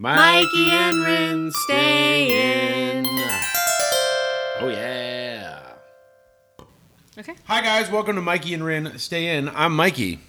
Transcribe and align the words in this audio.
Mikey 0.00 0.70
and 0.70 1.04
Rin 1.04 1.50
stay 1.52 2.94
in. 2.94 3.04
Oh 4.60 4.68
yeah. 4.68 5.60
Okay. 7.18 7.34
Hi 7.46 7.60
guys, 7.62 7.90
welcome 7.90 8.14
to 8.14 8.22
Mikey 8.22 8.54
and 8.54 8.62
Rin 8.64 8.96
Stay 8.98 9.36
In. 9.36 9.48
I'm 9.48 9.74
Mikey, 9.74 10.20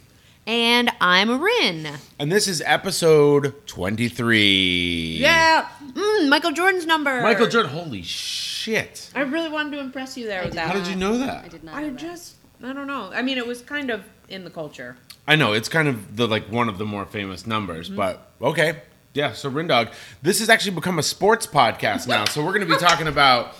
And 0.44 0.90
I'm 1.00 1.40
Rin. 1.40 1.86
and 2.18 2.32
this 2.32 2.48
is 2.48 2.60
episode 2.66 3.64
23. 3.68 5.18
Yeah. 5.20 5.68
Mm, 5.92 6.28
Michael 6.28 6.50
Jordan's 6.50 6.84
number. 6.86 7.22
Michael 7.22 7.46
Jordan. 7.46 7.70
Holy 7.70 8.02
shit! 8.02 9.10
I 9.14 9.20
really 9.20 9.50
wanted 9.50 9.70
to 9.76 9.78
impress 9.78 10.16
you 10.16 10.26
there 10.26 10.42
with 10.44 10.54
that. 10.54 10.66
How 10.66 10.72
did 10.74 10.88
you 10.88 10.96
know 10.96 11.16
that? 11.18 11.44
I 11.44 11.48
did 11.48 11.62
not. 11.62 11.74
I 11.76 11.82
know 11.82 11.90
that. 11.90 11.96
just, 11.96 12.34
I 12.62 12.72
don't 12.72 12.88
know. 12.88 13.10
I 13.14 13.22
mean, 13.22 13.38
it 13.38 13.46
was 13.46 13.62
kind 13.62 13.90
of 13.90 14.04
in 14.28 14.42
the 14.42 14.50
culture. 14.50 14.96
I 15.28 15.36
know 15.36 15.52
it's 15.52 15.68
kind 15.68 15.86
of 15.86 16.16
the 16.16 16.26
like 16.26 16.50
one 16.50 16.68
of 16.68 16.78
the 16.78 16.84
more 16.84 17.06
famous 17.06 17.46
numbers, 17.46 17.86
Mm-hmm. 17.86 17.96
but 17.96 18.32
okay. 18.42 18.82
Yeah, 19.12 19.32
so 19.32 19.50
Rindog, 19.50 19.92
this 20.22 20.38
has 20.38 20.48
actually 20.48 20.76
become 20.76 20.98
a 20.98 21.02
sports 21.02 21.46
podcast 21.46 22.06
now. 22.06 22.26
So 22.26 22.44
we're 22.44 22.52
going 22.52 22.66
to 22.66 22.72
be 22.72 22.78
talking 22.78 23.06
about 23.08 23.54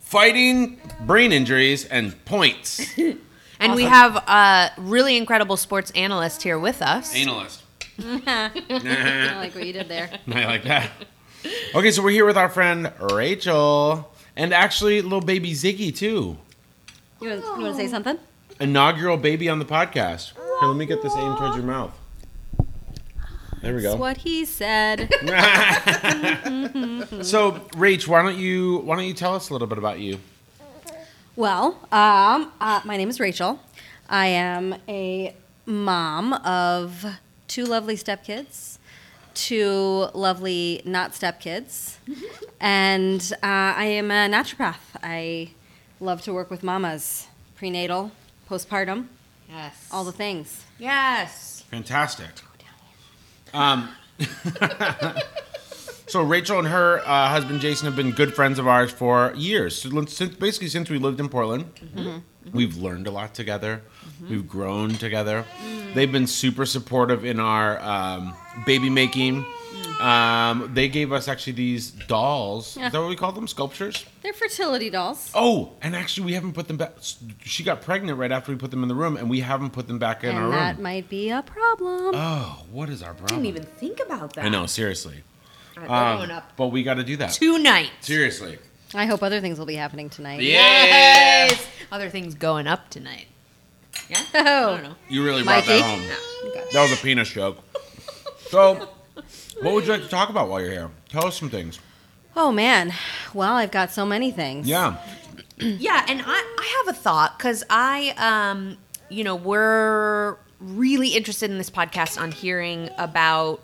fighting, 0.00 0.78
brain 1.06 1.32
injuries, 1.32 1.84
and 1.84 2.22
points. 2.24 2.92
And 3.62 3.74
we 3.74 3.84
have 3.84 4.16
a 4.16 4.72
really 4.78 5.18
incredible 5.18 5.58
sports 5.58 5.90
analyst 5.90 6.42
here 6.42 6.58
with 6.58 6.80
us. 6.80 7.14
Analyst. 7.14 7.62
I 8.02 9.34
like 9.36 9.54
what 9.54 9.66
you 9.66 9.74
did 9.74 9.86
there. 9.86 10.10
I 10.28 10.46
like 10.46 10.62
that. 10.62 10.90
Okay, 11.74 11.90
so 11.90 12.02
we're 12.02 12.10
here 12.10 12.24
with 12.24 12.38
our 12.38 12.48
friend 12.48 12.90
Rachel, 13.12 14.10
and 14.34 14.54
actually 14.54 15.02
little 15.02 15.20
baby 15.20 15.52
Ziggy 15.52 15.94
too. 15.94 16.38
You 17.20 17.28
want, 17.28 17.44
you 17.44 17.50
want 17.50 17.64
to 17.66 17.74
say 17.74 17.86
something? 17.86 18.18
Inaugural 18.58 19.18
baby 19.18 19.50
on 19.50 19.58
the 19.58 19.66
podcast. 19.66 20.32
Here, 20.32 20.68
let 20.68 20.76
me 20.78 20.86
get 20.86 21.02
this 21.02 21.14
aimed 21.14 21.36
towards 21.36 21.54
your 21.56 21.66
mouth. 21.66 21.94
There 23.62 23.74
we 23.74 23.82
That's 23.82 23.94
go. 23.94 24.00
what 24.00 24.16
he 24.18 24.44
said. 24.44 25.08
So, 27.22 27.52
Rach, 27.74 28.06
why 28.06 28.22
don't 28.22 28.38
you 28.38 28.78
why 28.78 28.96
don't 28.96 29.04
you 29.04 29.14
tell 29.14 29.34
us 29.34 29.50
a 29.50 29.52
little 29.52 29.66
bit 29.68 29.78
about 29.78 29.98
you? 30.00 30.18
Well, 31.36 31.78
um, 31.92 32.52
uh, 32.60 32.80
my 32.84 32.96
name 32.96 33.08
is 33.10 33.20
Rachel. 33.20 33.60
I 34.08 34.26
am 34.28 34.74
a 34.88 35.34
mom 35.66 36.32
of 36.32 37.04
two 37.48 37.64
lovely 37.64 37.96
stepkids, 37.96 38.78
two 39.34 40.06
lovely 40.14 40.82
not 40.84 41.12
stepkids, 41.12 41.96
and 42.60 43.20
uh, 43.42 43.74
I 43.76 43.84
am 43.84 44.10
a 44.10 44.28
naturopath. 44.28 44.76
I 45.02 45.50
love 46.00 46.22
to 46.22 46.32
work 46.32 46.50
with 46.50 46.62
mamas, 46.62 47.26
prenatal, 47.56 48.12
postpartum, 48.48 49.06
Yes. 49.48 49.88
all 49.92 50.04
the 50.04 50.12
things. 50.12 50.64
Yes. 50.78 51.64
Fantastic. 51.70 52.30
Um, 53.52 53.88
so 56.06 56.22
Rachel 56.22 56.58
and 56.58 56.68
her 56.68 57.00
uh, 57.00 57.28
husband 57.28 57.60
Jason 57.60 57.86
have 57.86 57.96
been 57.96 58.10
good 58.12 58.34
friends 58.34 58.58
of 58.58 58.66
ours 58.68 58.90
for 58.90 59.32
years. 59.36 59.76
So, 59.80 59.90
since 60.06 60.34
basically 60.36 60.68
since 60.68 60.90
we 60.90 60.98
lived 60.98 61.20
in 61.20 61.28
Portland, 61.28 61.64
we've 62.52 62.76
learned 62.76 63.06
a 63.06 63.10
lot 63.10 63.34
together. 63.34 63.82
We've 64.28 64.46
grown 64.46 64.90
together. 64.90 65.44
They've 65.94 66.10
been 66.10 66.26
super 66.26 66.66
supportive 66.66 67.24
in 67.24 67.40
our 67.40 67.80
um, 67.80 68.34
baby 68.66 68.90
making. 68.90 69.44
Um, 70.00 70.70
they 70.74 70.88
gave 70.88 71.12
us 71.12 71.28
actually 71.28 71.52
these 71.54 71.90
dolls. 71.90 72.76
Yeah. 72.76 72.86
Is 72.86 72.92
that 72.92 73.00
what 73.00 73.08
we 73.08 73.16
call 73.16 73.32
them? 73.32 73.46
Sculptures. 73.46 74.04
They're 74.22 74.32
fertility 74.32 74.90
dolls. 74.90 75.30
Oh, 75.34 75.72
and 75.82 75.94
actually, 75.94 76.26
we 76.26 76.32
haven't 76.34 76.52
put 76.54 76.68
them 76.68 76.76
back. 76.78 76.94
She 77.44 77.62
got 77.64 77.82
pregnant 77.82 78.18
right 78.18 78.32
after 78.32 78.50
we 78.52 78.58
put 78.58 78.70
them 78.70 78.82
in 78.82 78.88
the 78.88 78.94
room, 78.94 79.16
and 79.16 79.28
we 79.28 79.40
haven't 79.40 79.70
put 79.70 79.86
them 79.88 79.98
back 79.98 80.24
in 80.24 80.34
our 80.34 80.44
and 80.44 80.52
that 80.52 80.74
room. 80.76 80.82
might 80.82 81.08
be 81.08 81.30
a 81.30 81.42
problem. 81.42 82.14
Oh, 82.14 82.64
what 82.70 82.88
is 82.88 83.02
our 83.02 83.14
problem? 83.14 83.38
I 83.40 83.42
didn't 83.42 83.56
even 83.56 83.62
think 83.64 84.00
about 84.00 84.32
that. 84.34 84.44
I 84.44 84.48
know, 84.48 84.66
seriously. 84.66 85.22
All 85.76 85.82
right, 85.86 86.12
Um, 86.12 86.18
going 86.18 86.30
up 86.30 86.52
but 86.56 86.68
we 86.68 86.82
got 86.82 86.94
to 86.94 87.04
do 87.04 87.16
that. 87.18 87.30
tonight. 87.32 87.90
Seriously. 88.00 88.58
I 88.94 89.06
hope 89.06 89.22
other 89.22 89.40
things 89.40 89.58
will 89.58 89.66
be 89.66 89.76
happening 89.76 90.10
tonight. 90.10 90.40
Yes. 90.42 91.64
Other 91.92 92.08
things 92.10 92.34
going 92.34 92.66
up 92.66 92.90
tonight. 92.90 93.26
Yeah. 94.08 94.18
Oh. 94.34 94.40
I 94.40 94.76
don't 94.76 94.82
know. 94.82 94.94
You 95.08 95.24
really 95.24 95.42
brought 95.44 95.66
Mikey? 95.66 95.78
that 95.80 95.82
home. 95.82 96.02
Yeah. 96.02 96.48
Okay. 96.50 96.64
That 96.72 96.82
was 96.82 96.92
a 96.98 97.02
penis 97.02 97.28
joke. 97.30 97.58
So, 98.48 98.88
what 99.62 99.74
would 99.74 99.84
you 99.86 99.92
like 99.92 100.02
to 100.02 100.08
talk 100.08 100.30
about 100.30 100.48
while 100.48 100.60
you're 100.60 100.70
here? 100.70 100.90
Tell 101.08 101.26
us 101.26 101.38
some 101.38 101.50
things. 101.50 101.78
Oh 102.36 102.52
man. 102.52 102.92
Well, 103.34 103.54
I've 103.54 103.70
got 103.70 103.90
so 103.90 104.06
many 104.06 104.30
things. 104.30 104.66
Yeah. 104.68 104.96
Yeah, 105.62 106.06
and 106.08 106.22
I, 106.24 106.32
I 106.58 106.82
have 106.86 106.96
a 106.96 106.98
thought 106.98 107.36
because 107.36 107.62
I, 107.68 108.14
um, 108.16 108.78
you 109.10 109.22
know, 109.24 109.36
we're 109.36 110.38
really 110.58 111.08
interested 111.08 111.50
in 111.50 111.58
this 111.58 111.68
podcast 111.68 112.18
on 112.18 112.32
hearing 112.32 112.88
about 112.96 113.62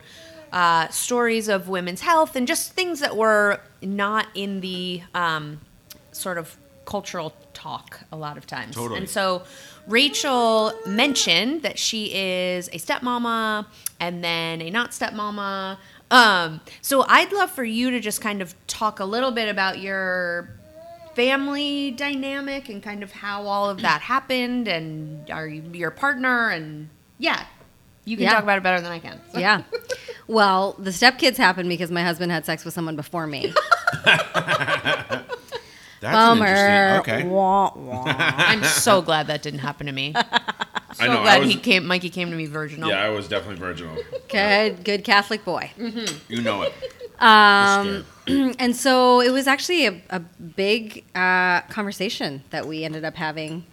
uh, 0.53 0.89
stories 0.89 1.49
of 1.49 1.71
women's 1.71 2.03
health 2.03 2.37
and 2.37 2.47
just 2.47 2.73
things 2.73 3.01
that 3.01 3.17
were 3.17 3.61
not 3.81 4.27
in 4.35 4.61
the 4.61 5.05
um, 5.15 5.61
sort 6.13 6.37
of 6.37 6.59
cultural 6.85 7.35
talk 7.55 8.01
a 8.13 8.17
lot 8.17 8.37
of 8.37 8.47
times. 8.47 8.75
Totally. 8.75 8.99
And 8.99 9.09
so 9.09 9.43
Rachel 9.87 10.73
mentioned 10.87 11.63
that 11.63 11.79
she 11.79 12.15
is 12.15 12.69
a 12.69 12.79
stepmama 12.79 13.67
and 14.01 14.23
then 14.23 14.61
a 14.63 14.71
not 14.71 14.91
stepmama. 14.91 15.79
Um, 16.11 16.61
so 16.83 17.05
I'd 17.09 17.33
love 17.33 17.51
for 17.51 17.65
you 17.65 17.91
to 17.91 18.01
just 18.01 18.21
kind 18.21 18.41
of 18.43 18.55
talk 18.67 19.01
a 19.01 19.05
little 19.05 19.31
bit 19.33 19.49
about 19.49 19.79
your 19.81 20.51
family 21.15 21.91
dynamic 21.93 22.69
and 22.69 22.83
kind 22.83 23.03
of 23.03 23.11
how 23.11 23.47
all 23.47 23.69
of 23.71 23.81
that 23.83 24.01
happened 24.03 24.69
and 24.69 25.31
are 25.31 25.49
you 25.49 25.63
your 25.73 25.91
partner 25.91 26.51
and 26.51 26.89
yeah 27.19 27.47
you 28.05 28.17
can 28.19 28.25
Yeah. 28.25 28.35
talk 28.35 28.43
about 28.43 28.59
it 28.59 28.63
better 28.63 28.83
than 28.83 28.93
i 28.93 28.99
can 28.99 29.19
so. 29.33 29.39
Yeah. 29.41 29.63
Well, 30.29 30.75
the 30.79 30.91
stepkids 30.91 31.37
happened 31.39 31.69
because 31.69 31.91
my 31.91 32.03
husband 32.03 32.33
had 32.33 32.45
sex 32.45 32.65
with 32.65 32.75
someone 32.75 32.97
before 32.97 33.27
me. 33.29 33.55
That's 36.01 36.15
Bummer. 36.15 36.97
Okay. 37.01 37.25
Wah, 37.27 37.73
wah. 37.75 38.05
i'm 38.07 38.63
so 38.65 39.01
glad 39.01 39.29
that 39.29 39.43
didn't 39.43 39.61
happen 39.61 39.87
to 39.87 39.93
me 39.93 40.15
so 40.97 41.05
I 41.05 41.09
know. 41.09 41.21
I 41.21 41.23
glad 41.23 41.41
was, 41.43 41.53
he 41.53 41.59
came 41.59 41.87
mikey 41.87 42.11
came 42.11 42.31
to 42.31 42.37
me 42.37 42.47
virginal 42.47 42.89
yeah, 42.89 43.03
I 43.03 43.11
was 43.11 43.29
definitely 43.29 43.57
virginal. 43.57 43.97
Good, 44.29 44.85
good 44.85 45.05
Catholic 45.05 45.45
boy. 45.45 45.71
You 46.29 46.43
know 46.43 46.63
it. 46.63 46.73
Um, 47.19 48.05
and 48.59 48.75
so 48.77 49.21
it 49.21 49.31
was 49.31 49.47
actually 49.47 49.87
a, 49.87 50.01
a 50.11 50.21
big 50.21 51.05
uh, 51.15 51.63
conversation 51.63 52.43
that 52.51 52.67
we 52.67 52.85
ended 52.85 53.05
up 53.05 53.15
having 53.17 53.65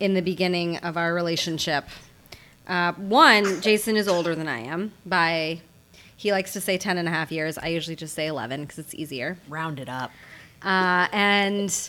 in 0.00 0.14
the 0.14 0.22
beginning 0.22 0.76
of 0.78 0.96
our 0.96 1.12
relationship. 1.14 1.84
Uh, 2.66 2.92
one, 2.94 3.60
Jason 3.62 3.96
is 3.96 4.06
older 4.08 4.34
than 4.34 4.46
I 4.48 4.58
am 4.60 4.92
by, 5.06 5.60
he 6.16 6.32
likes 6.32 6.52
to 6.52 6.60
say 6.60 6.76
10 6.78 6.98
and 6.98 7.08
a 7.08 7.10
half 7.10 7.32
years. 7.32 7.56
I 7.58 7.68
usually 7.68 7.96
just 7.96 8.14
say 8.14 8.26
11 8.26 8.62
because 8.62 8.78
it's 8.78 8.94
easier. 8.94 9.38
round 9.48 9.80
it 9.80 9.88
up 9.88 10.10
Uh, 10.62 11.06
and 11.12 11.88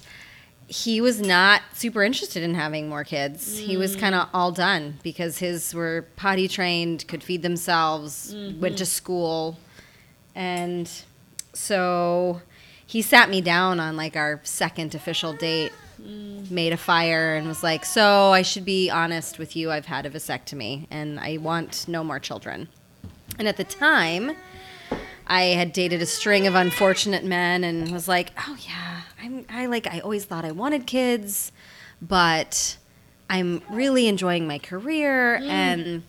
he 0.69 1.01
was 1.01 1.19
not 1.19 1.63
super 1.73 2.03
interested 2.03 2.43
in 2.43 2.53
having 2.53 2.87
more 2.87 3.03
kids. 3.03 3.57
He 3.57 3.75
was 3.75 3.95
mm. 3.95 3.99
kind 3.99 4.13
of 4.13 4.29
all 4.35 4.51
done 4.51 4.99
because 5.01 5.39
his 5.39 5.73
were 5.73 6.05
potty 6.15 6.47
trained, 6.47 7.07
could 7.07 7.23
feed 7.23 7.41
themselves, 7.41 8.31
went 8.31 8.59
mm-hmm. 8.59 8.75
to 8.75 8.85
school. 8.85 9.57
And 10.35 10.89
so 11.53 12.41
he 12.85 13.01
sat 13.01 13.31
me 13.31 13.41
down 13.41 13.79
on 13.79 13.97
like 13.97 14.15
our 14.15 14.41
second 14.43 14.93
official 14.93 15.33
date, 15.33 15.73
mm. 15.99 16.49
made 16.51 16.71
a 16.71 16.77
fire, 16.77 17.35
and 17.35 17.47
was 17.47 17.63
like, 17.63 17.83
So 17.83 18.31
I 18.31 18.43
should 18.43 18.63
be 18.65 18.91
honest 18.91 19.39
with 19.39 19.55
you. 19.55 19.71
I've 19.71 19.87
had 19.87 20.05
a 20.05 20.11
vasectomy 20.11 20.85
and 20.91 21.19
I 21.19 21.37
want 21.37 21.87
no 21.87 22.03
more 22.03 22.19
children. 22.19 22.69
And 23.39 23.47
at 23.47 23.57
the 23.57 23.63
time, 23.63 24.35
I 25.25 25.43
had 25.43 25.73
dated 25.73 26.01
a 26.01 26.05
string 26.05 26.47
of 26.47 26.55
unfortunate 26.55 27.23
men 27.23 27.63
and 27.63 27.91
was 27.91 28.07
like, 28.07 28.31
oh 28.47 28.57
yeah, 28.67 28.98
I'm 29.21 29.45
I 29.49 29.65
like 29.67 29.87
I 29.87 29.99
always 29.99 30.25
thought 30.25 30.45
I 30.45 30.51
wanted 30.51 30.85
kids, 30.87 31.51
but 32.01 32.77
I'm 33.29 33.61
really 33.69 34.07
enjoying 34.07 34.47
my 34.47 34.57
career 34.59 35.35
and 35.43 36.03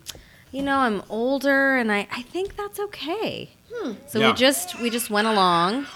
you 0.52 0.62
know, 0.62 0.78
I'm 0.78 1.02
older 1.08 1.76
and 1.76 1.92
I, 1.92 2.08
I 2.10 2.22
think 2.22 2.56
that's 2.56 2.80
okay. 2.80 3.50
So 4.08 4.18
Yeah. 4.18 4.28
we 4.28 4.32
just 4.34 4.80
we 4.80 4.90
just 4.90 5.10
went 5.10 5.28
along. 5.28 5.86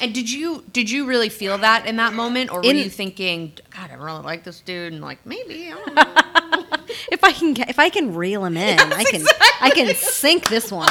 and 0.00 0.14
did 0.14 0.30
you 0.30 0.64
did 0.72 0.90
you 0.90 1.06
really 1.06 1.28
feel 1.28 1.58
that 1.58 1.86
in 1.86 1.96
that 1.96 2.12
moment 2.14 2.50
or 2.50 2.58
were 2.60 2.64
In- 2.70 2.76
you 2.76 2.88
thinking 2.88 3.52
god 3.70 3.90
i 3.90 3.94
really 3.94 4.22
like 4.22 4.44
this 4.44 4.60
dude 4.60 4.92
and 4.92 5.02
like 5.02 5.18
maybe 5.26 5.72
I 5.72 5.74
don't 5.74 5.94
know. 5.94 6.64
If 7.12 7.22
I 7.22 7.32
can 7.32 7.52
get, 7.52 7.68
if 7.68 7.78
I 7.78 7.90
can 7.90 8.14
reel 8.14 8.44
him 8.46 8.56
in, 8.56 8.78
I 8.80 9.04
can 9.04 9.22
I 9.60 9.70
can 9.70 9.94
sink 9.94 10.48
this 10.48 10.72
one. 10.72 10.88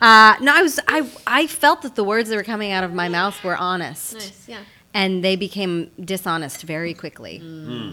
Uh, 0.00 0.34
no, 0.40 0.54
I 0.54 0.62
was 0.62 0.78
I 0.86 1.08
I 1.26 1.46
felt 1.48 1.82
that 1.82 1.94
the 1.96 2.04
words 2.04 2.28
that 2.28 2.36
were 2.36 2.44
coming 2.44 2.70
out 2.72 2.84
of 2.84 2.92
my 2.94 3.08
mouth 3.08 3.42
were 3.42 3.56
honest. 3.56 4.14
nice 4.14 4.44
yeah 4.48 4.60
and 4.94 5.22
they 5.24 5.36
became 5.36 5.90
dishonest 6.04 6.62
very 6.62 6.94
quickly. 6.94 7.38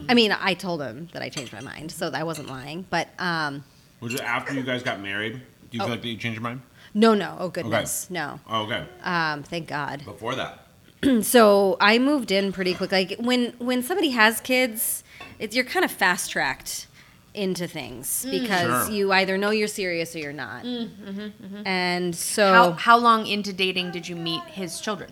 I 0.10 0.14
mean, 0.14 0.32
I 0.32 0.54
told 0.54 0.82
him 0.82 1.08
that 1.14 1.22
I 1.22 1.30
changed 1.30 1.54
my 1.54 1.62
mind, 1.62 1.92
so 1.92 2.10
I 2.14 2.24
wasn't 2.24 2.50
lying. 2.50 2.86
But 2.90 3.08
um, 3.20 3.64
Was 4.02 4.14
it 4.16 4.22
after 4.22 4.54
you 4.54 4.64
guys 4.64 4.84
got 4.84 5.00
married? 5.02 5.34
Do 5.72 5.78
you 5.78 5.82
Oh. 5.84 5.86
feel 5.88 5.96
like 5.96 6.04
you 6.06 6.18
changed 6.18 6.36
your 6.36 6.44
mind? 6.44 6.62
no, 6.94 7.14
no, 7.14 7.38
oh 7.40 7.50
goodness, 7.50 8.10
no. 8.10 8.40
Oh, 8.50 8.64
okay. 8.64 8.84
Um, 9.04 9.44
thank 9.44 9.68
God. 9.68 10.04
Before 10.06 10.36
that. 10.36 10.66
So 11.24 11.78
I 11.80 11.98
moved 12.00 12.30
in 12.32 12.52
pretty 12.52 12.74
quick. 12.74 12.92
Like 12.92 13.16
when 13.20 13.54
when 13.60 13.82
somebody 13.84 14.10
has 14.10 14.42
kids, 14.42 15.04
it's 15.40 15.56
you're 15.56 15.64
kind 15.64 15.86
of 15.86 15.92
fast 15.92 16.32
tracked 16.32 16.88
into 17.34 17.68
things 17.68 18.26
mm. 18.28 18.32
because 18.32 18.88
Sure. 18.88 18.96
you 18.96 19.12
either 19.12 19.38
know 19.38 19.52
you're 19.52 19.68
serious 19.68 20.16
or 20.16 20.20
you're 20.20 20.34
not. 20.34 20.64
Mm, 20.64 20.90
mm-hmm, 20.90 21.20
mm-hmm. 21.20 21.68
And 21.68 22.16
so 22.16 22.52
How, 22.54 22.72
how 22.72 22.98
long 22.98 23.28
into 23.28 23.54
dating 23.54 23.92
did 23.92 24.08
you 24.08 24.16
meet 24.16 24.42
his 24.44 24.82
children? 24.82 25.12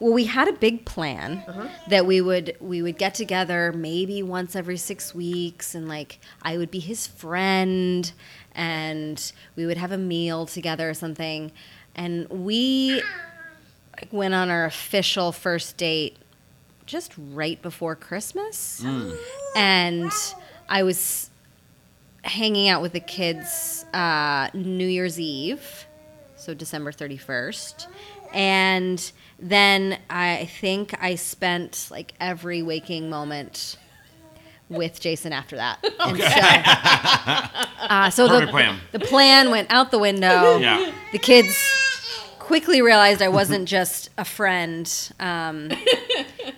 Well, 0.00 0.12
we 0.12 0.24
had 0.24 0.48
a 0.48 0.52
big 0.52 0.84
plan 0.84 1.44
uh-huh. 1.46 1.68
that 1.88 2.06
we 2.06 2.20
would 2.20 2.56
we 2.60 2.80
would 2.80 2.96
get 2.96 3.14
together 3.14 3.72
maybe 3.72 4.22
once 4.22 4.56
every 4.56 4.78
six 4.78 5.14
weeks, 5.14 5.74
and 5.74 5.88
like 5.88 6.20
I 6.42 6.56
would 6.56 6.70
be 6.70 6.78
his 6.78 7.06
friend, 7.06 8.10
and 8.54 9.32
we 9.56 9.66
would 9.66 9.76
have 9.76 9.92
a 9.92 9.98
meal 9.98 10.46
together 10.46 10.88
or 10.88 10.94
something. 10.94 11.52
And 11.94 12.28
we 12.30 13.02
like, 13.96 14.12
went 14.12 14.34
on 14.34 14.48
our 14.48 14.64
official 14.64 15.32
first 15.32 15.76
date 15.76 16.16
just 16.86 17.12
right 17.18 17.60
before 17.60 17.94
Christmas, 17.94 18.80
mm. 18.82 19.14
and 19.54 20.12
I 20.68 20.82
was 20.82 21.27
hanging 22.28 22.68
out 22.68 22.82
with 22.82 22.92
the 22.92 23.00
kids 23.00 23.84
uh, 23.92 24.48
New 24.54 24.86
Year's 24.86 25.18
Eve, 25.18 25.86
so 26.36 26.54
December 26.54 26.92
31st. 26.92 27.86
And 28.32 29.12
then 29.38 29.98
I 30.10 30.46
think 30.60 30.94
I 31.02 31.14
spent 31.14 31.88
like 31.90 32.12
every 32.20 32.62
waking 32.62 33.08
moment 33.08 33.76
with 34.68 35.00
Jason 35.00 35.32
after 35.32 35.56
that. 35.56 35.82
And 36.00 36.18
so, 36.18 37.94
uh, 37.94 38.10
so 38.10 38.40
the, 38.40 38.46
plan. 38.46 38.78
the 38.92 38.98
plan 38.98 39.50
went 39.50 39.70
out 39.70 39.90
the 39.90 39.98
window. 39.98 40.58
Yeah. 40.68 40.92
The 41.12 41.18
kids 41.18 41.56
quickly 42.38 42.82
realized 42.82 43.22
I 43.22 43.28
wasn't 43.28 43.68
just 43.68 44.10
a 44.18 44.24
friend. 44.24 45.12
Um, 45.20 45.70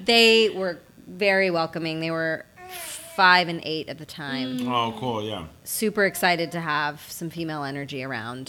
they 0.02 0.48
were 0.50 0.80
very 1.06 1.50
welcoming. 1.50 2.00
They 2.00 2.10
were 2.10 2.46
five 3.20 3.48
and 3.48 3.60
eight 3.64 3.86
at 3.90 3.98
the 3.98 4.06
time 4.06 4.66
Oh, 4.66 4.94
cool. 4.98 5.22
Yeah. 5.22 5.44
super 5.64 6.04
excited 6.06 6.50
to 6.52 6.60
have 6.60 7.02
some 7.08 7.28
female 7.28 7.64
energy 7.64 8.02
around 8.02 8.48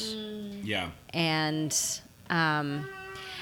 Yeah. 0.63 0.91
and 1.13 1.71
um, 2.29 2.87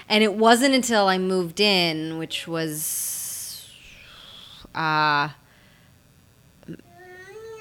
and 0.10 0.24
it 0.24 0.34
wasn't 0.34 0.74
until 0.74 1.06
I 1.08 1.20
moved 1.20 1.60
in, 1.60 2.18
which 2.18 2.48
was 2.48 3.70
uh, 4.74 5.30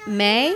May, 0.07 0.55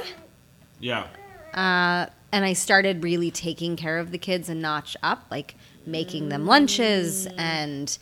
Yeah. 0.80 1.06
uh, 1.54 2.07
and 2.31 2.44
I 2.45 2.54
started 2.54 3.04
really 3.04 3.30
taking 3.30 3.75
care 3.75 4.00
of 4.00 4.10
the 4.12 4.18
kids 4.18 4.50
a 4.50 4.56
notch 4.56 4.98
up, 5.04 5.25
like 5.30 5.54
making 5.86 6.30
them 6.30 6.48
lunches 6.48 7.27
and 7.38 7.95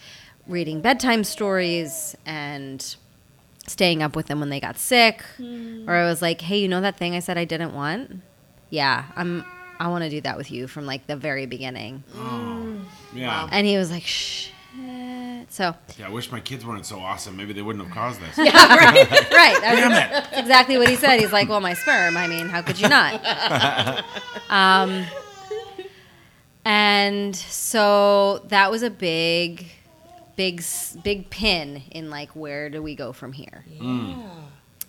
reading 0.47 0.79
bedtime 0.79 1.25
stories 1.25 2.15
and 2.25 2.95
staying 3.71 4.03
up 4.03 4.15
with 4.15 4.27
them 4.27 4.39
when 4.39 4.49
they 4.49 4.59
got 4.59 4.77
sick. 4.77 5.23
Or 5.39 5.95
I 5.95 6.05
was 6.05 6.21
like, 6.21 6.41
"Hey, 6.41 6.59
you 6.59 6.67
know 6.67 6.81
that 6.81 6.97
thing 6.97 7.15
I 7.15 7.19
said 7.19 7.37
I 7.37 7.45
didn't 7.45 7.73
want? 7.73 8.21
Yeah, 8.69 9.05
I'm. 9.15 9.43
I 9.79 9.87
want 9.87 10.03
to 10.03 10.09
do 10.11 10.21
that 10.21 10.37
with 10.37 10.51
you 10.51 10.67
from 10.67 10.85
like 10.85 11.07
the 11.07 11.15
very 11.15 11.45
beginning." 11.45 12.03
Yeah. 13.13 13.47
And 13.51 13.65
he 13.67 13.77
was 13.77 13.89
like, 13.91 14.03
"Shh." 14.03 14.49
So 15.49 15.75
Yeah. 15.97 16.07
I 16.07 16.09
wish 16.09 16.31
my 16.31 16.39
kids 16.39 16.65
weren't 16.65 16.85
so 16.85 16.99
awesome. 16.99 17.35
Maybe 17.35 17.51
they 17.51 17.61
wouldn't 17.61 17.83
have 17.83 17.93
caused 17.93 18.21
this. 18.21 18.37
yeah, 18.37 18.51
right, 18.53 18.95
right. 19.31 19.61
That 19.61 19.71
was- 19.73 19.81
Damn 19.81 19.91
it. 20.33 20.39
Exactly 20.39 20.77
what 20.77 20.87
he 20.87 20.95
said. 20.95 21.19
He's 21.19 21.33
like, 21.33 21.49
"Well, 21.49 21.59
my 21.59 21.73
sperm. 21.73 22.15
I 22.15 22.27
mean, 22.27 22.47
how 22.47 22.61
could 22.61 22.79
you 22.79 22.87
not?" 22.87 24.05
um, 24.49 25.05
and 26.63 27.35
so 27.35 28.39
that 28.49 28.69
was 28.71 28.83
a 28.83 28.89
big, 28.89 29.65
big, 30.35 30.63
big 31.03 31.29
pin 31.29 31.83
in 31.91 32.09
like 32.09 32.29
where 32.35 32.69
do 32.69 32.81
we 32.81 32.95
go 32.95 33.11
from 33.13 33.33
here? 33.33 33.63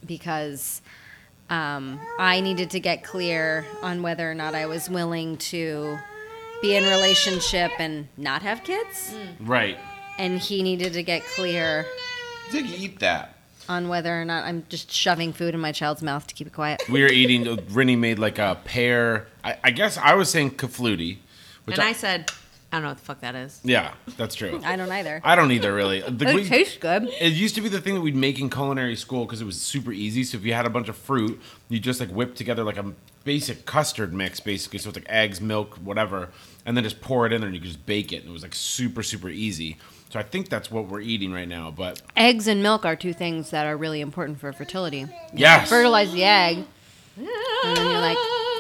Because 0.05 0.83
um, 1.51 2.01
I 2.19 2.41
needed 2.41 2.71
to 2.71 2.81
get 2.81 3.05
clear 3.05 3.65
on 3.83 4.03
whether 4.03 4.29
or 4.31 4.35
not 4.35 4.55
I 4.55 4.67
was 4.67 4.91
willing 4.91 5.37
to 5.39 5.99
be 6.61 6.75
in 6.77 6.85
relationship 6.85 7.71
and 7.79 8.09
not 8.17 8.43
have 8.43 8.65
kids, 8.65 9.15
Right. 9.41 9.79
and 10.19 10.39
he 10.39 10.63
needed 10.63 10.93
to 10.95 11.03
get 11.03 11.23
clear 11.25 11.85
Ziggy, 12.51 12.79
eat 12.79 12.99
that. 13.01 13.35
on 13.69 13.89
whether 13.89 14.21
or 14.21 14.25
not 14.25 14.45
I'm 14.45 14.65
just 14.69 14.91
shoving 14.91 15.33
food 15.33 15.55
in 15.55 15.61
my 15.61 15.73
child's 15.73 16.03
mouth 16.03 16.27
to 16.29 16.35
keep 16.35 16.47
it 16.47 16.53
quiet. 16.53 16.83
We 16.89 17.03
were 17.03 17.09
eating. 17.09 17.59
Rennie 17.71 17.97
made 17.97 18.19
like 18.19 18.39
a 18.39 18.59
pear. 18.65 19.27
I, 19.45 19.57
I 19.65 19.71
guess 19.73 19.99
I 19.99 20.15
was 20.15 20.31
saying 20.31 20.53
kafluti, 20.53 21.19
which 21.65 21.79
and 21.79 21.87
I 21.89 21.93
said, 21.93 22.31
I 22.73 22.77
don't 22.77 22.85
know 22.85 22.89
what 22.89 22.99
the 22.99 23.05
fuck 23.05 23.21
that 23.21 23.35
is. 23.35 23.61
yeah, 23.65 23.93
that's 24.17 24.35
true. 24.35 24.59
I 24.65 24.77
don't 24.77 24.91
either. 24.91 25.21
I 25.23 25.37
don't 25.37 25.53
either 25.53 25.75
really. 25.75 26.01
The, 26.09 26.29
It 26.31 26.35
we- 26.35 26.45
tastes 26.49 26.79
good. 26.79 27.09
It 27.21 27.35
used 27.35 27.55
to 27.57 27.61
be 27.61 27.69
the 27.69 27.81
thing 27.83 27.95
that 27.95 28.01
we'd 28.01 28.17
make 28.17 28.41
in 28.41 28.49
culinary 28.49 28.97
school 28.97 29.27
because 29.27 29.43
it 29.43 29.45
was 29.45 29.61
super 29.61 29.93
easy. 29.93 30.25
So 30.25 30.39
if 30.39 30.45
you 30.45 30.55
had 30.55 30.65
a 30.65 30.71
bunch 30.71 30.89
of 30.89 30.97
fruit, 30.97 31.39
you 31.69 31.79
just 31.79 32.01
like 32.01 32.09
whip 32.09 32.35
together 32.35 32.65
like 32.65 32.79
a 32.79 32.93
basic 33.25 33.67
custard 33.67 34.13
mix, 34.15 34.41
basically. 34.41 34.79
So 34.79 34.89
it's 34.89 34.97
like 34.99 35.07
eggs, 35.11 35.41
milk, 35.41 35.77
whatever, 35.77 36.31
and 36.65 36.75
then 36.77 36.83
just 36.83 37.01
pour 37.03 37.27
it 37.27 37.33
in 37.33 37.41
there 37.43 37.49
and 37.49 37.55
you 37.55 37.61
could 37.61 37.69
just 37.71 37.85
bake 37.87 38.11
it. 38.13 38.23
And 38.23 38.31
it 38.31 38.33
was 38.33 38.43
like 38.43 38.55
super, 38.55 39.03
super 39.03 39.29
easy. 39.29 39.77
So 40.11 40.19
I 40.19 40.23
think 40.23 40.49
that's 40.49 40.71
what 40.71 40.89
we're 40.89 41.01
eating 41.01 41.33
right 41.33 41.49
now. 41.49 41.71
But 41.71 42.01
Eggs 42.17 42.47
and 42.47 42.63
milk 42.63 42.85
are 42.87 42.97
two 42.97 43.13
things 43.13 43.51
that 43.51 43.67
are 43.67 43.77
really 43.77 44.01
important 44.01 44.41
for 44.41 44.53
fertility. 44.53 45.07
yes, 45.35 45.69
Fertilize 45.69 46.13
the 46.13 46.25
egg, 46.25 46.65
and 47.17 47.77
then 47.77 47.87
you're 47.91 48.01
like, 48.01 48.19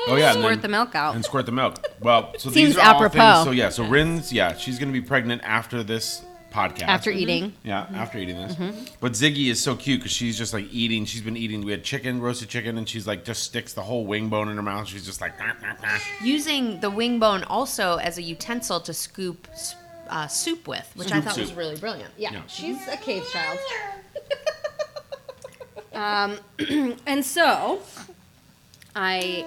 oh 0.08 0.16
yeah, 0.16 0.30
and 0.32 0.38
squirt 0.40 0.50
then- 0.54 0.60
the 0.62 0.68
milk 0.68 0.94
out. 0.94 1.14
and 1.14 1.24
squirt 1.24 1.46
the 1.46 1.52
milk. 1.52 1.76
Well, 2.00 2.32
so 2.38 2.50
Seems 2.50 2.54
these 2.54 2.76
are 2.78 2.80
all 2.80 2.94
apropos. 3.04 3.18
things. 3.34 3.44
So 3.44 3.50
yeah, 3.52 3.68
so 3.70 3.84
Rin's 3.84 4.32
yeah, 4.32 4.54
she's 4.56 4.78
gonna 4.78 4.92
be 4.92 5.00
pregnant 5.00 5.42
after 5.44 5.82
this 5.82 6.22
podcast. 6.52 6.82
after 6.88 7.10
eating. 7.10 7.54
Yeah, 7.64 7.86
after 7.94 8.18
eating 8.18 8.36
this. 8.36 8.54
But 9.00 9.12
Ziggy 9.12 9.48
is 9.50 9.62
so 9.62 9.74
cute 9.74 10.00
because 10.00 10.12
she's 10.12 10.36
just 10.36 10.52
like 10.52 10.66
eating. 10.70 11.04
She's 11.06 11.22
been 11.22 11.36
eating. 11.36 11.64
We 11.64 11.70
had 11.72 11.82
chicken, 11.82 12.20
roasted 12.20 12.48
chicken, 12.50 12.76
and 12.78 12.88
she's 12.88 13.06
like 13.06 13.24
just 13.24 13.42
sticks 13.44 13.72
the 13.72 13.82
whole 13.82 14.04
wing 14.06 14.28
bone 14.28 14.48
in 14.48 14.56
her 14.56 14.62
mouth. 14.62 14.86
She's 14.88 15.06
just 15.06 15.20
like, 15.20 15.38
"Nah, 15.38 15.52
nah, 15.62 15.74
nah." 15.82 15.98
Using 16.22 16.80
the 16.80 16.90
wing 16.90 17.18
bone 17.18 17.42
also 17.44 17.96
as 17.96 18.18
a 18.18 18.22
utensil 18.22 18.80
to 18.80 18.92
scoop 18.92 19.48
uh, 20.10 20.26
soup 20.26 20.68
with, 20.68 20.90
which 20.94 21.08
I 21.10 21.20
Scoop 21.20 21.24
thought 21.24 21.38
was 21.38 21.54
really 21.54 21.76
brilliant. 21.76 22.10
Yeah, 22.18 22.32
Yeah. 22.32 22.42
she's 22.46 22.86
a 22.88 22.98
cave 22.98 23.24
child. 23.32 23.58
um, 25.94 26.38
and 27.06 27.24
so 27.24 27.80
I 28.94 29.44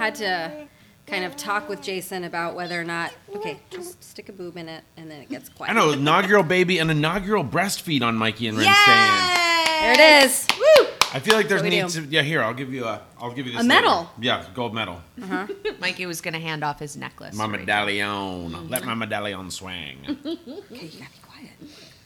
had 0.00 0.14
to 0.16 0.66
kind 1.06 1.24
of 1.24 1.36
talk 1.36 1.68
with 1.68 1.82
Jason 1.82 2.24
about 2.24 2.54
whether 2.54 2.80
or 2.80 2.84
not, 2.84 3.12
okay, 3.36 3.60
just 3.70 4.02
stick 4.02 4.28
a 4.28 4.32
boob 4.32 4.56
in 4.56 4.68
it 4.68 4.82
and 4.96 5.10
then 5.10 5.20
it 5.20 5.28
gets 5.28 5.48
quiet. 5.50 5.70
I 5.70 5.74
know 5.74 5.90
inaugural 5.90 6.42
baby 6.42 6.78
and 6.78 6.90
inaugural 6.90 7.44
breastfeed 7.44 8.02
on 8.02 8.16
Mikey 8.16 8.46
and 8.48 8.56
Rin 8.56 8.80
Stay 8.80 9.12
In. 9.12 9.36
There 9.82 9.92
it 9.92 10.24
is. 10.24 10.46
Woo! 10.58 10.86
I 11.12 11.18
feel 11.18 11.34
like 11.34 11.48
there's 11.48 11.60
What 11.62 11.70
do 11.70 11.76
we 11.76 11.82
needs 11.82 11.94
do? 11.94 12.02
to. 12.06 12.08
Yeah, 12.08 12.22
here 12.22 12.40
I'll 12.42 12.54
give 12.54 12.72
you 12.72 12.84
a. 12.84 13.02
I'll 13.20 13.32
give 13.32 13.46
you 13.46 13.52
this 13.52 13.60
A 13.62 13.64
later. 13.66 13.82
medal. 13.82 14.10
Yeah, 14.20 14.44
gold 14.54 14.72
medal. 14.74 15.00
Uh 15.20 15.26
huh. 15.26 15.46
Mikey 15.80 16.06
was 16.06 16.20
going 16.20 16.34
to 16.34 16.40
hand 16.40 16.62
off 16.62 16.78
his 16.78 16.96
necklace. 16.96 17.34
My 17.34 17.44
to 17.46 17.50
Rachel. 17.50 17.66
medallion. 17.66 18.68
Let 18.70 18.84
my 18.84 18.94
medallion 18.94 19.50
swing. 19.50 19.98
Okay, 20.06 20.86
you 20.86 20.98
gotta 21.00 21.10
be 21.10 21.18
quiet. 21.26 21.50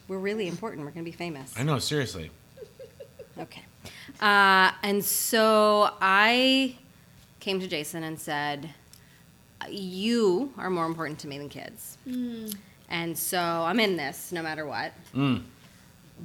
We're 0.08 0.18
really 0.18 0.48
important. 0.48 0.84
We're 0.86 0.92
gonna 0.92 1.04
be 1.04 1.12
famous. 1.12 1.52
I 1.56 1.62
know, 1.64 1.78
seriously. 1.78 2.30
Okay. 3.38 3.62
Uh, 4.20 4.70
and 4.82 5.04
so 5.04 5.90
I 6.00 6.76
came 7.44 7.60
to 7.60 7.68
Jason 7.68 8.02
and 8.02 8.18
said, 8.18 8.70
You 9.68 10.52
are 10.56 10.70
more 10.70 10.86
important 10.86 11.18
to 11.20 11.28
me 11.28 11.36
than 11.36 11.50
kids. 11.50 11.98
Mm. 12.08 12.56
And 12.88 13.16
so 13.16 13.38
I'm 13.38 13.78
in 13.78 13.96
this 13.96 14.32
no 14.32 14.42
matter 14.42 14.66
what. 14.66 14.92
Mm. 15.14 15.42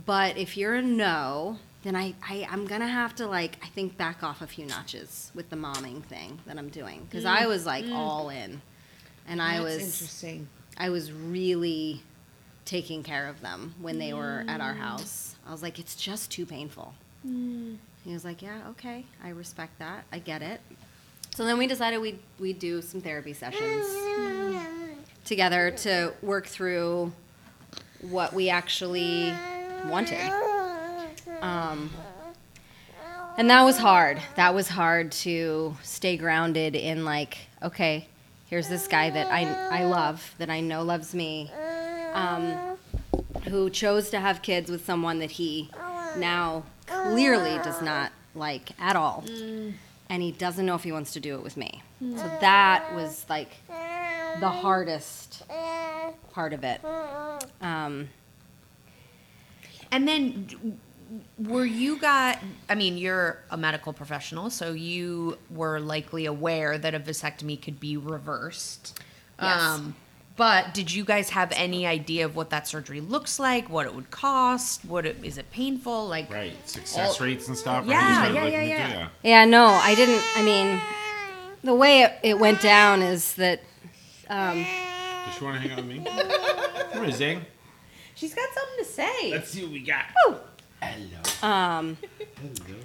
But 0.05 0.37
if 0.37 0.55
you're 0.55 0.75
a 0.75 0.81
no, 0.81 1.57
then 1.83 1.95
I, 1.95 2.13
I, 2.27 2.47
I'm 2.49 2.65
going 2.65 2.81
to 2.81 2.87
have 2.87 3.15
to, 3.15 3.27
like, 3.27 3.57
I 3.61 3.67
think 3.67 3.97
back 3.97 4.23
off 4.23 4.41
a 4.41 4.47
few 4.47 4.65
notches 4.65 5.31
with 5.35 5.49
the 5.49 5.55
momming 5.55 6.03
thing 6.03 6.39
that 6.45 6.57
I'm 6.57 6.69
doing. 6.69 7.05
Because 7.09 7.25
I 7.25 7.43
mm. 7.43 7.47
was, 7.47 7.65
like, 7.65 7.85
mm. 7.85 7.95
all 7.95 8.29
in. 8.29 8.61
And 9.27 9.41
I 9.41 9.61
was. 9.61 9.75
interesting. 9.75 10.47
I 10.77 10.89
was 10.89 11.11
really 11.11 12.01
taking 12.63 13.03
care 13.03 13.27
of 13.27 13.41
them 13.41 13.75
when 13.81 13.99
they 13.99 14.13
were 14.13 14.45
at 14.47 14.61
our 14.61 14.73
house. 14.73 15.35
I 15.45 15.51
was 15.51 15.61
like, 15.61 15.79
it's 15.79 15.95
just 15.95 16.31
too 16.31 16.45
painful. 16.45 16.93
He 17.23 18.13
was 18.13 18.23
like, 18.23 18.41
yeah, 18.41 18.61
okay, 18.69 19.05
I 19.21 19.29
respect 19.29 19.79
that. 19.79 20.05
I 20.13 20.19
get 20.19 20.41
it. 20.41 20.61
So 21.39 21.45
then 21.45 21.57
we 21.57 21.67
decided 21.67 21.99
we'd, 21.99 22.19
we'd 22.37 22.59
do 22.59 22.81
some 22.81 22.99
therapy 22.99 23.31
sessions 23.31 23.85
together 25.23 25.71
to 25.71 26.11
work 26.21 26.47
through 26.47 27.13
what 28.01 28.33
we 28.33 28.49
actually 28.49 29.33
wanted. 29.85 30.19
Um, 31.41 31.91
and 33.37 33.49
that 33.49 33.63
was 33.63 33.77
hard. 33.77 34.19
That 34.35 34.53
was 34.53 34.67
hard 34.67 35.13
to 35.13 35.77
stay 35.81 36.17
grounded 36.17 36.75
in 36.75 37.05
like, 37.05 37.37
okay, 37.63 38.09
here's 38.47 38.67
this 38.67 38.89
guy 38.89 39.09
that 39.09 39.31
I, 39.31 39.43
I 39.83 39.85
love, 39.85 40.35
that 40.39 40.49
I 40.49 40.59
know 40.59 40.83
loves 40.83 41.15
me, 41.15 41.49
um, 42.11 42.77
who 43.47 43.69
chose 43.69 44.09
to 44.09 44.19
have 44.19 44.41
kids 44.41 44.69
with 44.69 44.83
someone 44.83 45.19
that 45.19 45.31
he 45.31 45.71
now 46.17 46.63
clearly 46.85 47.57
does 47.63 47.81
not 47.81 48.11
like 48.35 48.71
at 48.77 48.97
all. 48.97 49.23
And 50.09 50.23
he 50.23 50.31
doesn't 50.31 50.65
know 50.65 50.75
if 50.75 50.83
he 50.83 50.91
wants 50.91 51.13
to 51.13 51.19
do 51.19 51.35
it 51.35 51.43
with 51.43 51.55
me. 51.55 51.83
So 52.01 52.23
that 52.41 52.93
was 52.95 53.25
like 53.29 53.51
the 54.39 54.49
hardest 54.49 55.43
part 56.31 56.53
of 56.53 56.63
it. 56.63 56.81
Um, 57.61 58.09
And 59.91 60.07
then 60.07 60.79
were 61.37 61.65
you 61.65 61.97
got? 61.99 62.39
I 62.69 62.75
mean, 62.75 62.97
you're 62.97 63.39
a 63.49 63.57
medical 63.57 63.93
professional, 63.93 64.49
so 64.49 64.71
you 64.73 65.37
were 65.49 65.79
likely 65.79 66.25
aware 66.25 66.77
that 66.77 66.93
a 66.93 66.99
vasectomy 66.99 67.59
could 67.61 67.79
be 67.79 67.97
reversed. 67.97 68.99
Yes. 69.41 69.81
But 70.39 70.73
did 70.73 70.89
you 70.89 71.03
guys 71.03 71.29
have 71.31 71.51
any 71.53 71.85
idea 71.85 72.23
of 72.23 72.33
what 72.33 72.49
that 72.51 72.65
surgery 72.65 73.01
looks 73.01 73.39
like? 73.39 73.69
What 73.69 73.85
it 73.85 73.93
would 73.93 74.09
cost? 74.09 74.85
What 74.85 75.05
it, 75.05 75.17
is 75.21 75.37
it 75.37 75.51
painful? 75.51 76.07
Like, 76.07 76.31
Right. 76.31 76.53
Success 76.67 77.19
All- 77.19 77.25
rates 77.27 77.49
and 77.49 77.57
stuff. 77.57 77.79
right? 77.81 77.89
Yeah, 77.89 78.07
You 78.07 78.31
started 78.31 78.53
yeah, 78.53 78.61
yeah, 78.63 78.87
yeah. 78.89 79.07
Yeah, 79.21 79.45
no, 79.45 79.65
I 79.65 79.95
didn't. 79.95 80.23
I 80.37 80.41
mean, 80.41 80.79
the 81.61 81.73
way 81.73 82.03
it, 82.03 82.13
it 82.23 82.39
went 82.39 82.61
down 82.61 83.01
is 83.01 83.33
that 83.35 83.61
um, 84.29 84.65
Does 85.25 85.35
she 85.37 85.43
want 85.43 85.61
to 85.61 85.67
hang 85.67 85.71
out 85.71 85.77
with 85.77 85.85
me? 85.87 86.05
Come 86.93 87.03
here, 87.03 87.11
Zing. 87.11 87.45
she's 88.15 88.33
got 88.33 88.47
something 88.53 88.85
to 88.85 88.89
say. 88.89 89.31
Let's 89.31 89.49
see 89.49 89.63
what 89.63 89.73
we 89.73 89.81
got. 89.81 90.05
Hello. 90.81 91.51
um, 91.53 91.97
Hello. 92.37 92.79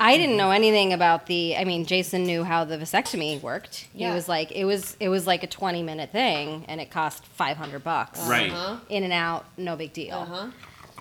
I 0.00 0.16
didn't 0.16 0.36
know 0.36 0.50
anything 0.50 0.92
about 0.92 1.26
the. 1.26 1.56
I 1.56 1.64
mean, 1.64 1.84
Jason 1.84 2.24
knew 2.24 2.42
how 2.42 2.64
the 2.64 2.78
vasectomy 2.78 3.40
worked. 3.42 3.86
Yeah. 3.94 4.08
He 4.08 4.14
was 4.14 4.28
like, 4.28 4.50
it 4.52 4.64
was 4.64 4.96
it 4.98 5.08
was 5.10 5.26
like 5.26 5.42
a 5.42 5.46
twenty 5.46 5.82
minute 5.82 6.10
thing, 6.10 6.64
and 6.68 6.80
it 6.80 6.90
cost 6.90 7.24
five 7.26 7.56
hundred 7.56 7.84
bucks. 7.84 8.20
Right. 8.26 8.50
Uh-huh. 8.50 8.78
In 8.88 9.04
and 9.04 9.12
out, 9.12 9.44
no 9.56 9.76
big 9.76 9.92
deal. 9.92 10.16
Uh-huh. 10.16 10.48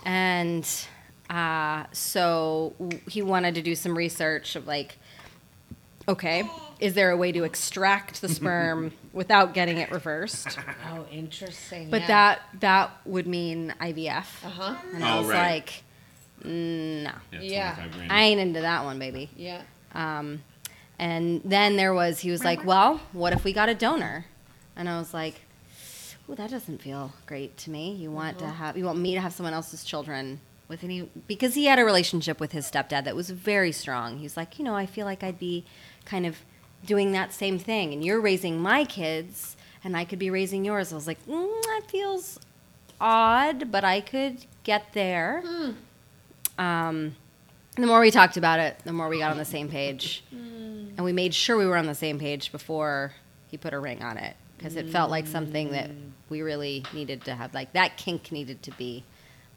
And 0.05 0.67
uh, 1.29 1.85
so 1.91 2.73
w- 2.79 2.99
he 3.07 3.21
wanted 3.21 3.55
to 3.55 3.61
do 3.61 3.75
some 3.75 3.97
research 3.97 4.55
of 4.55 4.67
like, 4.67 4.97
okay, 6.07 6.43
is 6.79 6.93
there 6.93 7.11
a 7.11 7.17
way 7.17 7.31
to 7.31 7.43
extract 7.43 8.21
the 8.21 8.29
sperm 8.29 8.91
without 9.13 9.53
getting 9.53 9.77
it 9.77 9.91
reversed? 9.91 10.57
Oh, 10.91 11.05
interesting. 11.11 11.89
But 11.91 12.01
yeah. 12.01 12.07
that 12.07 12.39
that 12.61 12.91
would 13.05 13.27
mean 13.27 13.73
IVF. 13.79 14.43
Uh-huh. 14.45 14.75
And 14.93 15.03
I 15.03 15.15
Oh, 15.15 15.21
was 15.21 15.29
right. 15.29 15.51
like, 15.51 15.83
no, 16.43 17.11
Yeah. 17.31 17.39
Yeah. 17.41 17.75
25 17.75 17.91
grand. 17.93 18.11
I 18.11 18.23
ain't 18.23 18.39
into 18.39 18.61
that 18.61 18.83
one, 18.83 18.99
baby. 18.99 19.29
Yeah. 19.35 19.61
Um, 19.93 20.41
and 20.97 21.41
then 21.45 21.75
there 21.77 21.93
was, 21.93 22.19
he 22.19 22.29
was 22.31 22.43
like, 22.43 22.65
well, 22.65 22.99
what 23.13 23.33
if 23.33 23.43
we 23.43 23.53
got 23.53 23.69
a 23.69 23.75
donor? 23.75 24.25
And 24.75 24.89
I 24.89 24.97
was 24.99 25.13
like, 25.13 25.41
well, 26.27 26.35
that 26.35 26.51
doesn't 26.51 26.81
feel 26.81 27.13
great 27.25 27.57
to 27.57 27.71
me. 27.71 27.93
You 27.93 28.11
want 28.11 28.37
to 28.39 28.45
have, 28.47 28.77
you 28.77 28.85
want 28.85 28.99
me 28.99 29.15
to 29.15 29.21
have 29.21 29.33
someone 29.33 29.53
else's 29.53 29.83
children 29.83 30.39
with 30.67 30.83
any, 30.83 31.09
because 31.27 31.55
he 31.55 31.65
had 31.65 31.79
a 31.79 31.85
relationship 31.85 32.39
with 32.39 32.51
his 32.51 32.69
stepdad 32.69 33.05
that 33.05 33.15
was 33.15 33.29
very 33.31 33.71
strong. 33.71 34.19
He's 34.19 34.37
like, 34.37 34.59
you 34.59 34.65
know, 34.65 34.75
I 34.75 34.85
feel 34.85 35.05
like 35.05 35.23
I'd 35.23 35.39
be 35.39 35.65
kind 36.05 36.25
of 36.25 36.37
doing 36.85 37.13
that 37.13 37.33
same 37.33 37.57
thing. 37.57 37.93
And 37.93 38.03
you're 38.05 38.21
raising 38.21 38.59
my 38.59 38.85
kids 38.85 39.55
and 39.83 39.97
I 39.97 40.05
could 40.05 40.19
be 40.19 40.29
raising 40.29 40.63
yours. 40.65 40.91
I 40.91 40.95
was 40.95 41.07
like, 41.07 41.25
mm, 41.25 41.61
that 41.63 41.81
feels 41.89 42.39
odd, 43.01 43.71
but 43.71 43.83
I 43.83 44.01
could 44.01 44.45
get 44.63 44.93
there. 44.93 45.41
Um, 46.59 47.15
the 47.75 47.87
more 47.87 47.99
we 48.01 48.11
talked 48.11 48.37
about 48.37 48.59
it, 48.59 48.77
the 48.83 48.93
more 48.93 49.07
we 49.07 49.19
got 49.19 49.31
on 49.31 49.37
the 49.37 49.45
same 49.45 49.69
page. 49.69 50.23
And 50.31 51.05
we 51.05 51.13
made 51.13 51.33
sure 51.33 51.55
we 51.57 51.65
were 51.65 51.77
on 51.77 51.85
the 51.85 51.95
same 51.95 52.19
page 52.19 52.51
before 52.51 53.13
he 53.47 53.57
put 53.57 53.73
a 53.73 53.79
ring 53.79 54.03
on 54.03 54.17
it 54.17 54.35
because 54.57 54.75
it 54.75 54.89
felt 54.89 55.09
like 55.09 55.25
something 55.27 55.71
that 55.71 55.89
we 56.29 56.41
really 56.41 56.83
needed 56.93 57.23
to 57.25 57.35
have. 57.35 57.53
Like 57.53 57.71
that 57.73 57.95
kink 57.95 58.31
needed 58.33 58.61
to 58.63 58.71
be 58.71 59.05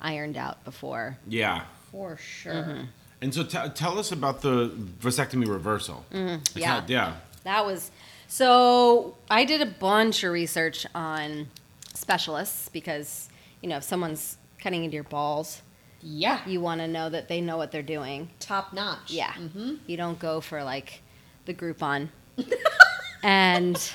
ironed 0.01 0.37
out 0.37 0.65
before. 0.65 1.19
Yeah. 1.27 1.65
For 1.91 2.17
sure. 2.17 2.53
Mm-hmm. 2.55 2.85
And 3.23 3.35
so 3.35 3.43
t- 3.43 3.69
tell 3.75 3.99
us 3.99 4.13
about 4.13 4.43
the 4.43 4.69
vasectomy 5.01 5.49
reversal. 5.49 6.05
Mm-hmm. 6.13 6.59
yeah. 6.59 6.81
how- 6.81 6.85
yeah. 6.87 7.15
That 7.45 7.67
was 7.67 7.91
so. 8.29 9.17
I 9.29 9.45
did 9.45 9.61
a 9.61 9.67
bunch 9.67 10.23
of 10.23 10.33
research 10.33 10.87
on 10.95 11.49
specialists 11.93 12.69
because 12.69 13.29
you 13.61 13.69
know 13.69 13.79
if 13.79 13.83
someone's 13.83 14.39
cutting 14.61 14.85
into 14.85 14.95
your 14.95 15.03
balls, 15.05 15.61
Yeah. 16.03 16.41
you 16.47 16.61
want 16.61 16.81
to 16.81 16.89
know 16.89 17.09
that 17.09 17.29
they 17.29 17.41
know 17.41 17.57
what 17.57 17.71
they're 17.71 17.83
doing. 17.83 18.31
Top 18.41 18.73
notch. 18.73 19.11
Yeah. 19.11 19.33
Mm-hmm. 19.33 19.75
You 19.87 19.97
don't 19.97 20.19
go 20.19 20.41
for 20.41 20.63
like 20.65 21.03
the 21.47 21.55
Groupon. 21.55 22.09
and 23.23 23.93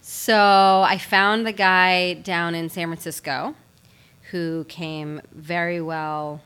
so 0.00 0.84
I 0.86 0.98
found 0.98 1.46
the 1.46 1.52
guy 1.52 2.14
down 2.14 2.54
in 2.54 2.68
San 2.68 2.88
Francisco 2.88 3.54
who 4.30 4.64
came 4.68 5.20
very 5.32 5.80
well, 5.80 6.40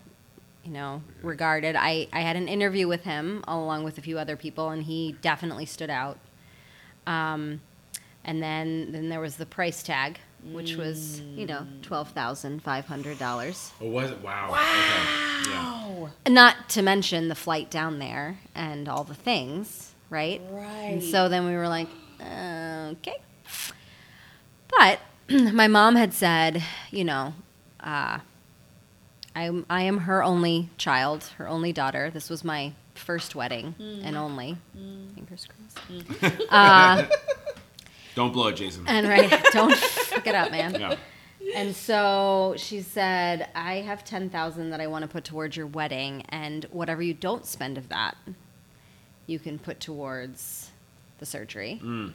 you 0.65 0.73
know, 0.73 1.03
regarded. 1.23 1.77
I, 1.77 2.09
I 2.13 2.21
had 2.21 2.37
an 2.37 2.49
interview 2.49 2.89
with 2.89 3.05
him 3.05 3.45
along 3.47 3.85
with 3.85 3.99
a 3.99 4.01
few 4.01 4.19
other 4.19 4.37
people, 4.37 4.71
and 4.71 4.83
he 4.83 5.17
definitely 5.21 5.67
stood 5.67 5.91
out. 5.91 6.19
Um, 7.07 7.61
and 8.25 8.43
then, 8.43 8.93
then 8.93 9.11
there 9.11 9.21
was 9.21 9.37
the 9.37 9.45
price 9.45 9.83
tag, 9.83 10.19
which 10.53 10.77
was, 10.77 11.21
you 11.37 11.47
know, 11.47 11.67
$12,500. 11.83 13.71
Oh, 13.81 13.87
was 13.89 14.11
it? 14.11 14.21
Wow. 14.23 14.51
Okay. 14.51 15.51
Yeah. 15.51 16.09
Not 16.33 16.69
to 16.71 16.83
mention 16.83 17.29
the 17.29 17.35
flight 17.35 17.71
down 17.71 17.99
there 17.99 18.39
and 18.55 18.89
all 18.89 19.05
the 19.05 19.15
things, 19.15 19.95
right? 20.11 20.41
Right. 20.51 20.91
And 20.93 21.03
so 21.03 21.29
then 21.29 21.47
we 21.47 21.53
were 21.55 21.69
like, 21.69 21.89
uh, 22.21 22.93
okay. 22.93 23.17
But 24.69 25.01
my 25.53 25.69
mom 25.69 25.97
had 25.97 26.13
said, 26.15 26.63
you 26.91 27.05
know, 27.05 27.35
uh, 27.81 28.19
I'm, 29.37 29.67
I 29.69 29.83
am 29.83 29.99
her 29.99 30.23
only 30.23 30.71
child, 30.79 31.25
her 31.39 31.49
only 31.49 31.73
daughter. 31.73 32.11
This 32.11 32.31
was 32.31 32.45
my 32.45 32.73
first 32.95 33.35
wedding 33.35 33.75
and 34.05 34.17
only. 34.17 34.57
Fingers 35.15 35.47
crossed. 35.49 36.47
Uh, 36.51 37.07
Don't 38.15 38.33
blow 38.33 38.49
it, 38.49 38.57
Jason. 38.57 38.87
and 38.87 39.09
right, 39.09 39.31
don't 39.53 39.75
fuck 39.75 40.27
it 40.27 40.35
up, 40.35 40.51
man. 40.51 40.75
Yeah. 40.75 40.97
And 41.55 41.75
so 41.77 42.55
she 42.57 42.81
said, 42.81 43.49
I 43.55 43.77
have 43.77 44.05
10,000 44.05 44.71
that 44.71 44.81
I 44.81 44.87
want 44.87 45.03
to 45.03 45.09
put 45.09 45.25
towards 45.25 45.57
your 45.57 45.67
wedding 45.67 46.25
and 46.31 46.65
whatever 46.71 47.03
you 47.03 47.15
don't 47.15 47.45
spend 47.45 47.77
of 47.77 47.89
that, 47.91 48.17
you 49.27 49.39
can 49.39 49.59
put 49.59 49.79
towards 49.79 50.71
the 51.19 51.27
surgery. 51.27 51.81
Mm. 51.83 52.13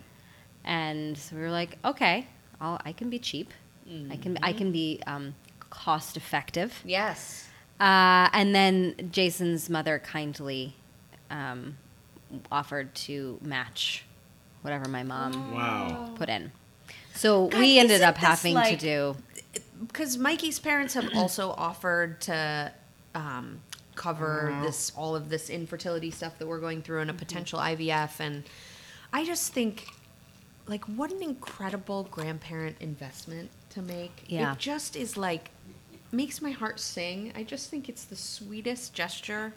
And 0.63 1.17
so 1.17 1.35
we 1.35 1.41
were 1.41 1.51
like, 1.51 1.77
okay, 1.85 2.27
I'll, 2.59 2.81
I 2.83 2.91
can 2.91 3.09
be 3.09 3.19
cheap. 3.19 3.53
I 4.11 4.17
can 4.17 4.37
I 4.43 4.53
can 4.53 4.71
be 4.71 5.01
um, 5.07 5.33
cost 5.71 6.15
effective. 6.15 6.79
Yes. 6.85 7.47
Uh, 7.79 8.29
and 8.33 8.53
then 8.53 9.09
Jason's 9.11 9.67
mother 9.67 9.97
kindly 9.97 10.75
um, 11.31 11.77
offered 12.51 12.93
to 12.93 13.39
match 13.41 14.05
whatever 14.61 14.87
my 14.89 15.03
mom 15.03 15.53
Wow. 15.53 16.11
put 16.15 16.29
in. 16.29 16.51
So 17.13 17.47
God, 17.47 17.59
we 17.59 17.79
ended 17.79 18.01
up 18.01 18.17
having 18.17 18.53
like- 18.55 18.79
to 18.79 18.85
do 18.85 19.15
Because 19.87 20.17
Mikey's 20.17 20.59
parents 20.59 20.93
have 20.93 21.09
also 21.15 21.51
offered 21.57 22.21
to 22.21 22.71
um, 23.15 23.61
cover 23.95 24.57
this 24.63 24.91
all 24.95 25.15
of 25.15 25.29
this 25.29 25.49
infertility 25.49 26.11
stuff 26.11 26.37
that 26.39 26.47
we're 26.47 26.59
going 26.59 26.81
through 26.81 27.01
and 27.01 27.09
a 27.09 27.13
potential 27.13 27.59
IVF, 27.59 28.19
and 28.19 28.43
I 29.11 29.25
just 29.25 29.51
think, 29.51 29.87
like, 30.67 30.85
what 30.85 31.11
an 31.11 31.23
incredible 31.23 32.03
grandparent 32.11 32.77
investment 32.79 33.49
to 33.71 33.81
make. 33.81 34.23
Yeah. 34.27 34.51
It 34.53 34.59
just 34.59 34.95
is 34.95 35.17
like 35.17 35.49
makes 36.11 36.41
my 36.41 36.51
heart 36.51 36.79
sing. 36.79 37.33
I 37.35 37.43
just 37.43 37.69
think 37.69 37.89
it's 37.89 38.03
the 38.05 38.15
sweetest 38.15 38.93
gesture. 38.93 39.53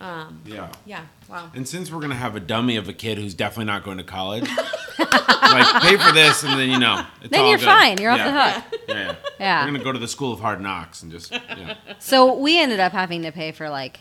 Um, 0.00 0.40
Yeah. 0.46 0.70
yeah. 0.86 1.04
Wow. 1.28 1.50
And 1.54 1.68
since 1.68 1.90
we're 1.92 2.00
gonna 2.00 2.14
have 2.14 2.34
a 2.34 2.40
dummy 2.40 2.76
of 2.76 2.88
a 2.88 2.92
kid 2.94 3.18
who's 3.18 3.34
definitely 3.34 3.66
not 3.66 3.84
going 3.84 3.98
to 3.98 4.04
college, 4.04 4.48
like 4.98 5.82
pay 5.82 5.96
for 5.98 6.12
this, 6.12 6.42
and 6.42 6.58
then 6.58 6.70
you 6.70 6.78
know, 6.78 7.04
it's 7.20 7.30
Then 7.30 7.40
all 7.40 7.48
you're 7.50 7.58
good. 7.58 7.64
fine. 7.66 7.98
You're 7.98 8.12
yeah. 8.16 8.28
off 8.28 8.62
the 8.64 8.70
hook. 8.72 8.80
Yeah, 8.88 8.94
yeah. 8.96 9.14
Yeah. 9.40 9.64
We're 9.64 9.72
gonna 9.72 9.84
go 9.84 9.92
to 9.92 9.98
the 9.98 10.08
school 10.08 10.32
of 10.32 10.40
hard 10.40 10.60
knocks 10.60 11.02
and 11.02 11.10
just 11.12 11.32
yeah. 11.32 11.74
So 11.98 12.34
we 12.34 12.58
ended 12.58 12.80
up 12.80 12.92
having 12.92 13.22
to 13.22 13.32
pay 13.32 13.52
for 13.52 13.68
like 13.70 14.00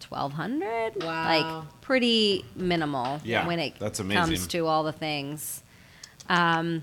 twelve 0.00 0.32
hundred. 0.34 1.02
Wow. 1.02 1.24
Like 1.60 1.80
pretty 1.80 2.44
minimal. 2.54 3.20
Yeah, 3.24 3.46
When 3.46 3.58
it 3.58 3.74
that's 3.78 4.00
comes 4.00 4.46
to 4.48 4.66
all 4.66 4.82
the 4.84 4.92
things, 4.92 5.62
um, 6.28 6.82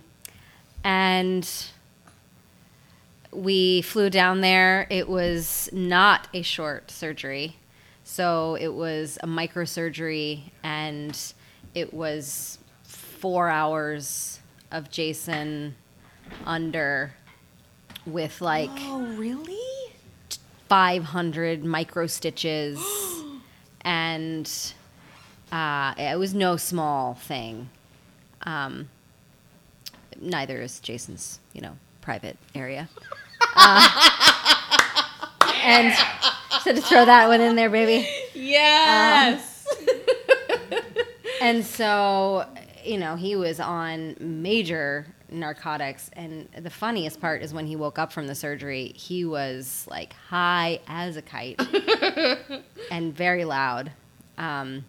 and 0.84 1.48
we 3.32 3.82
flew 3.82 4.10
down 4.10 4.42
there. 4.42 4.88
It 4.90 5.08
was 5.08 5.70
not 5.72 6.28
a 6.34 6.42
short 6.42 6.92
surgery, 6.92 7.56
so 8.12 8.58
it 8.60 8.74
was 8.74 9.18
a 9.24 9.26
microsurgery, 9.26 10.42
and 10.64 11.18
it 11.74 11.94
was 11.94 12.60
four 12.84 13.48
hours 13.48 14.42
of 14.70 14.92
Jason 14.92 15.76
under 16.46 17.14
with 18.06 18.42
like 18.42 18.70
Oh, 18.80 19.02
really? 19.16 19.58
500 20.68 21.64
micro 21.64 22.06
stitches. 22.08 22.80
And 23.84 24.48
uh, 25.52 25.96
it 25.98 26.20
was 26.20 26.36
no 26.36 26.56
small 26.58 27.16
thing. 27.16 27.70
Um, 28.44 28.90
neither 30.20 30.62
is 30.62 30.80
jason's 30.80 31.40
you 31.54 31.62
know 31.62 31.78
private 32.02 32.38
area. 32.54 32.90
Uh, 33.54 33.90
and 35.64 35.94
so 36.64 36.74
to 36.74 36.82
throw 36.82 37.06
that 37.06 37.28
one 37.28 37.42
in 37.42 37.56
there 37.56 37.70
baby 37.70 38.08
Yes. 38.34 39.68
and 41.42 41.66
so 41.66 42.46
you 42.84 42.98
know 42.98 43.16
he 43.16 43.36
was 43.36 43.60
on 43.60 44.16
major 44.20 45.06
narcotics. 45.34 46.10
And 46.14 46.50
the 46.60 46.70
funniest 46.70 47.22
part 47.22 47.42
is 47.42 47.54
when 47.54 47.66
he 47.66 47.78
woke 47.78 47.98
up 47.98 48.12
from 48.12 48.28
the 48.28 48.36
surgery, 48.36 48.92
he 48.98 49.24
was 49.24 49.86
like 49.90 50.12
high 50.14 50.82
as 50.88 51.16
a 51.16 51.22
kite 51.22 51.58
and 52.92 53.16
very 53.16 53.46
loud. 53.46 53.92
Um, 54.38 54.84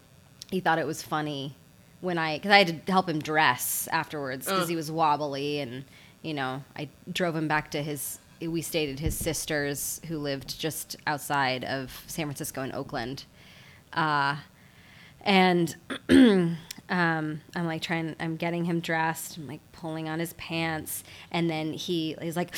he 0.51 0.59
thought 0.59 0.79
it 0.79 0.85
was 0.85 1.01
funny 1.01 1.55
when 2.01 2.17
I, 2.17 2.37
because 2.39 2.51
I 2.51 2.57
had 2.57 2.85
to 2.85 2.91
help 2.91 3.07
him 3.07 3.19
dress 3.19 3.87
afterwards 3.91 4.45
because 4.45 4.63
Uh. 4.63 4.67
he 4.67 4.75
was 4.75 4.91
wobbly. 4.91 5.59
And, 5.61 5.85
you 6.21 6.33
know, 6.33 6.61
I 6.75 6.89
drove 7.11 7.37
him 7.37 7.47
back 7.47 7.71
to 7.71 7.81
his, 7.81 8.19
we 8.47 8.61
stayed 8.61 8.89
at 8.89 8.99
his 8.99 9.15
sister's 9.15 10.01
who 10.07 10.17
lived 10.17 10.59
just 10.59 10.95
outside 11.07 11.63
of 11.63 12.03
San 12.07 12.25
Francisco 12.25 12.61
in 12.61 12.73
Oakland. 12.73 13.25
Uh, 13.91 14.37
and 15.21 15.75
um, 16.09 16.57
I'm 16.89 17.65
like 17.65 17.81
trying, 17.81 18.15
I'm 18.19 18.35
getting 18.35 18.65
him 18.65 18.79
dressed, 18.79 19.37
I'm 19.37 19.47
like 19.47 19.61
pulling 19.71 20.09
on 20.09 20.19
his 20.19 20.33
pants, 20.33 21.03
and 21.31 21.49
then 21.49 21.73
he 21.73 22.15
he's 22.21 22.35
like, 22.35 22.53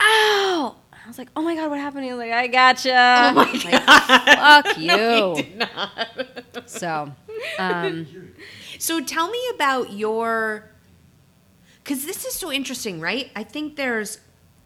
"Ow!" 0.00 0.76
I 0.92 1.08
was 1.08 1.18
like, 1.18 1.28
"Oh 1.36 1.42
my 1.42 1.54
god, 1.54 1.70
what 1.70 1.78
happened?" 1.78 2.04
He 2.04 2.10
was 2.10 2.18
like, 2.18 2.32
"I 2.32 2.46
gotcha." 2.48 2.90
Oh 2.92 3.32
my 3.34 3.70
god, 3.70 4.64
fuck 4.64 4.78
you. 4.78 6.66
So, 6.66 7.12
um, 7.58 8.06
So 8.78 9.00
tell 9.02 9.28
me 9.30 9.40
about 9.54 9.92
your 9.92 10.70
cuz 11.84 12.04
this 12.04 12.24
is 12.24 12.34
so 12.34 12.52
interesting, 12.52 13.00
right? 13.00 13.30
I 13.34 13.42
think 13.44 13.76
there's 13.76 14.18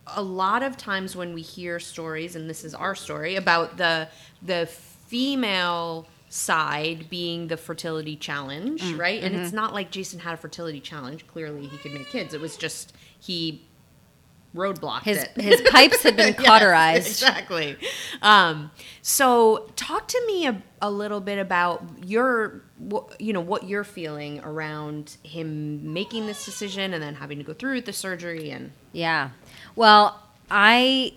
a 0.07 0.23
lot 0.23 0.63
of 0.63 0.77
times 0.77 1.15
when 1.15 1.33
we 1.35 1.43
hear 1.43 1.79
stories 1.79 2.35
and 2.37 2.49
this 2.51 2.65
is 2.65 2.75
our 2.75 2.95
story 2.95 3.37
about 3.37 3.77
the 3.77 4.09
the 4.43 4.67
female 4.67 6.07
side 6.29 7.09
being 7.11 7.49
the 7.49 7.57
fertility 7.57 8.17
challenge, 8.17 8.83
right? 8.95 9.23
And 9.23 9.37
it's 9.37 9.53
not 9.53 9.75
like 9.75 9.91
Jason 9.91 10.19
had 10.19 10.35
a 10.35 10.37
fertility 10.39 10.81
challenge. 10.81 11.27
Clearly 11.27 11.67
he 11.67 11.77
could 11.79 11.93
make 11.93 12.09
kids. 12.09 12.33
It 12.35 12.41
was 12.41 12.57
just 12.57 12.95
he 13.21 13.63
roadblocked 14.55 15.05
his 15.05 15.23
it. 15.23 15.31
his 15.41 15.61
pipes 15.71 16.03
had 16.03 16.17
been 16.17 16.35
Yes, 16.39 16.47
cauterized. 16.47 17.07
exactly. 17.07 17.77
Um, 18.23 18.71
so, 19.03 19.71
talk 19.77 20.09
to 20.09 20.23
me 20.27 20.47
a, 20.47 20.63
a 20.83 20.91
little 20.91 21.21
bit 21.21 21.39
about 21.39 21.85
your, 22.05 22.63
wh- 22.93 23.11
you 23.19 23.33
know, 23.33 23.41
what 23.41 23.67
you're 23.69 23.85
feeling 23.85 24.41
around 24.41 25.17
him 25.23 25.93
making 25.95 26.27
this 26.27 26.45
decision 26.45 26.93
and 26.93 27.03
then 27.03 27.15
having 27.15 27.39
to 27.39 27.45
go 27.45 27.55
through 27.55 27.83
the 27.83 27.93
surgery 27.93 28.51
and. 28.51 28.73
Yeah. 28.93 29.31
Well, 29.75 30.21
I 30.51 31.15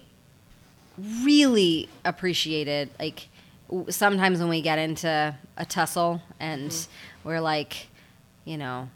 really 0.97 1.89
appreciated 2.03 2.89
like 2.99 3.27
w- 3.69 3.91
sometimes 3.91 4.39
when 4.39 4.49
we 4.49 4.61
get 4.61 4.79
into 4.79 5.35
a 5.57 5.65
tussle 5.65 6.21
and 6.39 6.69
mm-hmm. 6.71 7.27
we're 7.27 7.41
like, 7.41 7.87
you 8.45 8.57
know, 8.57 8.89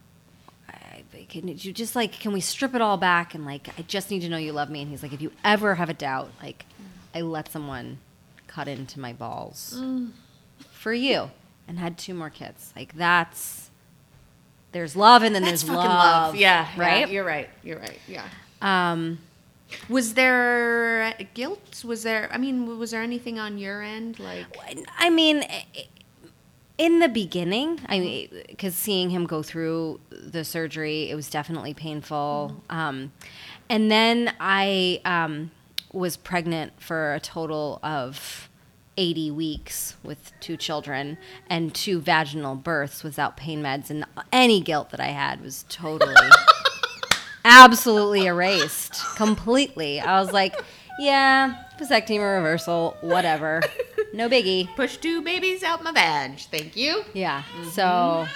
I, 0.69 1.03
can 1.27 1.47
you 1.47 1.73
just 1.73 1.95
like 1.95 2.13
can 2.13 2.31
we 2.31 2.41
strip 2.41 2.73
it 2.73 2.81
all 2.81 2.97
back 2.97 3.35
and 3.35 3.45
like 3.45 3.69
I 3.77 3.81
just 3.83 4.11
need 4.11 4.21
to 4.21 4.29
know 4.29 4.37
you 4.37 4.53
love 4.53 4.69
me 4.69 4.81
and 4.81 4.89
he's 4.89 5.03
like 5.03 5.13
if 5.13 5.21
you 5.21 5.31
ever 5.43 5.75
have 5.75 5.89
a 5.89 5.93
doubt 5.93 6.29
like 6.41 6.65
mm. 6.81 7.17
I 7.17 7.21
let 7.21 7.51
someone 7.51 7.99
cut 8.47 8.67
into 8.67 8.99
my 8.99 9.13
balls 9.13 9.75
mm. 9.77 10.11
for 10.71 10.93
you 10.93 11.31
and 11.67 11.79
had 11.79 11.97
two 11.97 12.13
more 12.13 12.29
kids 12.29 12.71
like 12.75 12.95
that's 12.95 13.69
there's 14.71 14.95
love 14.95 15.23
and 15.23 15.33
then 15.33 15.43
That's 15.43 15.63
there's 15.63 15.75
fucking 15.75 15.89
love, 15.89 16.35
Yeah. 16.35 16.67
right 16.77 17.01
yeah, 17.01 17.07
you're 17.07 17.23
right. 17.23 17.49
You're 17.63 17.79
right. 17.79 17.99
Yeah. 18.07 18.25
um 18.61 19.19
Was 19.87 20.13
there 20.13 21.13
guilt? 21.33 21.83
Was 21.85 22.03
there, 22.03 22.29
I 22.31 22.37
mean, 22.37 22.77
was 22.77 22.91
there 22.91 23.01
anything 23.01 23.39
on 23.39 23.57
your 23.57 23.81
end? 23.81 24.19
Like, 24.19 24.45
I 24.97 25.09
mean, 25.09 25.43
in 26.77 26.99
the 26.99 27.09
beginning, 27.09 27.79
I 27.87 27.99
mean, 27.99 28.29
because 28.47 28.73
seeing 28.73 29.09
him 29.09 29.25
go 29.25 29.43
through 29.43 29.99
the 30.09 30.43
surgery, 30.43 31.09
it 31.09 31.15
was 31.15 31.29
definitely 31.29 31.73
painful. 31.73 32.63
Um, 32.69 33.11
and 33.69 33.91
then 33.91 34.33
I 34.39 35.01
um, 35.05 35.51
was 35.91 36.17
pregnant 36.17 36.81
for 36.81 37.13
a 37.13 37.19
total 37.19 37.79
of 37.83 38.49
80 38.97 39.31
weeks 39.31 39.95
with 40.03 40.31
two 40.39 40.57
children 40.57 41.17
and 41.49 41.73
two 41.73 41.99
vaginal 41.99 42.55
births 42.55 43.03
without 43.03 43.37
pain 43.37 43.61
meds, 43.61 43.89
and 43.89 44.05
any 44.31 44.61
guilt 44.61 44.89
that 44.91 44.99
I 44.99 45.07
had 45.07 45.41
was 45.41 45.65
totally. 45.69 46.15
absolutely 47.63 48.25
erased 48.25 48.93
completely. 49.15 49.99
I 49.99 50.19
was 50.19 50.31
like, 50.31 50.55
yeah, 50.97 51.63
vasectomy 51.79 52.19
reversal, 52.19 52.97
whatever. 53.01 53.61
No 54.13 54.29
biggie. 54.29 54.73
push 54.75 54.97
two 54.97 55.21
babies 55.21 55.63
out 55.63 55.83
my 55.83 55.91
badge. 55.91 56.47
Thank 56.47 56.75
you. 56.75 57.03
Yeah. 57.13 57.43
So, 57.73 58.27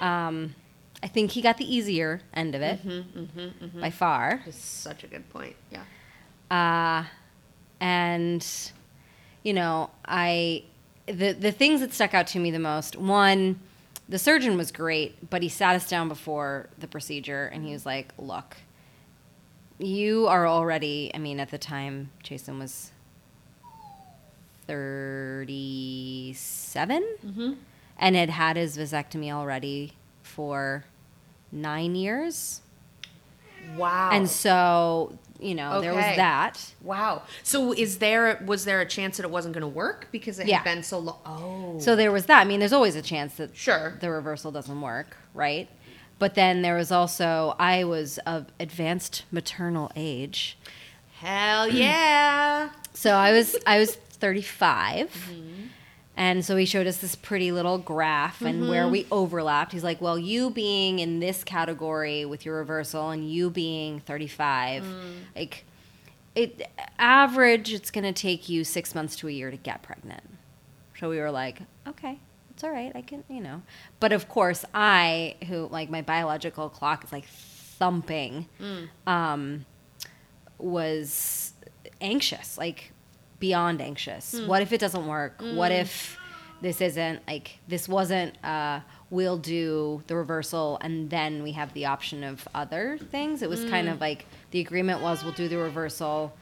um, 0.00 0.54
I 1.02 1.08
think 1.08 1.30
he 1.30 1.42
got 1.42 1.56
the 1.56 1.74
easier 1.74 2.20
end 2.34 2.54
of 2.54 2.62
it 2.62 2.80
by 3.80 3.90
far. 3.90 4.42
That's 4.44 4.58
such 4.58 5.04
a 5.04 5.06
good 5.06 5.28
point. 5.30 5.56
Yeah. 5.70 5.82
Uh, 6.50 7.04
and 7.80 8.46
you 9.42 9.52
know, 9.52 9.90
I 10.04 10.64
the 11.06 11.32
the 11.32 11.52
things 11.52 11.80
that 11.80 11.92
stuck 11.92 12.14
out 12.14 12.26
to 12.28 12.38
me 12.38 12.50
the 12.50 12.58
most. 12.58 12.96
One, 12.96 13.60
the 14.08 14.18
surgeon 14.18 14.56
was 14.56 14.70
great, 14.70 15.28
but 15.30 15.42
he 15.42 15.48
sat 15.48 15.74
us 15.74 15.88
down 15.88 16.08
before 16.08 16.68
the 16.78 16.86
procedure 16.86 17.46
and 17.46 17.64
he 17.64 17.72
was 17.72 17.84
like, 17.84 18.12
"Look, 18.18 18.56
you 19.78 20.28
are 20.28 20.46
already. 20.46 21.10
I 21.14 21.18
mean, 21.18 21.40
at 21.40 21.50
the 21.50 21.58
time, 21.58 22.10
Jason 22.22 22.58
was 22.58 22.92
thirty-seven, 24.66 27.06
mm-hmm. 27.24 27.52
and 27.98 28.16
had 28.16 28.30
had 28.30 28.56
his 28.56 28.78
vasectomy 28.78 29.32
already 29.32 29.94
for 30.22 30.84
nine 31.50 31.96
years." 31.96 32.60
Wow. 33.76 34.10
And 34.12 34.30
so, 34.30 35.18
you 35.40 35.54
know, 35.54 35.80
there 35.80 35.94
was 35.94 36.04
that. 36.16 36.72
Wow. 36.82 37.22
So 37.42 37.72
is 37.72 37.98
there 37.98 38.42
was 38.46 38.64
there 38.64 38.80
a 38.80 38.86
chance 38.86 39.16
that 39.16 39.24
it 39.24 39.30
wasn't 39.30 39.54
going 39.54 39.62
to 39.62 39.68
work 39.68 40.08
because 40.12 40.38
it 40.38 40.46
Yeah. 40.46 40.56
had 40.58 40.64
been 40.64 40.82
so 40.82 40.98
long? 40.98 41.18
Oh. 41.26 41.78
So 41.80 41.96
there 41.96 42.12
was 42.12 42.26
that. 42.26 42.40
I 42.40 42.44
mean, 42.44 42.60
there's 42.60 42.72
always 42.72 42.96
a 42.96 43.02
chance 43.02 43.34
that 43.36 43.56
Sure. 43.56 43.96
the 44.00 44.10
reversal 44.10 44.50
doesn't 44.52 44.80
work, 44.80 45.16
right? 45.34 45.68
But 46.18 46.34
then 46.34 46.62
there 46.62 46.74
was 46.76 46.90
also 46.90 47.54
I 47.58 47.84
was 47.84 48.18
of 48.26 48.46
advanced 48.58 49.24
maternal 49.30 49.90
age. 49.96 50.56
Hell 51.20 51.68
yeah. 51.68 52.70
So 52.94 53.12
I 53.12 53.32
was 53.32 53.56
I 53.66 53.78
was 53.78 53.94
35. 53.94 55.10
Mm-hmm. 55.12 55.55
And 56.18 56.42
so 56.44 56.56
he 56.56 56.64
showed 56.64 56.86
us 56.86 56.96
this 56.96 57.14
pretty 57.14 57.52
little 57.52 57.76
graph 57.76 58.40
and 58.40 58.68
where 58.68 58.84
mm-hmm. 58.84 58.92
we 58.92 59.06
overlapped. 59.12 59.72
He's 59.72 59.84
like, 59.84 60.00
"Well, 60.00 60.18
you 60.18 60.48
being 60.48 60.98
in 60.98 61.20
this 61.20 61.44
category 61.44 62.24
with 62.24 62.46
your 62.46 62.56
reversal 62.56 63.10
and 63.10 63.30
you 63.30 63.50
being 63.50 64.00
35, 64.00 64.82
mm. 64.82 65.14
like 65.34 65.64
it 66.34 66.70
average 66.98 67.72
it's 67.72 67.90
going 67.90 68.04
to 68.04 68.12
take 68.12 68.48
you 68.48 68.64
6 68.64 68.94
months 68.94 69.16
to 69.16 69.28
a 69.28 69.30
year 69.30 69.50
to 69.50 69.58
get 69.58 69.82
pregnant." 69.82 70.22
So 70.98 71.10
we 71.10 71.18
were 71.18 71.30
like, 71.30 71.60
"Okay, 71.86 72.18
it's 72.50 72.64
all 72.64 72.70
right. 72.70 72.92
I 72.94 73.02
can, 73.02 73.22
you 73.28 73.42
know." 73.42 73.60
But 74.00 74.12
of 74.12 74.26
course, 74.26 74.64
I 74.72 75.36
who 75.48 75.68
like 75.70 75.90
my 75.90 76.00
biological 76.00 76.70
clock 76.70 77.04
is 77.04 77.12
like 77.12 77.26
thumping 77.26 78.46
mm. 78.58 78.88
um 79.06 79.66
was 80.58 81.52
anxious, 82.00 82.56
like 82.56 82.92
beyond 83.38 83.80
anxious. 83.80 84.40
What 84.46 84.62
if 84.62 84.72
it 84.72 84.80
doesn't 84.80 85.06
work? 85.06 85.42
What 85.50 85.72
if 85.72 86.18
this 86.62 86.80
isn't 86.80 87.20
like 87.28 87.58
this 87.68 87.86
wasn't 87.86 88.42
uh 88.42 88.80
we'll 89.10 89.36
do 89.36 90.02
the 90.06 90.16
reversal 90.16 90.78
and 90.80 91.10
then 91.10 91.42
we 91.42 91.52
have 91.52 91.72
the 91.74 91.84
option 91.86 92.24
of 92.24 92.48
other 92.54 92.98
things. 93.10 93.42
It 93.42 93.50
was 93.50 93.62
kind 93.64 93.88
of 93.88 94.00
like 94.00 94.24
the 94.52 94.60
agreement 94.60 95.00
was 95.02 95.22
we'll 95.22 95.34
do 95.34 95.48
the 95.48 95.58
reversal, 95.58 96.32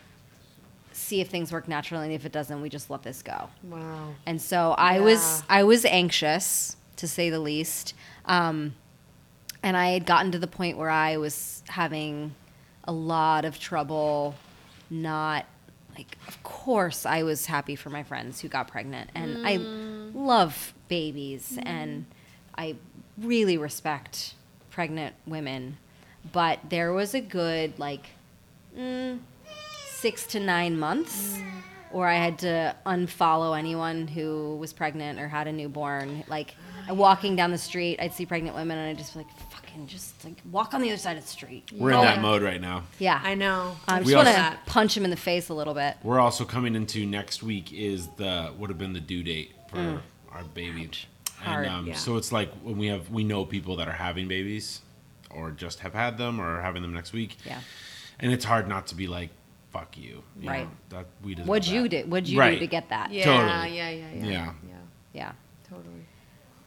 see 0.92 1.20
if 1.20 1.28
things 1.28 1.50
work 1.52 1.66
naturally 1.68 2.04
and 2.04 2.12
if 2.14 2.24
it 2.24 2.33
doesn't 2.33 2.62
we 2.62 2.68
just 2.68 2.90
let 2.90 3.02
this 3.02 3.22
go. 3.22 3.48
Wow. 3.64 4.14
And 4.24 4.40
so 4.40 4.72
I 4.78 4.94
Yeah. 4.94 5.00
was 5.00 5.42
I 5.48 5.64
was 5.64 5.85
anxious 5.85 6.76
to 6.96 7.09
say 7.09 7.28
the 7.28 7.40
least. 7.40 7.92
Um, 8.26 8.74
and 9.64 9.76
I 9.76 9.88
had 9.88 10.07
gotten 10.07 10.30
to 10.33 10.38
the 10.38 10.46
point 10.46 10.78
where 10.78 10.90
I 10.90 11.16
was 11.16 11.62
having 11.68 12.35
a 12.85 12.92
lot 12.92 13.44
of 13.44 13.59
trouble 13.59 14.35
not 14.90 15.46
like 15.96 16.18
of 16.28 16.42
course 16.42 17.07
I 17.07 17.22
was 17.22 17.46
happy 17.46 17.76
for 17.76 17.90
my 17.90 18.02
friends 18.02 18.40
who 18.40 18.48
got 18.48 18.68
pregnant 18.68 19.11
and 19.14 19.46
I 19.46 19.59
mm. 19.59 20.14
love 20.14 20.74
babies 20.88 21.52
mm-hmm. 21.52 21.66
and 21.66 22.07
I 22.57 22.76
really 23.18 23.59
respect 23.59 24.35
pregnant 24.70 25.14
women 25.26 25.78
but 26.33 26.59
there 26.68 26.92
was 26.92 27.14
a 27.14 27.20
good 27.20 27.78
like 27.78 28.07
mm, 28.76 29.18
6 30.04 30.26
to 30.26 30.40
9 30.40 30.78
months 30.78 31.38
mm. 31.38 31.50
or 31.90 32.07
I 32.07 32.16
had 32.16 32.38
to 32.40 32.76
unfollow 32.85 33.59
anyone 33.59 34.07
who 34.07 34.57
was 34.57 34.72
pregnant 34.74 35.18
or 35.18 35.28
had 35.28 35.46
a 35.46 35.52
newborn. 35.52 36.24
Like 36.28 36.54
oh, 36.90 36.94
walking 36.94 37.37
down 37.37 37.52
the 37.52 37.59
street, 37.59 37.98
I'd 38.00 38.12
see 38.12 38.26
pregnant 38.26 38.54
women, 38.54 38.76
and 38.76 38.90
I'd 38.90 38.98
just 38.98 39.14
be 39.14 39.20
like, 39.20 39.28
"Fucking, 39.74 39.87
just 39.88 40.24
like 40.24 40.37
walk 40.50 40.72
on 40.74 40.80
the 40.82 40.88
other 40.88 40.96
side 40.98 41.16
of 41.16 41.24
the 41.24 41.28
street." 41.28 41.70
We're 41.72 41.92
in 41.92 42.00
that 42.00 42.20
mode 42.20 42.42
right 42.42 42.60
now. 42.60 42.84
Yeah, 42.98 43.20
I 43.22 43.34
know. 43.34 43.76
I 43.88 43.98
We 44.00 44.04
just 44.06 44.16
want 44.16 44.28
also- 44.28 44.50
to 44.50 44.58
punch 44.66 44.96
him 44.96 45.04
in 45.04 45.10
the 45.10 45.16
face 45.16 45.48
a 45.48 45.54
little 45.54 45.74
bit. 45.74 45.96
We're 46.02 46.20
also 46.20 46.44
coming 46.44 46.74
into 46.74 47.04
next 47.06 47.42
week 47.42 47.72
is 47.72 48.08
the 48.16 48.52
would 48.58 48.70
have 48.70 48.78
been 48.78 48.92
the 48.92 49.00
due 49.00 49.22
date 49.22 49.52
for 49.68 50.00
our 50.32 50.44
baby. 50.54 50.90
Hard. 51.38 51.66
And 51.66 51.74
um, 51.74 51.87
Yeah. 51.88 51.94
so 51.94 52.16
it's 52.16 52.32
like 52.32 52.52
when 52.62 52.78
we 52.78 52.87
have 52.87 53.10
we 53.10 53.24
know 53.24 53.44
people 53.44 53.76
that 53.76 53.88
are 53.88 53.92
having 53.92 54.28
babies 54.28 54.80
or 55.30 55.50
just 55.50 55.80
have 55.80 55.92
had 55.92 56.16
them 56.16 56.40
or 56.40 56.58
are 56.58 56.62
having 56.62 56.80
them 56.82 56.94
next 56.94 57.12
week. 57.12 57.37
Yeah. 57.44 57.60
And 58.20 58.32
it's 58.32 58.44
hard 58.44 58.68
not 58.68 58.87
to 58.88 58.94
be 58.94 59.06
like, 59.08 59.30
fuck 59.72 59.96
you. 59.98 60.22
you 60.40 60.48
Right. 60.48 60.64
know, 60.64 60.70
that 60.90 61.06
we 61.24 61.34
deserve 61.34 61.48
What'd 61.48 61.68
you 61.68 61.82
that. 61.82 61.88
do? 62.04 62.08
What'd 62.08 62.28
you 62.28 62.38
Right. 62.38 62.52
do 62.54 62.60
to 62.60 62.66
get 62.68 62.88
that? 62.90 63.10
Yeah, 63.10 63.24
Totally. 63.24 63.76
yeah, 63.76 63.90
yeah, 63.90 63.90
yeah, 63.90 64.24
Yeah. 64.24 64.30
yeah, 64.30 64.52
Yeah. 65.12 65.32
totally. 65.68 66.03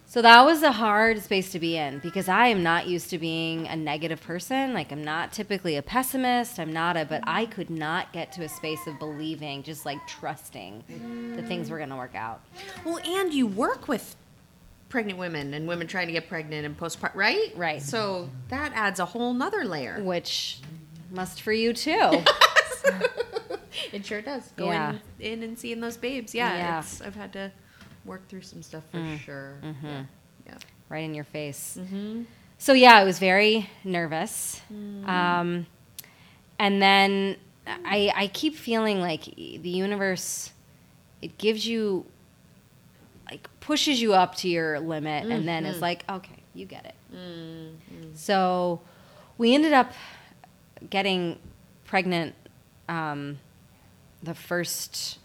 So 0.09 0.21
that 0.21 0.45
was 0.45 0.63
a 0.63 0.71
hard 0.71 1.21
space 1.21 1.51
to 1.51 1.59
be 1.59 1.75
in 1.75 1.99
because 1.99 2.29
I 2.29 2.47
am 2.47 2.63
not 2.63 2.87
used 2.87 3.09
to 3.09 3.17
being 3.17 3.67
a 3.67 3.75
negative 3.75 4.21
person. 4.21 4.73
Like 4.73 4.93
I'm 4.93 5.03
not 5.03 5.33
typically 5.33 5.75
a 5.75 5.81
pessimist. 5.81 6.59
I'm 6.59 6.71
not 6.71 6.95
a, 6.95 7.03
but 7.03 7.23
I 7.27 7.45
could 7.45 7.69
not 7.69 8.13
get 8.13 8.31
to 8.33 8.43
a 8.45 8.49
space 8.49 8.79
of 8.87 8.97
believing, 8.99 9.63
just 9.63 9.85
like 9.85 9.97
trusting 10.07 10.85
that 11.35 11.45
things 11.45 11.69
were 11.69 11.77
going 11.77 11.89
to 11.89 11.97
work 11.97 12.15
out. 12.15 12.39
Well, 12.85 12.99
and 12.99 13.33
you 13.33 13.47
work 13.47 13.89
with 13.89 14.15
pregnant 14.87 15.19
women 15.19 15.53
and 15.53 15.67
women 15.67 15.87
trying 15.87 16.07
to 16.07 16.13
get 16.13 16.29
pregnant 16.29 16.65
and 16.65 16.79
postpartum, 16.79 17.15
right? 17.15 17.51
Right. 17.57 17.81
So 17.81 18.29
that 18.47 18.71
adds 18.73 19.01
a 19.01 19.05
whole 19.05 19.33
nother 19.33 19.65
layer. 19.65 20.01
Which 20.01 20.59
must 21.11 21.41
for 21.41 21.51
you 21.51 21.73
too. 21.73 22.23
It 23.93 24.05
sure 24.05 24.21
does. 24.21 24.43
Going 24.57 24.71
Yeah. 24.71 24.95
in 25.19 25.43
and 25.43 25.57
seeing 25.57 25.81
those 25.81 25.97
babes. 25.97 26.33
Yeah. 26.33 26.55
Yeah. 26.55 26.79
It's, 26.79 26.99
I've 26.99 27.15
had 27.15 27.31
to 27.33 27.51
work 28.07 28.27
through 28.27 28.41
some 28.41 28.63
stuff 28.63 28.83
for 28.91 29.17
sure. 29.23 29.59
Yeah. 29.83 30.03
yeah. 30.47 30.57
right 30.89 31.03
in 31.03 31.13
your 31.13 31.25
face. 31.25 31.77
Mm-hmm. 31.79 32.23
So 32.57 32.73
yeah, 32.73 32.95
I 32.95 33.03
was 33.03 33.19
very 33.19 33.69
nervous. 33.83 34.61
Um, 35.05 35.67
and 36.57 36.81
then 36.81 37.35
I 37.67 38.11
I 38.15 38.27
keep 38.27 38.55
feeling 38.55 38.99
like 38.99 39.25
the 39.25 39.69
universe 39.69 40.51
it 41.21 41.37
gives 41.37 41.67
you 41.67 42.05
like 43.29 43.47
pushes 43.59 44.01
you 44.01 44.13
up 44.13 44.35
to 44.35 44.47
your 44.47 44.79
limit 44.79 45.25
and 45.29 45.47
then 45.47 45.65
it's 45.65 45.81
like, 45.81 46.03
okay, 46.09 46.37
you 46.53 46.65
get 46.65 46.85
it. 46.85 46.95
So 48.15 48.81
we 49.37 49.53
ended 49.53 49.73
up 49.73 49.91
getting 50.89 51.37
pregnant 51.85 52.35
um, 52.89 53.39
the 54.23 54.33
first 54.33 55.19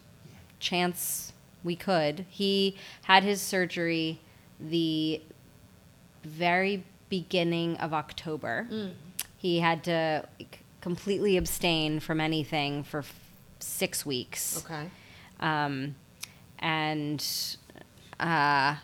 chance 0.59 1.32
we 1.65 1.77
could. 1.77 2.27
He 2.29 2.77
had 3.05 3.23
his 3.23 3.41
surgery 3.41 4.21
the 4.61 5.21
very 6.25 6.85
beginning 7.09 7.77
of 7.79 7.93
October. 7.93 8.67
He 9.37 9.61
had 9.61 9.85
to 9.85 10.27
completely 10.81 11.37
abstain 11.37 12.01
from 12.01 12.21
anything 12.21 12.83
for 12.85 13.01
f- 13.01 13.15
six 13.59 14.05
weeks. 14.07 14.65
Okay. 14.65 14.89
Um, 15.41 15.95
and, 16.59 17.25
uh, 18.21 18.77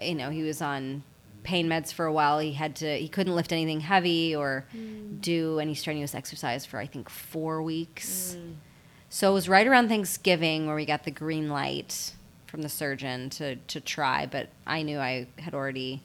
you 0.00 0.14
know, 0.14 0.30
he 0.30 0.42
was 0.42 0.60
on 0.62 1.02
pain 1.42 1.66
meds 1.66 1.92
for 1.92 2.04
a 2.06 2.12
while. 2.12 2.38
He 2.38 2.52
had 2.52 2.76
to, 2.76 2.96
he 2.96 3.08
couldn't 3.08 3.34
lift 3.34 3.52
anything 3.52 3.80
heavy 3.80 4.34
or 4.36 4.66
do 5.20 5.58
any 5.58 5.74
strenuous 5.74 6.14
exercise 6.14 6.64
for, 6.66 6.78
I 6.78 6.86
think, 6.86 7.08
four 7.08 7.62
weeks. 7.62 8.36
So 9.08 9.30
it 9.30 9.34
was 9.34 9.48
right 9.48 9.66
around 9.66 9.88
Thanksgiving 9.88 10.66
where 10.66 10.76
we 10.76 10.86
got 10.86 11.04
the 11.04 11.10
green 11.10 11.48
light 11.50 12.12
from 12.52 12.60
the 12.60 12.68
surgeon 12.68 13.30
to, 13.30 13.56
to 13.56 13.80
try, 13.80 14.26
but 14.26 14.50
I 14.66 14.82
knew 14.82 14.98
I 14.98 15.26
had 15.38 15.54
already, 15.54 16.02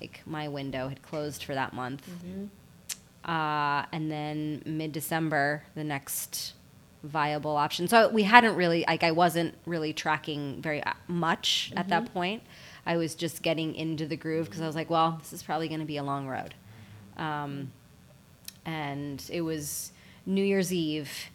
like, 0.00 0.20
my 0.26 0.48
window 0.48 0.88
had 0.88 1.02
closed 1.02 1.44
for 1.44 1.54
that 1.54 1.72
month. 1.72 2.04
Uh, 3.24 3.86
and 3.92 4.10
then 4.10 4.60
mid 4.66 4.90
December, 4.90 5.62
the 5.76 5.84
next 5.84 6.54
viable 7.04 7.56
option. 7.56 7.86
So 7.86 8.08
we 8.08 8.24
hadn't 8.24 8.56
really, 8.56 8.84
like, 8.88 9.04
I 9.04 9.12
wasn't 9.12 9.54
really 9.66 9.92
tracking 9.92 10.60
very 10.60 10.82
uh, 10.82 10.94
much 11.06 11.72
at 11.76 11.88
that 11.90 12.12
point. 12.12 12.42
I 12.84 12.96
was 12.96 13.14
just 13.14 13.42
getting 13.42 13.76
into 13.76 14.04
the 14.04 14.16
groove 14.16 14.46
because 14.46 14.60
I 14.60 14.66
was 14.66 14.74
like, 14.74 14.90
well, 14.90 15.18
this 15.20 15.32
is 15.32 15.44
probably 15.44 15.68
going 15.68 15.78
to 15.78 15.86
be 15.86 15.98
a 15.98 16.02
long 16.02 16.26
road. 16.26 16.54
Um, 17.16 17.70
and 18.66 19.24
it 19.30 19.42
was 19.42 19.92
New 20.26 20.42
Year's 20.42 20.72
Eve, 20.72 21.30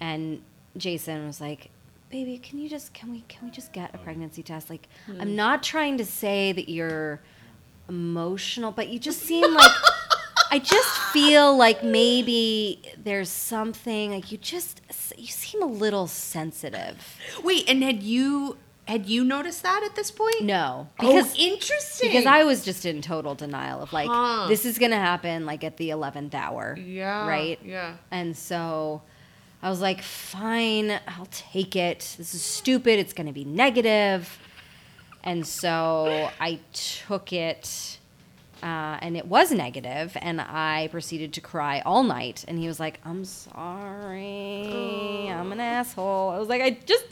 and 0.00 0.42
Jason 0.76 1.26
was 1.26 1.40
like, 1.40 1.70
"Baby, 2.10 2.38
can 2.38 2.58
you 2.58 2.68
just 2.68 2.94
can 2.94 3.10
we 3.10 3.22
can 3.28 3.46
we 3.46 3.50
just 3.50 3.72
get 3.72 3.94
a 3.94 3.98
oh. 3.98 4.02
pregnancy 4.02 4.42
test? 4.42 4.70
Like, 4.70 4.88
hmm. 5.06 5.20
I'm 5.20 5.36
not 5.36 5.62
trying 5.62 5.98
to 5.98 6.04
say 6.04 6.52
that 6.52 6.70
you're 6.70 7.20
emotional, 7.88 8.72
but 8.72 8.88
you 8.88 8.98
just 8.98 9.20
seem 9.20 9.54
like 9.54 9.72
I 10.50 10.58
just 10.58 10.98
feel 11.12 11.56
like 11.56 11.82
maybe 11.82 12.82
there's 12.96 13.28
something 13.28 14.12
like 14.12 14.30
you 14.30 14.38
just 14.38 14.80
you 15.16 15.26
seem 15.26 15.62
a 15.62 15.66
little 15.66 16.06
sensitive. 16.06 17.18
Wait, 17.42 17.68
and 17.68 17.82
had 17.82 18.02
you 18.02 18.56
had 18.86 19.06
you 19.06 19.24
noticed 19.24 19.62
that 19.64 19.82
at 19.84 19.96
this 19.96 20.10
point? 20.10 20.42
No, 20.42 20.88
oh, 21.00 21.06
Because 21.06 21.34
interesting. 21.36 22.08
because 22.08 22.26
I 22.26 22.44
was 22.44 22.64
just 22.64 22.86
in 22.86 23.02
total 23.02 23.34
denial 23.34 23.82
of 23.82 23.92
like 23.92 24.08
Huh. 24.08 24.46
this 24.48 24.64
is 24.64 24.78
gonna 24.78 24.96
happen 24.96 25.44
like 25.46 25.64
at 25.64 25.76
the 25.76 25.90
eleventh 25.90 26.34
hour. 26.34 26.78
Yeah. 26.78 27.26
Right. 27.26 27.58
Yeah. 27.64 27.96
And 28.10 28.36
so 28.36 29.02
I 29.66 29.68
was 29.68 29.80
like, 29.80 30.00
fine, 30.00 30.92
I'll 31.08 31.26
take 31.32 31.74
it. 31.74 32.14
This 32.18 32.36
is 32.36 32.42
stupid. 32.42 33.00
It's 33.00 33.12
gonna 33.12 33.32
be 33.32 33.44
negative. 33.44 34.38
And 35.24 35.44
so 35.44 36.30
I 36.38 36.60
took 36.72 37.32
it, 37.32 37.98
uh, 38.62 38.98
and 39.02 39.16
it 39.16 39.26
was 39.26 39.50
negative, 39.50 40.16
and 40.20 40.40
I 40.40 40.88
proceeded 40.92 41.32
to 41.32 41.40
cry 41.40 41.82
all 41.84 42.04
night. 42.04 42.44
And 42.46 42.60
he 42.60 42.68
was 42.68 42.78
like, 42.78 43.00
"I'm 43.04 43.24
sorry, 43.24 44.68
I'm 45.30 45.50
an 45.50 45.58
asshole." 45.58 46.30
I 46.30 46.38
was 46.38 46.48
like, 46.48 46.62
"I 46.62 46.70
just." 46.86 47.06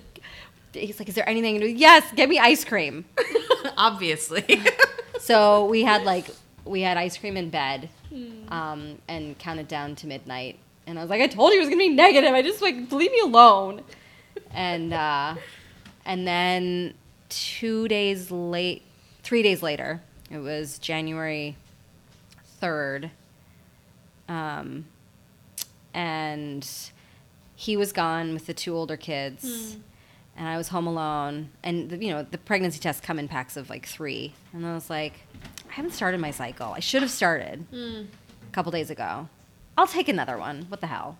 He's 0.74 1.00
like, 1.00 1.08
"Is 1.08 1.16
there 1.16 1.28
anything?" 1.28 1.56
Can 1.56 1.62
do?" 1.62 1.72
Yes, 1.72 2.04
get 2.14 2.28
me 2.28 2.38
ice 2.38 2.64
cream. 2.64 3.04
Obviously. 3.76 4.44
So 5.18 5.64
we 5.64 5.82
had 5.82 6.02
like 6.04 6.26
we 6.66 6.82
had 6.82 6.98
ice 6.98 7.16
cream 7.16 7.36
in 7.38 7.48
bed, 7.48 7.88
um, 8.48 8.98
and 9.08 9.38
counted 9.38 9.68
down 9.68 9.96
to 9.96 10.06
midnight. 10.06 10.58
And 10.86 10.98
I 10.98 11.02
was 11.02 11.10
like, 11.10 11.20
I 11.20 11.26
told 11.26 11.52
you 11.52 11.58
it 11.58 11.60
was 11.60 11.68
gonna 11.68 11.78
be 11.78 11.88
negative. 11.88 12.32
I 12.32 12.42
just 12.42 12.60
like 12.62 12.90
leave 12.92 13.10
me 13.12 13.20
alone. 13.20 13.82
And 14.52 14.92
uh, 14.92 15.36
and 16.04 16.26
then 16.26 16.94
two 17.28 17.88
days 17.88 18.30
late, 18.30 18.82
three 19.22 19.42
days 19.42 19.62
later, 19.62 20.02
it 20.30 20.38
was 20.38 20.78
January 20.78 21.56
third. 22.60 23.10
Um, 24.28 24.86
and 25.92 26.66
he 27.54 27.76
was 27.76 27.92
gone 27.92 28.34
with 28.34 28.46
the 28.46 28.54
two 28.54 28.74
older 28.74 28.96
kids 28.96 29.76
and 30.36 30.48
I 30.48 30.56
was 30.56 30.68
home 30.68 30.86
alone. 30.86 31.50
And 31.62 31.90
the, 31.90 32.04
you 32.04 32.12
know, 32.12 32.26
the 32.28 32.38
pregnancy 32.38 32.78
tests 32.80 33.00
come 33.00 33.18
in 33.18 33.28
packs 33.28 33.56
of 33.56 33.70
like 33.70 33.86
three, 33.86 34.34
and 34.52 34.66
I 34.66 34.74
was 34.74 34.90
like, 34.90 35.12
I 35.68 35.72
haven't 35.72 35.92
started 35.92 36.20
my 36.20 36.30
cycle. 36.30 36.72
I 36.72 36.80
should 36.80 37.02
have 37.02 37.10
started 37.10 37.64
a 37.72 38.52
couple 38.52 38.72
days 38.72 38.90
ago. 38.90 39.28
I'll 39.76 39.86
take 39.86 40.08
another 40.08 40.38
one. 40.38 40.66
What 40.68 40.80
the 40.80 40.86
hell? 40.86 41.18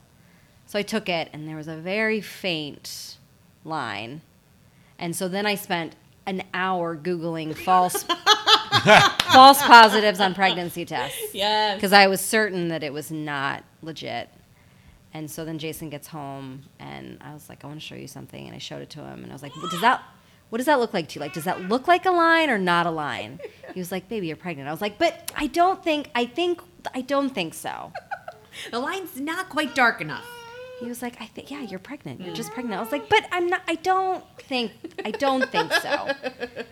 So 0.67 0.79
I 0.79 0.83
took 0.83 1.09
it, 1.09 1.29
and 1.33 1.49
there 1.49 1.57
was 1.57 1.69
a 1.69 1.77
very 1.77 2.21
faint 2.21 3.17
line, 3.65 4.23
and 4.99 5.15
so 5.15 5.29
then 5.29 5.47
I 5.47 5.55
spent 5.55 5.97
an 6.27 6.43
hour 6.55 6.97
googling 6.97 7.55
false 7.55 8.03
false 9.33 9.61
positives 9.63 10.21
on 10.21 10.35
pregnancy 10.35 10.85
tests 10.85 11.35
yes. 11.35 11.77
because 11.77 11.93
I 11.93 12.07
was 12.07 12.21
certain 12.21 12.69
that 12.69 12.83
it 12.83 12.93
was 12.93 13.11
not 13.11 13.65
legit. 13.83 14.29
And 15.13 15.31
so 15.31 15.45
then 15.45 15.59
Jason 15.59 15.91
gets 15.91 16.09
home, 16.09 16.65
and 16.81 17.19
I 17.21 17.33
was 17.35 17.49
like, 17.49 17.65
I 17.65 17.69
want 17.69 17.81
to 17.81 17.87
show 17.87 17.95
you 17.95 18.09
something, 18.09 18.47
and 18.47 18.55
I 18.55 18.59
showed 18.59 18.83
it 18.83 18.91
to 18.91 19.01
him, 19.01 19.23
and 19.23 19.31
I 19.31 19.33
was 19.33 19.45
like, 19.45 19.55
what 19.57 19.71
does 19.71 19.81
that, 19.81 20.03
what 20.51 20.59
does 20.59 20.67
that 20.67 20.81
look 20.81 20.93
like 20.93 21.09
to 21.11 21.15
you? 21.15 21.21
Like, 21.21 21.33
does 21.33 21.45
that 21.45 21.69
look 21.69 21.87
like 21.87 22.05
a 22.05 22.11
line 22.11 22.51
or 22.51 22.59
not 22.59 22.87
a 22.87 22.91
line? 22.91 23.39
He 23.73 23.79
was 23.79 23.93
like, 23.93 24.09
baby, 24.09 24.27
you're 24.27 24.37
pregnant. 24.37 24.69
I 24.69 24.73
was 24.73 24.81
like, 24.81 24.99
but 24.99 25.31
I 25.37 25.47
don't 25.47 25.85
think, 25.85 26.11
I 26.17 26.27
think, 26.27 26.61
I 26.93 27.01
don't 27.01 27.31
think 27.31 27.55
so. 27.55 27.93
The 28.71 28.79
line's 28.79 29.19
not 29.21 29.49
quite 29.49 29.75
dark 29.75 30.01
enough. 30.01 30.25
He 30.81 30.87
was 30.87 31.03
like, 31.03 31.21
I 31.21 31.27
think, 31.27 31.51
yeah, 31.51 31.63
you're 31.63 31.79
pregnant. 31.79 32.21
You're 32.21 32.35
just 32.35 32.51
pregnant. 32.53 32.79
I 32.79 32.83
was 32.83 32.91
like, 32.93 33.09
but 33.09 33.27
I'm 33.31 33.47
not, 33.47 33.63
I 33.69 33.77
don't 33.77 34.25
think, 34.41 34.73
I 35.05 35.13
don't 35.13 35.49
think 35.51 35.73
so. 35.73 36.11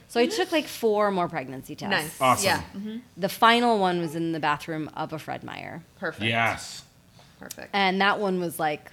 So 0.08 0.20
I 0.20 0.26
took 0.26 0.50
like 0.52 0.66
four 0.66 1.10
more 1.12 1.28
pregnancy 1.28 1.76
tests. 1.76 2.18
Nice. 2.18 2.20
Awesome. 2.20 2.44
Yeah. 2.44 2.62
Mhm. 2.76 3.00
The 3.16 3.28
final 3.28 3.78
one 3.78 4.00
was 4.00 4.14
in 4.16 4.32
the 4.32 4.40
bathroom 4.40 4.90
of 4.94 5.12
a 5.12 5.18
Fred 5.18 5.44
Meyer. 5.44 5.82
Perfect. 5.98 6.24
Yes. 6.24 6.82
Perfect. 7.38 7.70
And 7.72 8.00
that 8.00 8.18
one 8.18 8.40
was 8.40 8.58
like 8.58 8.90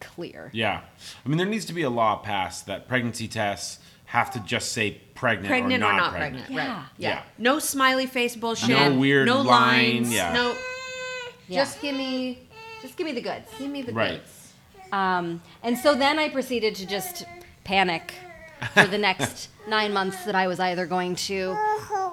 clear. 0.00 0.50
Yeah. 0.52 0.80
I 1.24 1.28
mean, 1.28 1.38
there 1.38 1.46
needs 1.46 1.66
to 1.66 1.72
be 1.74 1.82
a 1.82 1.90
law 1.90 2.16
passed 2.16 2.66
that 2.66 2.88
pregnancy 2.88 3.28
tests 3.28 3.78
have 4.06 4.30
to 4.32 4.40
just 4.40 4.72
say 4.72 5.00
pregnant, 5.14 5.48
pregnant 5.48 5.82
or 5.82 5.86
or 5.86 5.92
not, 5.92 5.96
not 5.98 6.10
pregnant. 6.12 6.46
pregnant. 6.46 6.50
Yeah. 6.50 6.74
Right. 6.80 6.88
Yeah. 6.98 7.08
Yeah. 7.08 7.22
No 7.38 7.58
smiley 7.58 8.06
face 8.06 8.36
bullshit. 8.36 8.70
No 8.70 8.94
weird 8.94 9.26
No 9.26 9.42
line, 9.42 9.94
lines. 10.04 10.12
yeah. 10.14 10.32
No. 10.32 10.56
Yeah. 11.48 11.60
Just 11.64 11.80
give 11.80 11.94
me. 11.96 12.48
Just 12.82 12.96
give 12.96 13.06
me 13.06 13.12
the 13.12 13.20
goods. 13.20 13.48
Give 13.58 13.70
me 13.70 13.82
the 13.82 13.92
Right. 13.92 14.20
goods. 14.20 14.52
Um, 14.92 15.42
and 15.62 15.76
so 15.78 15.94
then 15.94 16.18
I 16.18 16.28
proceeded 16.28 16.74
to 16.76 16.86
just 16.86 17.24
panic 17.64 18.14
for 18.74 18.86
the 18.86 18.98
next 18.98 19.48
nine 19.68 19.92
months 19.92 20.24
that 20.24 20.34
I 20.34 20.46
was 20.46 20.60
either 20.60 20.86
going 20.86 21.16
to 21.28 21.56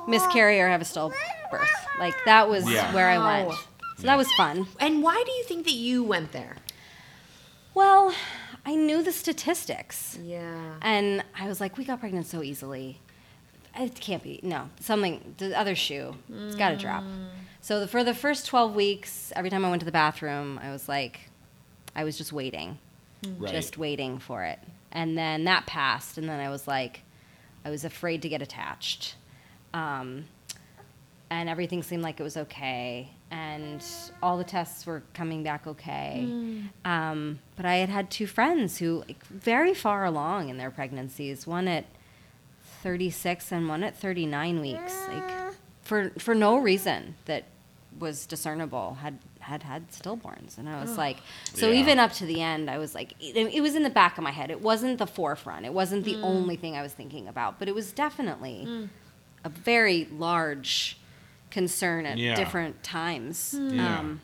miscarry 0.08 0.60
or 0.60 0.68
have 0.70 0.82
a 0.82 0.86
stillbirth. 0.86 1.68
Like 2.00 2.16
that 2.26 2.50
was 2.50 2.70
Yeah. 2.70 2.94
where 2.94 3.10
I 3.10 3.18
went. 3.44 3.54
So 3.98 4.04
that 4.08 4.18
was 4.18 4.32
fun. 4.34 4.68
And 4.80 5.04
why 5.04 5.22
do 5.26 5.32
you 5.32 5.44
think 5.44 5.66
that 5.66 5.74
you 5.76 6.04
went 6.04 6.32
there? 6.32 6.56
Well, 7.74 8.14
I 8.66 8.76
knew 8.76 9.04
the 9.04 9.12
statistics. 9.12 10.18
Yeah. 10.24 10.76
And 10.82 11.24
I 11.40 11.48
was 11.48 11.60
like, 11.62 11.78
we 11.78 11.86
got 11.86 12.00
pregnant 12.00 12.26
so 12.28 12.42
easily. 12.42 13.00
it 13.76 13.96
can't 14.00 14.24
be. 14.24 14.40
No, 14.44 14.70
something. 14.80 15.36
The 15.38 15.58
other 15.58 15.76
shoe. 15.76 16.16
It's 16.30 16.56
got 16.56 16.70
to 16.72 16.78
drop. 16.78 17.04
So 17.62 17.80
the, 17.82 17.88
for 17.88 18.04
the 18.04 18.14
first 18.14 18.48
12 18.48 18.76
weeks, 18.76 19.32
every 19.36 19.50
time 19.50 19.64
I 19.64 19.70
went 19.70 19.82
to 19.82 19.86
the 19.86 19.92
bathroom, 19.92 20.60
I 20.62 20.72
was 20.72 20.90
like, 20.90 21.30
I 21.96 22.04
was 22.04 22.18
just 22.18 22.34
waiting, 22.34 22.80
Right. 23.38 23.52
just 23.52 23.78
waiting 23.78 24.18
for 24.20 24.44
it. 24.44 24.60
And 24.92 25.18
then 25.18 25.44
that 25.46 25.66
passed, 25.68 26.18
and 26.18 26.28
then 26.28 26.40
I 26.40 26.50
was 26.50 26.68
like, 26.68 27.02
I 27.64 27.70
was 27.70 27.86
afraid 27.86 28.24
to 28.24 28.30
get 28.30 28.42
attached. 28.42 29.16
Um, 29.74 30.26
and 31.30 31.48
everything 31.48 31.82
seemed 31.84 32.02
like 32.04 32.20
it 32.20 32.24
was 32.24 32.36
okay, 32.36 33.10
and 33.30 33.82
all 34.22 34.38
the 34.38 34.44
tests 34.44 34.86
were 34.86 35.04
coming 35.14 35.44
back 35.44 35.66
okay. 35.68 36.28
Um, 36.84 37.40
but 37.56 37.66
I 37.66 37.76
had 37.76 37.88
had 37.90 38.10
two 38.12 38.28
friends 38.28 38.80
who, 38.80 39.04
like, 39.08 39.24
very 39.28 39.74
far 39.74 40.04
along 40.04 40.50
in 40.50 40.58
their 40.58 40.72
pregnancies, 40.72 41.46
one 41.48 41.68
at 41.70 41.86
36 42.84 43.52
and 43.52 43.70
one 43.70 43.84
at 43.84 43.96
39 43.96 44.60
weeks, 44.60 45.08
like 45.08 45.54
for 45.84 46.10
for 46.18 46.34
no 46.36 46.58
reason 46.58 47.16
that 47.26 47.46
was 48.00 48.26
discernible, 48.26 48.96
had 49.02 49.20
had 49.40 49.64
had 49.64 49.90
stillborns, 49.92 50.58
and 50.58 50.70
I 50.70 50.80
was 50.82 50.92
oh. 50.92 50.96
like, 50.96 51.18
so 51.54 51.68
Yeah. 51.68 51.80
even 51.82 52.00
up 52.00 52.14
to 52.14 52.26
the 52.26 52.42
end, 52.42 52.70
I 52.70 52.78
was 52.78 52.94
like, 52.94 53.14
it, 53.20 53.36
it 53.36 53.62
was 53.62 53.76
in 53.76 53.84
the 53.84 53.90
back 53.90 54.18
of 54.18 54.24
my 54.24 54.32
head. 54.32 54.52
It 54.52 54.62
wasn't 54.62 55.00
the 55.00 55.08
forefront. 55.08 55.66
It 55.66 55.74
wasn't 55.74 56.06
the 56.06 56.16
mm. 56.16 56.24
only 56.24 56.56
thing 56.56 56.76
I 56.76 56.82
was 56.82 56.94
thinking 56.94 57.28
about, 57.28 57.60
but 57.60 57.68
it 57.68 57.76
was 57.76 57.92
definitely 57.92 58.66
mm. 58.68 58.90
a 59.44 59.50
very 59.50 60.08
large 60.12 60.98
concern 61.50 62.06
at 62.06 62.18
Yeah. 62.18 62.36
different 62.36 62.84
times. 62.84 63.56
Mm. 63.58 63.76
Yeah. 63.76 64.00
Um, 64.00 64.22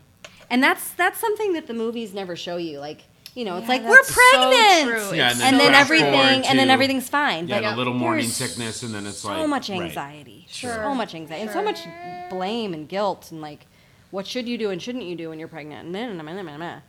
and 0.50 0.64
that's 0.64 0.92
that's 0.92 1.20
something 1.20 1.54
that 1.54 1.68
the 1.68 1.74
movies 1.74 2.14
never 2.14 2.36
show 2.36 2.58
you. 2.58 2.80
Like, 2.80 3.04
you 3.38 3.46
know, 3.46 3.58
it's 3.58 3.68
Yeah, 3.68 3.74
like 3.74 3.84
we're 3.84 3.96
that's 3.96 4.16
so 4.16 4.22
pregnant, 4.32 4.84
true. 5.10 5.18
Yeah, 5.18 5.30
It's 5.32 5.42
and 5.42 5.60
then 5.60 5.74
everything, 5.76 6.12
forward 6.12 6.46
and 6.50 6.58
then 6.60 6.70
everything's 6.72 7.08
fine. 7.08 7.48
Yeah, 7.48 7.62
But 7.62 7.70
the 7.72 7.78
little 7.78 7.94
morning 7.94 8.26
there's 8.26 8.36
sickness, 8.36 8.82
and 8.84 8.94
then 8.96 9.06
it's 9.06 9.20
so 9.20 9.30
like 9.30 9.48
much 9.48 9.70
right. 9.70 9.82
anxiety, 9.84 10.46
Sure. 10.50 10.74
so 10.74 10.96
much 10.96 11.14
anxiety, 11.14 11.44
and 11.44 11.52
so 11.52 11.62
much 11.64 11.80
blame 12.32 12.74
and 12.74 12.90
guilt, 12.90 13.32
and 13.32 13.40
like, 13.40 13.68
what 14.10 14.26
should 14.26 14.48
you 14.48 14.58
do 14.58 14.70
and 14.70 14.82
shouldn't 14.82 15.04
you 15.04 15.16
do 15.16 15.30
when 15.30 15.38
you're 15.38 15.50
pregnant? 15.50 15.92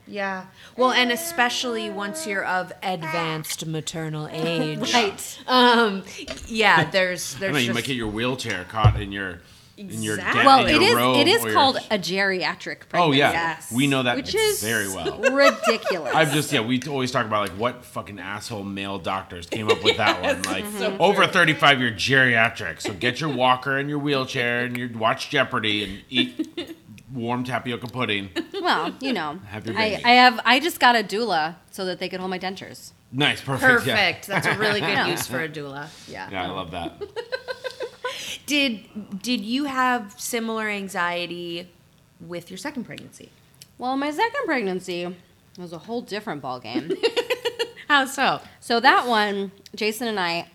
Yeah. 0.06 0.46
Well, 0.76 0.92
and 0.92 1.10
especially 1.10 1.90
once 1.90 2.26
you're 2.26 2.44
of 2.44 2.72
advanced 2.82 3.66
maternal 3.66 4.28
age. 4.32 4.94
Right. 4.94 5.38
Um. 5.48 6.04
Yeah. 6.46 6.88
There's. 6.90 7.34
I 7.36 7.38
There's. 7.40 7.52
know 7.52 7.58
you 7.58 7.74
might 7.74 7.84
get 7.84 7.96
your 7.96 8.08
wheelchair 8.08 8.64
caught 8.64 9.00
in 9.00 9.10
your 9.12 9.40
in 9.78 10.02
your 10.02 10.14
Exactly. 10.16 10.40
de- 10.42 10.46
Well, 10.46 10.66
in 10.66 10.74
it 10.74 10.80
your 10.82 10.90
is. 10.90 10.94
robe 10.96 11.16
It 11.18 11.28
is 11.28 11.42
or 11.42 11.46
your- 11.48 11.54
called 11.54 11.76
a 11.90 11.98
geriatric 11.98 12.88
pregnancy. 12.88 12.98
Oh 12.98 13.12
yeah, 13.12 13.32
Yes. 13.32 13.72
we 13.72 13.86
know 13.86 14.02
that 14.02 14.16
which 14.16 14.34
is 14.34 14.62
very 14.62 14.88
well. 14.88 15.18
ridiculous. 15.32 16.14
I've 16.14 16.32
just 16.32 16.52
yeah, 16.52 16.60
we 16.60 16.82
always 16.88 17.10
talk 17.10 17.26
about 17.26 17.48
like 17.48 17.58
what 17.58 17.84
fucking 17.84 18.18
asshole 18.18 18.64
male 18.64 18.98
doctors 18.98 19.46
came 19.46 19.68
up 19.70 19.82
with 19.84 19.96
that 19.98 20.20
one. 20.22 20.42
Like 20.42 20.64
so 20.78 20.96
over 20.98 21.26
35, 21.26 21.80
you're 21.80 21.92
geriatric, 21.92 22.80
so 22.80 22.92
get 22.92 23.20
your 23.20 23.30
walker 23.30 23.78
and 23.78 23.88
your 23.88 23.98
wheelchair 23.98 24.64
and 24.64 24.76
you 24.76 24.90
watch 24.98 25.30
Jeopardy 25.30 25.84
and 25.84 26.02
eat 26.10 26.74
warm 27.12 27.44
tapioca 27.44 27.86
pudding. 27.86 28.30
well, 28.60 28.94
you 29.00 29.12
know, 29.12 29.38
Have 29.46 29.66
your 29.66 29.76
I, 29.78 29.90
baby. 29.90 30.04
I 30.04 30.10
have. 30.10 30.40
I 30.44 30.60
just 30.60 30.78
got 30.80 30.96
a 30.96 31.02
doula 31.02 31.54
so 31.70 31.84
that 31.86 31.98
they 32.00 32.08
could 32.08 32.20
hold 32.20 32.30
my 32.30 32.38
dentures. 32.38 32.92
Nice, 33.10 33.40
perfect. 33.40 33.86
yeah. 33.86 33.94
Perfect. 33.94 34.26
That's 34.26 34.46
a 34.46 34.58
really 34.58 34.80
good 34.88 34.88
Yeah. 34.90 35.06
use 35.06 35.26
for 35.26 35.40
a 35.42 35.48
doula. 35.48 35.88
Yeah. 36.06 36.28
Yeah, 36.30 36.44
I 36.44 36.48
love 36.50 36.72
that. 36.72 37.00
Did 38.48 39.20
Did 39.20 39.42
you 39.42 39.64
have 39.64 40.14
similar 40.18 40.68
anxiety 40.68 41.70
with 42.18 42.50
your 42.50 42.56
second 42.56 42.84
pregnancy? 42.84 43.28
Well, 43.76 43.94
my 43.98 44.10
second 44.10 44.46
pregnancy 44.46 45.14
was 45.58 45.74
a 45.74 45.78
whole 45.78 46.00
different 46.00 46.42
ballgame. 46.42 46.96
How 47.88 48.06
so? 48.06 48.40
so 48.58 48.80
that 48.80 49.06
one, 49.06 49.52
Jason 49.76 50.08
and 50.08 50.18
I 50.18 50.48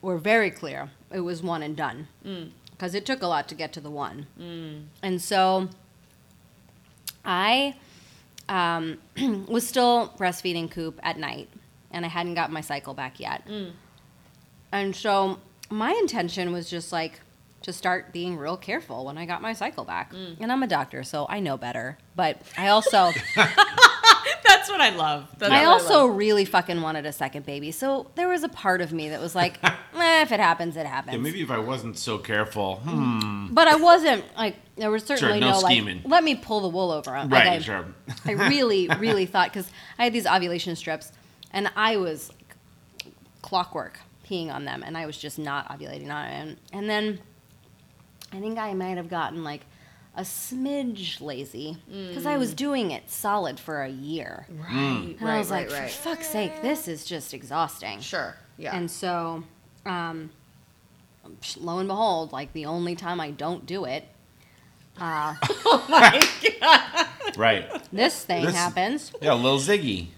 were 0.00 0.16
very 0.16 0.50
clear. 0.50 0.90
It 1.12 1.20
was 1.20 1.42
one 1.42 1.62
and 1.62 1.76
done 1.76 2.08
mm. 2.24 2.50
because 2.70 2.94
it 2.94 3.04
took 3.04 3.20
a 3.22 3.26
lot 3.26 3.46
to 3.48 3.54
get 3.54 3.74
to 3.74 3.80
the 3.80 3.90
one. 3.90 4.26
Mm. 4.40 4.84
And 5.02 5.20
so 5.20 5.68
I 7.26 7.74
um, 8.48 8.98
was 9.48 9.68
still 9.68 10.14
breastfeeding 10.16 10.70
Coop 10.70 10.98
at 11.02 11.18
night, 11.18 11.50
and 11.90 12.06
I 12.06 12.08
hadn't 12.08 12.34
gotten 12.34 12.54
my 12.54 12.62
cycle 12.62 12.94
back 12.94 13.20
yet. 13.20 13.46
Mm. 13.46 13.72
And 14.72 14.96
so 14.96 15.40
my 15.70 15.92
intention 15.92 16.52
was 16.52 16.68
just 16.70 16.92
like 16.92 17.20
to 17.62 17.72
start 17.72 18.12
being 18.12 18.36
real 18.36 18.56
careful 18.56 19.04
when 19.04 19.18
I 19.18 19.26
got 19.26 19.42
my 19.42 19.52
cycle 19.52 19.84
back. 19.84 20.12
And 20.40 20.52
I'm 20.52 20.62
a 20.62 20.66
doctor, 20.66 21.02
so 21.02 21.26
I 21.28 21.40
know 21.40 21.56
better. 21.56 21.98
But 22.14 22.40
I 22.56 22.68
also 22.68 23.10
That's 24.44 24.70
what 24.70 24.80
I 24.80 24.90
love. 24.90 25.28
That's 25.38 25.52
I 25.52 25.62
what 25.64 25.68
also 25.68 26.06
love. 26.06 26.16
really 26.16 26.44
fucking 26.44 26.80
wanted 26.80 27.06
a 27.06 27.12
second 27.12 27.46
baby. 27.46 27.70
So 27.70 28.10
there 28.14 28.28
was 28.28 28.42
a 28.42 28.48
part 28.48 28.80
of 28.80 28.92
me 28.92 29.08
that 29.10 29.20
was 29.20 29.34
like, 29.34 29.58
eh, 29.64 30.22
if 30.22 30.32
it 30.32 30.40
happens, 30.40 30.76
it 30.76 30.86
happens. 30.86 31.14
Yeah, 31.14 31.20
maybe 31.20 31.42
if 31.42 31.50
I 31.50 31.58
wasn't 31.58 31.98
so 31.98 32.18
careful. 32.18 32.76
Hmm. 32.76 33.48
But 33.50 33.68
I 33.68 33.76
wasn't 33.76 34.24
like 34.36 34.56
there 34.76 34.90
was 34.90 35.04
certainly 35.04 35.40
no 35.40 35.50
no, 35.52 35.58
like 35.60 35.72
scheming. 35.72 36.02
let 36.04 36.22
me 36.24 36.34
pull 36.34 36.60
the 36.60 36.68
wool 36.68 36.90
over 36.90 37.14
him. 37.14 37.28
Right, 37.28 37.46
Like, 37.46 37.58
I, 37.58 37.58
sure. 37.60 37.86
I 38.24 38.32
really, 38.32 38.88
really 38.98 39.26
thought 39.26 39.50
because 39.52 39.70
I 39.98 40.04
had 40.04 40.12
these 40.12 40.26
ovulation 40.26 40.76
strips, 40.76 41.12
and 41.52 41.70
I 41.76 41.96
was 41.96 42.30
like, 42.30 43.14
clockwork 43.42 44.00
peeing 44.28 44.52
on 44.52 44.64
them, 44.64 44.82
and 44.84 44.96
I 44.96 45.06
was 45.06 45.16
just 45.18 45.38
not 45.38 45.68
ovulating 45.68 46.10
on 46.10 46.24
it. 46.26 46.32
And, 46.40 46.56
and 46.72 46.90
then 46.90 47.18
I 48.32 48.40
think 48.40 48.58
I 48.58 48.74
might 48.74 48.96
have 48.96 49.08
gotten 49.08 49.42
like 49.44 49.62
a 50.16 50.22
smidge 50.22 51.20
lazy 51.20 51.76
because 51.88 52.26
I 52.26 52.36
was 52.38 52.52
doing 52.52 52.90
it 52.90 53.08
solid 53.08 53.60
for 53.60 53.82
a 53.82 53.88
year. 53.88 54.46
Right. 54.50 54.72
And 54.72 55.22
Right. 55.22 55.34
I 55.34 55.38
was 55.38 55.50
right. 55.50 55.68
like, 55.70 55.78
right. 55.80 55.90
for 55.90 56.10
fuck's 56.10 56.28
sake, 56.28 56.60
this 56.62 56.88
is 56.88 57.04
just 57.04 57.32
exhausting. 57.32 58.00
Sure. 58.00 58.34
Yeah. 58.56 58.76
And 58.76 58.90
so, 58.90 59.44
um, 59.86 60.30
lo 61.60 61.78
and 61.78 61.88
behold, 61.88 62.32
like 62.32 62.52
the 62.52 62.66
only 62.66 62.96
time 62.96 63.20
I 63.20 63.30
don't 63.30 63.64
do 63.64 63.84
it, 63.84 64.04
uh, 65.00 65.36
Right. 67.36 67.70
this 67.92 68.24
thing 68.24 68.44
This- 68.46 68.54
happens. 68.56 69.12
Yeah, 69.22 69.34
a 69.34 69.36
little 69.36 69.58
Ziggy. 69.60 70.08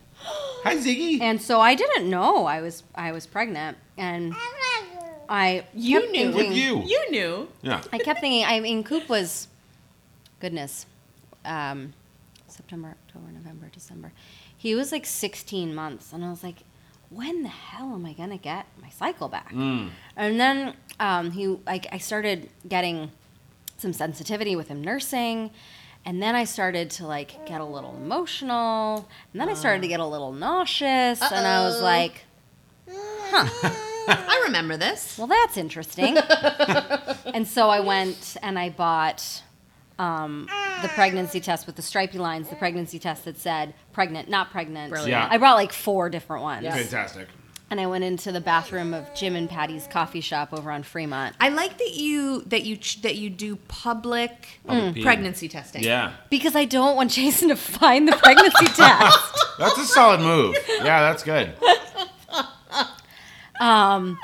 Hi, 0.64 0.76
Ziggy. 0.76 1.20
And 1.20 1.40
so 1.40 1.60
I 1.60 1.74
didn't 1.74 2.08
know 2.08 2.46
I 2.46 2.60
was 2.60 2.82
I 2.94 3.12
was 3.12 3.26
pregnant, 3.26 3.78
and 3.96 4.34
I 5.28 5.64
You 5.74 6.00
kept 6.00 6.12
knew. 6.12 6.32
thinking- 6.32 6.34
With 6.48 6.56
you. 6.56 6.82
You 6.84 7.10
knew. 7.10 7.48
Yeah. 7.62 7.82
I 7.92 7.98
kept 7.98 8.20
thinking. 8.20 8.44
I 8.44 8.60
mean, 8.60 8.82
Coop 8.84 9.08
was, 9.08 9.48
goodness, 10.40 10.86
um, 11.44 11.92
September, 12.48 12.96
October, 13.06 13.30
November, 13.32 13.68
December. 13.72 14.12
He 14.56 14.74
was 14.74 14.90
like 14.92 15.06
16 15.06 15.74
months, 15.74 16.12
and 16.12 16.24
I 16.24 16.30
was 16.30 16.42
like, 16.42 16.58
when 17.10 17.42
the 17.42 17.48
hell 17.48 17.94
am 17.94 18.04
I 18.04 18.12
gonna 18.12 18.38
get 18.38 18.66
my 18.82 18.88
cycle 18.90 19.28
back? 19.28 19.52
Mm. 19.52 19.90
And 20.16 20.38
then 20.40 20.74
um, 20.98 21.30
he, 21.30 21.46
like, 21.66 21.86
I 21.92 21.98
started 21.98 22.50
getting 22.68 23.10
some 23.78 23.92
sensitivity 23.92 24.54
with 24.56 24.68
him 24.68 24.82
nursing, 24.82 25.50
and 26.04 26.22
then 26.22 26.34
I 26.34 26.44
started 26.44 26.90
to 26.92 27.06
like 27.06 27.46
get 27.46 27.60
a 27.60 27.64
little 27.64 27.94
emotional, 27.96 29.08
and 29.32 29.40
then 29.40 29.48
I 29.48 29.54
started 29.54 29.82
to 29.82 29.88
get 29.88 30.00
a 30.00 30.06
little 30.06 30.32
nauseous, 30.32 31.20
and 31.20 31.46
I 31.46 31.64
was 31.64 31.76
Uh-oh. 31.76 31.82
like, 31.84 32.24
I 32.92 34.42
remember 34.46 34.76
this. 34.76 35.16
well, 35.18 35.26
that's 35.26 35.56
interesting. 35.56 36.16
and 37.34 37.46
so 37.46 37.68
I 37.68 37.80
went 37.80 38.36
and 38.42 38.58
I 38.58 38.70
bought 38.70 39.42
um, 39.98 40.48
the 40.82 40.88
pregnancy 40.88 41.40
test 41.40 41.66
with 41.66 41.76
the 41.76 41.82
stripy 41.82 42.18
lines, 42.18 42.48
the 42.48 42.56
pregnancy 42.56 42.98
test 42.98 43.24
that 43.26 43.38
said 43.38 43.74
pregnant, 43.92 44.28
not 44.28 44.50
pregnant. 44.50 44.90
Brilliant. 44.90 45.10
Yeah. 45.10 45.28
I 45.30 45.36
brought 45.38 45.56
like 45.56 45.72
four 45.72 46.08
different 46.08 46.42
ones. 46.42 46.64
Yes. 46.64 46.76
Fantastic. 46.76 47.28
And 47.70 47.80
I 47.80 47.86
went 47.86 48.02
into 48.02 48.32
the 48.32 48.40
bathroom 48.40 48.92
of 48.92 49.14
Jim 49.14 49.36
and 49.36 49.48
Patty's 49.48 49.86
coffee 49.86 50.20
shop 50.20 50.52
over 50.52 50.72
on 50.72 50.82
Fremont 50.82 51.36
I 51.40 51.50
like 51.50 51.78
that 51.78 51.94
you 51.94 52.42
that 52.46 52.64
you 52.64 52.76
that 53.02 53.14
you 53.14 53.30
do 53.30 53.54
public 53.68 54.58
Public 54.66 54.96
peeing. 54.96 55.02
pregnancy 55.04 55.48
testing. 55.48 55.84
Yeah. 55.84 56.12
because 56.30 56.56
I 56.56 56.64
don't 56.64 56.96
want 56.96 57.12
Jason 57.12 57.48
to 57.48 57.56
find 57.56 58.08
the 58.08 58.16
pregnancy 58.16 58.66
test. 58.66 59.44
That's 59.58 59.78
a 59.78 59.84
solid 59.84 60.20
move. 60.20 60.56
Yeah, 60.68 61.00
that's 61.00 61.22
good. 61.22 61.54
um, 63.60 64.18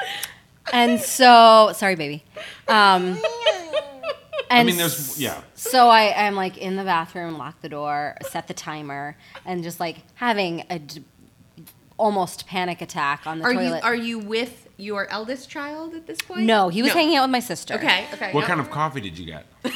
And 0.72 1.00
so, 1.00 1.70
sorry, 1.74 1.94
baby. 1.94 2.24
Um, 2.68 3.18
I 4.50 4.62
mean, 4.64 4.76
there's 4.76 5.20
yeah. 5.20 5.40
So 5.54 5.88
I 5.88 6.02
am 6.26 6.36
like 6.36 6.56
in 6.58 6.76
the 6.76 6.84
bathroom, 6.84 7.36
lock 7.36 7.60
the 7.62 7.68
door, 7.68 8.16
set 8.30 8.46
the 8.46 8.54
timer, 8.54 9.16
and 9.44 9.62
just 9.64 9.80
like 9.80 9.96
having 10.14 10.64
a 10.70 10.78
d- 10.78 11.04
almost 11.98 12.46
panic 12.46 12.80
attack 12.82 13.26
on 13.26 13.38
the 13.38 13.44
Are 13.44 13.52
you 13.52 13.58
toilet. 13.60 13.84
are 13.84 13.94
you 13.94 14.18
with 14.18 14.68
your 14.78 15.08
eldest 15.10 15.48
child 15.48 15.94
at 15.94 16.06
this 16.06 16.18
point? 16.18 16.42
no, 16.42 16.68
he 16.68 16.82
was 16.82 16.92
hanging 16.92 17.16
out 17.16 17.22
with 17.24 17.30
my 17.30 17.40
sister. 17.40 17.74
Okay. 17.74 18.06
Okay. 18.12 18.32
What 18.32 18.40
yep. 18.42 18.48
kind 18.48 18.60
of 18.60 18.70
coffee 18.70 19.00
did 19.00 19.18
you 19.18 19.26
get? 19.26 19.46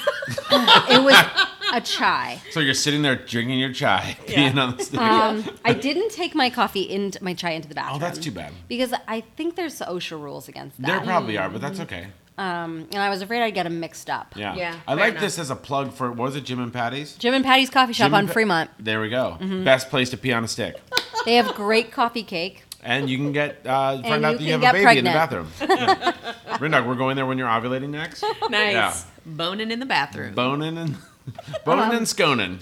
It 0.53 1.03
was 1.03 1.47
a 1.73 1.81
chai. 1.81 2.41
So 2.51 2.61
you're 2.61 2.75
sitting 2.75 3.03
there 3.03 3.15
drinking 3.17 3.59
your 3.61 3.73
chai, 3.73 4.17
Yeah. 4.27 4.51
peeing 4.51 4.61
on 4.61 4.77
the 4.77 4.85
stairs. 4.85 5.47
Um, 5.47 5.59
I 5.65 5.73
didn't 5.73 6.11
take 6.11 6.35
my 6.35 6.51
coffee 6.51 6.83
into 6.83 7.23
my 7.23 7.33
chai 7.35 7.51
into 7.53 7.69
the 7.69 7.75
bathroom. 7.75 7.97
oh, 7.97 7.99
that's 8.01 8.19
too 8.19 8.33
bad. 8.33 8.53
Because 8.69 8.93
I 9.09 9.21
think 9.37 9.55
there's 9.57 9.79
OSHA 9.81 10.21
rules 10.21 10.49
against 10.49 10.81
that. 10.83 10.87
There 10.87 11.01
probably 11.01 11.39
are, 11.39 11.49
but 11.49 11.61
that's 11.61 11.79
okay. 11.81 12.09
um, 12.39 12.89
and 12.93 12.97
I 13.01 13.09
was 13.09 13.23
afraid 13.23 13.43
I'd 13.43 13.55
get 13.55 13.63
them 13.65 13.79
mixed 13.81 14.11
up. 14.11 14.35
Yeah. 14.37 14.55
Yeah, 14.57 14.75
I 14.89 14.95
like 14.95 15.13
enough. 15.13 15.23
this 15.23 15.39
as 15.39 15.51
a 15.51 15.57
plug 15.57 15.93
for 15.93 16.09
what 16.11 16.27
was 16.27 16.37
it, 16.37 16.45
Jim 16.45 16.61
and 16.61 16.73
Patty's? 16.73 17.15
Jim 17.17 17.35
and 17.35 17.45
Patty's 17.45 17.71
coffee 17.71 17.93
shop 17.93 18.07
Jim 18.07 18.15
on 18.15 18.27
Pa- 18.27 18.33
Fremont. 18.33 18.71
There 18.79 19.01
we 19.01 19.09
go. 19.09 19.39
Mm-hmm. 19.41 19.65
Best 19.65 19.89
place 19.89 20.11
to 20.11 20.17
pee 20.17 20.33
on 20.33 20.45
a 20.45 20.49
stick. 20.49 20.77
They 21.25 21.35
have 21.37 21.55
great 21.55 21.91
coffee 21.93 22.23
cake. 22.23 22.65
And 22.83 23.11
you 23.11 23.19
can 23.19 23.33
get 23.33 23.67
uh, 23.67 24.01
find 24.03 24.25
out 24.25 24.39
that 24.39 24.41
you 24.41 24.53
can 24.53 24.63
have 24.63 24.75
a 24.75 24.79
get 24.79 24.85
baby 24.87 24.99
in 25.01 25.05
the 25.05 25.11
bathroom. 25.11 25.49
Yeah. 25.61 26.13
Rindog, 26.57 26.87
we're 26.87 26.95
going 26.95 27.15
there 27.17 27.27
when 27.27 27.37
you're 27.37 27.49
ovulating 27.49 27.91
next. 27.91 28.25
Nice. 28.51 28.73
Yeah. 28.73 28.95
Boning 29.27 29.71
in 29.71 29.81
the 29.81 29.87
bathroom. 29.87 30.35
Boning 30.35 30.79
and 30.79 30.97
boning 31.65 31.95
and 31.97 32.09
sconing 32.09 32.59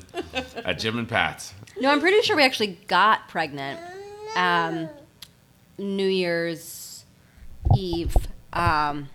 at 0.57 0.79
Jim 0.81 0.99
and 0.99 1.09
Pat's. 1.09 1.55
No, 1.81 1.90
I'm 1.90 2.01
pretty 2.01 2.21
sure 2.23 2.37
we 2.37 2.42
actually 2.42 2.79
got 2.88 3.29
pregnant. 3.29 3.79
Um, 4.37 4.88
New 5.79 6.09
Year's 6.09 7.05
Eve 7.77 8.16
um, 8.53 9.09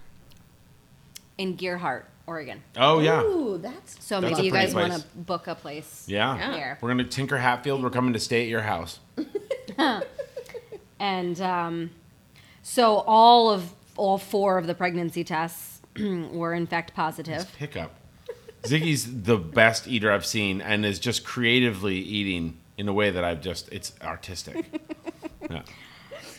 in 1.37 1.57
Gearhart, 1.57 2.03
Oregon. 2.25 2.63
Oh 2.77 2.99
yeah, 2.99 3.21
Ooh, 3.23 3.57
that's 3.57 4.03
So 4.03 4.21
That's 4.21 4.35
maybe 4.37 4.43
a 4.43 4.45
you 4.45 4.51
guys 4.51 4.73
want 4.73 4.93
to 4.93 5.03
book 5.15 5.47
a 5.47 5.55
place. 5.55 6.05
yeah. 6.07 6.55
Yeah. 6.55 6.75
We're 6.79 6.89
gonna 6.89 7.03
Tinker 7.03 7.37
Hatfield. 7.37 7.83
We're 7.83 7.89
coming 7.89 8.13
to 8.13 8.19
stay 8.19 8.43
at 8.43 8.47
your 8.47 8.61
house. 8.61 8.99
And 11.03 11.41
um, 11.41 11.91
so 12.61 12.99
all 12.99 13.49
of 13.49 13.73
all 13.97 14.17
four 14.17 14.57
of 14.57 14.67
the 14.67 14.73
pregnancy 14.73 15.25
tests 15.25 15.81
were 15.99 16.53
in 16.53 16.65
fact 16.65 16.93
positive. 16.93 17.45
Pickup. 17.57 17.91
Ziggy's 18.63 19.23
the 19.23 19.35
best 19.35 19.85
eater 19.85 20.09
I've 20.13 20.25
seen, 20.25 20.61
and 20.61 20.85
is 20.85 20.99
just 20.99 21.25
creatively 21.25 21.97
eating 21.97 22.57
in 22.77 22.87
a 22.87 22.93
way 22.93 23.11
that 23.11 23.21
I've 23.25 23.41
just 23.41 23.69
it's 23.71 23.93
artistic. 24.01 24.65
Yeah. 25.49 25.63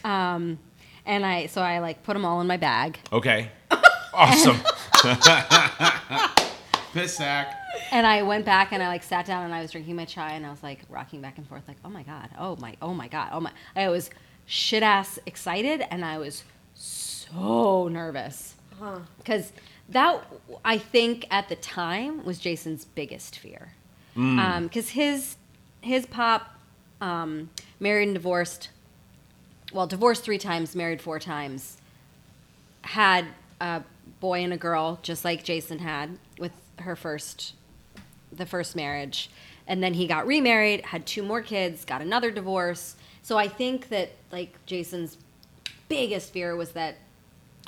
Um, 0.02 0.58
and 1.04 1.26
I 1.26 1.44
so 1.46 1.60
I 1.60 1.78
like 1.80 2.02
put 2.04 2.14
them 2.14 2.24
all 2.24 2.40
in 2.40 2.46
my 2.46 2.56
bag. 2.56 2.98
Okay. 3.12 3.50
Awesome. 4.16 4.60
Piss 6.94 7.16
sack. 7.16 7.63
And 7.90 8.06
I 8.06 8.22
went 8.22 8.44
back 8.44 8.72
and 8.72 8.82
I 8.82 8.88
like 8.88 9.02
sat 9.02 9.26
down 9.26 9.44
and 9.44 9.54
I 9.54 9.60
was 9.62 9.70
drinking 9.70 9.96
my 9.96 10.04
chai 10.04 10.32
and 10.32 10.44
I 10.44 10.50
was 10.50 10.62
like 10.62 10.80
rocking 10.88 11.20
back 11.20 11.38
and 11.38 11.46
forth 11.46 11.66
like, 11.68 11.76
oh 11.84 11.88
my 11.90 12.02
god, 12.02 12.28
oh 12.38 12.56
my, 12.56 12.76
oh 12.82 12.94
my 12.94 13.08
god, 13.08 13.30
oh 13.32 13.40
my. 13.40 13.52
I 13.76 13.88
was 13.88 14.10
shit 14.46 14.82
ass 14.82 15.18
excited 15.26 15.82
and 15.90 16.04
I 16.04 16.18
was 16.18 16.44
so 16.74 17.88
nervous. 17.88 18.54
Because 19.18 19.52
that 19.88 20.24
I 20.64 20.78
think 20.78 21.26
at 21.30 21.48
the 21.48 21.56
time 21.56 22.24
was 22.24 22.38
Jason's 22.38 22.84
biggest 22.84 23.38
fear. 23.38 23.72
Because 24.14 24.90
his 24.90 25.36
his 25.80 26.06
pop 26.06 26.58
um, 27.00 27.50
married 27.78 28.08
and 28.08 28.14
divorced, 28.14 28.70
well 29.72 29.86
divorced 29.86 30.24
three 30.24 30.38
times, 30.38 30.74
married 30.74 31.00
four 31.00 31.18
times, 31.18 31.78
had 32.82 33.26
a 33.60 33.82
boy 34.20 34.42
and 34.42 34.52
a 34.52 34.56
girl 34.56 34.98
just 35.02 35.24
like 35.24 35.44
Jason 35.44 35.80
had 35.80 36.18
with 36.38 36.52
her 36.80 36.96
first 36.96 37.54
the 38.36 38.46
first 38.46 38.76
marriage. 38.76 39.30
And 39.66 39.82
then 39.82 39.94
he 39.94 40.06
got 40.06 40.26
remarried 40.26 40.84
had 40.84 41.06
two 41.06 41.22
more 41.22 41.42
kids 41.42 41.84
got 41.84 42.02
another 42.02 42.30
divorce. 42.30 42.96
So 43.22 43.38
i 43.38 43.48
think 43.48 43.88
that 43.88 44.10
like 44.30 44.54
jason's 44.66 45.16
biggest 45.88 46.32
fear 46.32 46.56
was 46.56 46.72
that 46.72 46.96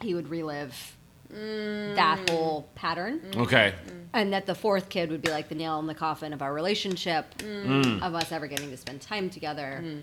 he 0.03 0.15
would 0.15 0.29
relive 0.29 0.97
that 1.31 2.19
mm. 2.19 2.31
whole 2.31 2.69
pattern. 2.75 3.21
Okay. 3.37 3.75
and 4.13 4.33
that 4.33 4.47
the 4.47 4.55
fourth 4.55 4.89
kid 4.89 5.11
would 5.11 5.23
be 5.23 5.31
like 5.31 5.49
the 5.49 5.55
nail 5.55 5.79
in 5.79 5.87
the 5.87 5.95
coffin 5.95 6.33
of 6.33 6.41
our 6.43 6.53
relationship 6.53 7.39
mm. 7.39 8.03
of 8.03 8.15
us 8.15 8.33
ever 8.33 8.47
getting 8.47 8.71
to 8.71 8.77
spend 8.77 9.01
time 9.01 9.29
together. 9.31 9.83
Mm. 9.83 10.03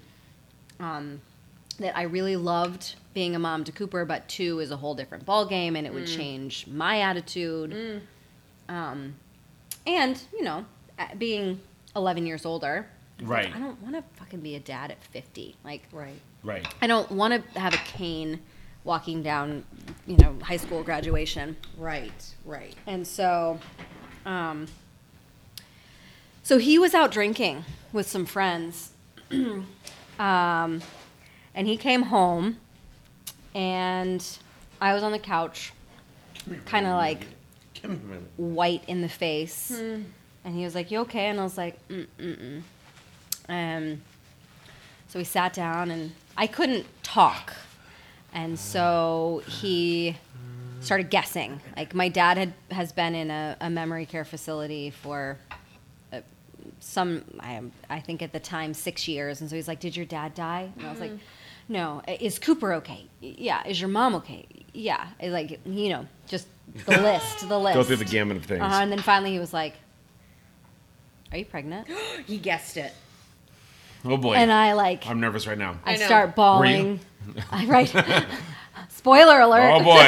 Um, 0.83 1.21
that 1.79 1.97
i 1.97 2.03
really 2.03 2.35
loved 2.35 2.95
being 3.15 3.35
a 3.35 3.39
mom 3.39 3.63
to 3.63 3.71
cooper 3.71 4.05
but 4.05 4.27
two 4.27 4.59
is 4.59 4.69
a 4.69 4.77
whole 4.77 4.93
different 4.93 5.25
ball 5.25 5.45
game 5.45 5.75
and 5.75 5.87
it 5.87 5.93
would 5.93 6.07
change 6.07 6.67
my 6.67 7.01
attitude. 7.01 8.01
Um, 8.69 9.15
and 9.85 10.21
you 10.33 10.43
know 10.43 10.65
being 11.17 11.59
11 11.95 12.25
years 12.25 12.45
older 12.45 12.87
it's 13.19 13.27
like, 13.29 13.45
Right. 13.45 13.55
i 13.55 13.59
don't 13.59 13.81
want 13.81 13.95
to 13.95 14.03
fucking 14.19 14.39
be 14.39 14.55
a 14.55 14.59
dad 14.59 14.91
at 14.91 15.03
50 15.03 15.55
like 15.63 15.83
right. 15.91 16.19
Right. 16.43 16.67
i 16.81 16.87
don't 16.87 17.11
want 17.11 17.33
to 17.53 17.59
have 17.59 17.73
a 17.73 17.77
cane 17.77 18.39
walking 18.83 19.23
down 19.23 19.63
you 20.07 20.17
know 20.17 20.35
high 20.41 20.57
school 20.57 20.83
graduation 20.83 21.55
Right. 21.77 22.33
Right. 22.45 22.75
and 22.87 23.05
so, 23.07 23.59
um, 24.25 24.67
so 26.43 26.57
he 26.57 26.77
was 26.77 26.93
out 26.93 27.11
drinking 27.11 27.63
with 27.93 28.05
some 28.07 28.25
friends. 28.25 28.91
um, 29.31 29.65
and 31.55 31.67
he 31.67 31.77
came 31.77 32.03
home, 32.03 32.57
and 33.55 34.25
I 34.81 34.93
was 34.93 35.03
on 35.03 35.11
the 35.13 35.19
couch, 35.19 35.71
kind 36.65 36.85
of 36.85 36.93
like 36.93 37.25
white 38.37 38.83
in 38.87 39.01
the 39.01 39.09
face. 39.09 39.71
And 40.45 40.55
he 40.55 40.63
was 40.63 40.75
like, 40.75 40.91
"You 40.91 40.99
okay?" 40.99 41.27
And 41.27 41.39
I 41.39 41.43
was 41.43 41.57
like, 41.57 41.85
"Mm 41.87 42.07
mm 42.19 42.37
mm." 42.37 42.63
Um, 43.49 44.01
so 45.07 45.19
we 45.19 45.25
sat 45.25 45.53
down, 45.53 45.91
and 45.91 46.11
I 46.37 46.47
couldn't 46.47 46.85
talk, 47.03 47.53
and 48.33 48.57
so 48.59 49.41
he 49.47 50.17
started 50.81 51.09
guessing. 51.09 51.61
Like 51.77 51.93
my 51.95 52.09
dad 52.09 52.37
had 52.37 52.53
has 52.71 52.91
been 52.91 53.15
in 53.15 53.31
a, 53.31 53.55
a 53.61 53.69
memory 53.69 54.05
care 54.05 54.25
facility 54.25 54.89
for 54.89 55.37
uh, 56.11 56.19
some, 56.79 57.23
I, 57.39 57.61
I 57.89 57.99
think 58.01 58.21
at 58.21 58.33
the 58.33 58.39
time 58.39 58.73
six 58.73 59.07
years, 59.07 59.39
and 59.41 59.49
so 59.49 59.55
he's 59.55 59.67
like, 59.67 59.79
"Did 59.79 59.95
your 59.95 60.05
dad 60.05 60.33
die?" 60.35 60.71
And 60.77 60.85
I 60.85 60.91
was 60.91 60.99
like, 60.99 61.11
"No." 61.69 62.01
Is 62.07 62.37
Cooper 62.39 62.73
okay? 62.73 63.05
Yeah. 63.21 63.65
Is 63.65 63.79
your 63.79 63.89
mom 63.89 64.15
okay? 64.15 64.45
Yeah. 64.73 65.07
It, 65.19 65.29
like 65.31 65.59
you 65.65 65.89
know, 65.89 66.07
just 66.27 66.47
the 66.85 67.01
list, 67.01 67.47
the 67.47 67.57
list. 67.59 67.75
Go 67.75 67.83
through 67.83 67.97
the 67.97 68.05
gamut 68.05 68.37
of 68.37 68.45
things. 68.45 68.61
Uh-huh, 68.61 68.81
and 68.81 68.91
then 68.91 68.99
finally 68.99 69.31
he 69.31 69.39
was 69.39 69.53
like, 69.53 69.73
"Are 71.31 71.37
you 71.37 71.45
pregnant?'t 71.45 71.93
He 72.25 72.37
guessed 72.37 72.77
it. 72.77 72.93
oh 74.05 74.17
boy. 74.17 74.35
And 74.35 74.51
I 74.51 74.73
like, 74.73 75.07
I'm 75.07 75.19
nervous 75.19 75.45
right 75.47 75.57
now. 75.57 75.79
I, 75.85 75.93
I 75.93 75.95
know. 75.97 76.05
start 76.05 76.35
bawling. 76.35 76.99
I 77.51 77.65
right. 77.65 77.87
Spoiler 78.89 79.39
alert. 79.41 79.71
Oh 79.71 79.83
boy. 79.83 79.99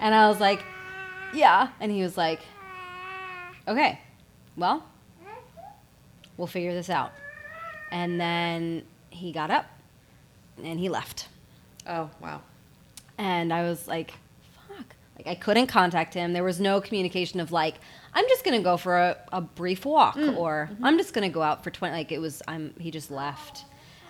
And 0.00 0.14
I 0.14 0.28
was 0.28 0.40
like, 0.40 0.62
yeah. 1.34 1.68
And 1.80 1.90
he 1.90 2.02
was 2.02 2.16
like, 2.16 2.40
okay, 3.66 4.00
well, 4.56 4.84
we'll 6.36 6.46
figure 6.46 6.72
this 6.72 6.90
out. 6.90 7.12
And 7.90 8.20
then 8.20 8.82
he 9.10 9.32
got 9.32 9.50
up 9.50 9.66
and 10.62 10.78
he 10.78 10.88
left. 10.88 11.28
Oh 11.86 12.10
wow. 12.20 12.42
And 13.18 13.52
I 13.52 13.62
was 13.62 13.86
like, 13.88 14.14
fuck. 14.68 14.94
Like, 15.16 15.26
I 15.26 15.34
couldn't 15.34 15.66
contact 15.66 16.14
him. 16.14 16.32
There 16.32 16.44
was 16.44 16.60
no 16.60 16.80
communication 16.80 17.40
of, 17.40 17.52
like, 17.52 17.74
I'm 18.14 18.26
just 18.28 18.44
going 18.44 18.56
to 18.56 18.62
go 18.62 18.76
for 18.76 18.96
a, 18.96 19.16
a 19.32 19.40
brief 19.40 19.84
walk 19.84 20.16
mm, 20.16 20.36
or 20.36 20.70
mm-hmm. 20.72 20.84
I'm 20.84 20.96
just 20.96 21.12
going 21.12 21.28
to 21.28 21.32
go 21.32 21.42
out 21.42 21.64
for 21.64 21.70
20. 21.70 21.92
Like, 21.92 22.12
it 22.12 22.20
was, 22.20 22.42
I'm, 22.48 22.74
he 22.78 22.90
just 22.90 23.10
left. 23.10 23.64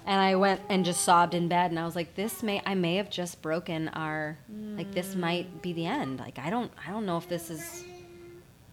And 0.06 0.20
I 0.20 0.36
went 0.36 0.60
and 0.68 0.84
just 0.84 1.02
sobbed 1.02 1.34
in 1.34 1.48
bed. 1.48 1.70
And 1.70 1.78
I 1.78 1.84
was 1.84 1.96
like, 1.96 2.14
this 2.14 2.42
may, 2.42 2.62
I 2.64 2.74
may 2.74 2.96
have 2.96 3.10
just 3.10 3.42
broken 3.42 3.88
our, 3.88 4.38
like, 4.76 4.92
this 4.92 5.14
mm. 5.14 5.20
might 5.20 5.62
be 5.62 5.72
the 5.72 5.86
end. 5.86 6.18
Like, 6.18 6.38
I 6.38 6.50
don't, 6.50 6.70
I 6.86 6.90
don't 6.90 7.04
know 7.04 7.18
if 7.18 7.28
this 7.28 7.50
is 7.50 7.84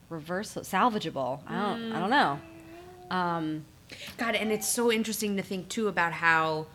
reverse 0.10 0.54
salvageable. 0.56 1.40
I 1.48 1.62
don't, 1.62 1.92
I 1.92 2.00
don't 2.00 2.10
mm. 2.10 2.40
know. 3.10 3.16
Um, 3.16 3.66
God, 4.18 4.36
and 4.36 4.52
it's 4.52 4.68
so 4.68 4.92
interesting 4.92 5.38
to 5.38 5.44
think 5.44 5.70
too 5.70 5.88
about 5.88 6.14
how, 6.14 6.68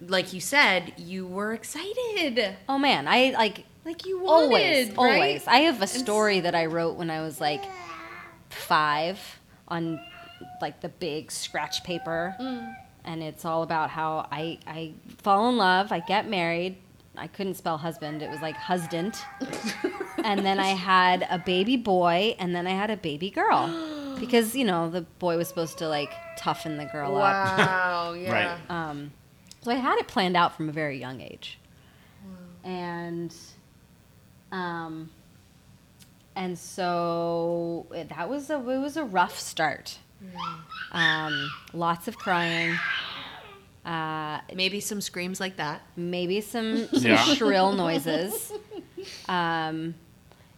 like 0.00 0.32
you 0.32 0.40
said, 0.40 0.92
you 0.96 1.26
were 1.26 1.52
excited. 1.54 2.56
oh 2.68 2.78
man, 2.78 3.06
I 3.08 3.30
like, 3.30 3.64
Like 3.84 4.06
you 4.06 4.26
always, 4.26 4.88
right? 4.90 4.98
always. 4.98 5.46
I 5.46 5.58
have 5.60 5.82
a 5.82 5.86
story 5.86 6.40
that 6.40 6.54
I 6.54 6.66
wrote 6.66 6.96
when 6.96 7.10
I 7.10 7.20
was 7.22 7.40
like 7.40 7.64
five 8.50 9.18
on 9.66 10.00
like 10.60 10.80
the 10.80 10.88
big 10.88 11.30
scratch 11.30 11.82
paper, 11.84 12.34
and 13.04 13.22
it's 13.22 13.44
all 13.44 13.62
about 13.62 13.90
how 13.90 14.26
I 14.30 14.58
I 14.66 14.94
fall 15.18 15.48
in 15.48 15.56
love, 15.56 15.92
I 15.92 16.00
get 16.00 16.28
married. 16.28 16.76
I 17.16 17.26
couldn't 17.26 17.54
spell 17.54 17.78
husband; 17.78 18.22
it 18.22 18.30
was 18.30 18.40
like 18.40 18.54
husband. 18.56 19.18
and 20.24 20.46
then 20.46 20.60
I 20.60 20.68
had 20.68 21.26
a 21.28 21.38
baby 21.38 21.76
boy, 21.76 22.36
and 22.38 22.54
then 22.54 22.66
I 22.66 22.70
had 22.70 22.90
a 22.90 22.96
baby 22.96 23.30
girl, 23.30 24.16
because 24.20 24.54
you 24.54 24.64
know 24.64 24.88
the 24.88 25.02
boy 25.18 25.36
was 25.36 25.48
supposed 25.48 25.78
to 25.78 25.88
like 25.88 26.12
toughen 26.36 26.76
the 26.76 26.84
girl 26.86 27.16
up. 27.16 27.58
Wow. 27.58 28.12
Yeah. 28.18 28.32
Right. 28.32 28.70
Um, 28.70 29.12
so 29.68 29.72
I 29.72 29.76
had 29.76 29.98
it 29.98 30.08
planned 30.08 30.34
out 30.36 30.56
from 30.56 30.68
a 30.70 30.72
very 30.72 30.98
young 30.98 31.20
age, 31.20 31.58
and 32.64 33.34
um, 34.50 35.10
and 36.34 36.58
so 36.58 37.86
it, 37.94 38.08
that 38.08 38.30
was 38.30 38.48
a 38.48 38.54
it 38.56 38.78
was 38.78 38.96
a 38.96 39.04
rough 39.04 39.38
start. 39.38 39.98
Um, 40.90 41.50
lots 41.74 42.08
of 42.08 42.16
crying, 42.16 42.74
uh, 43.84 44.40
Maybe 44.54 44.80
some 44.80 45.02
screams 45.02 45.38
like 45.38 45.56
that. 45.58 45.82
maybe 45.96 46.40
some, 46.40 46.88
some 46.94 47.02
Yeah. 47.10 47.22
shrill 47.24 47.72
noises. 47.84 48.50
Um, 49.28 49.94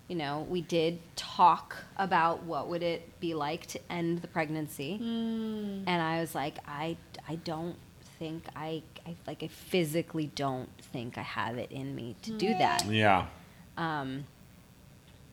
you 0.09 0.15
know, 0.17 0.47
we 0.49 0.61
did 0.63 0.99
talk 1.17 1.77
about 1.97 2.45
what 2.45 2.69
would 2.69 2.83
it 2.85 3.19
be 3.21 3.35
like 3.35 3.67
to 3.67 3.81
end 3.91 4.23
the 4.23 4.29
pregnancy, 4.29 4.99
and 5.01 5.89
I 5.89 6.21
was 6.21 6.33
like, 6.35 6.59
I, 6.67 6.97
I 7.29 7.35
don't 7.37 7.77
think 8.21 8.45
I, 8.55 8.83
I 9.07 9.17
like 9.27 9.43
I 9.43 9.49
physically 9.49 10.31
don't 10.37 10.69
think 10.93 11.17
I 11.17 11.23
have 11.23 11.57
it 11.57 11.73
in 11.73 11.97
me 11.97 12.15
to 12.23 12.33
do 12.33 12.51
mm-hmm. 12.51 12.59
that. 12.59 12.87
Yeah. 12.87 13.27
Um, 13.79 14.27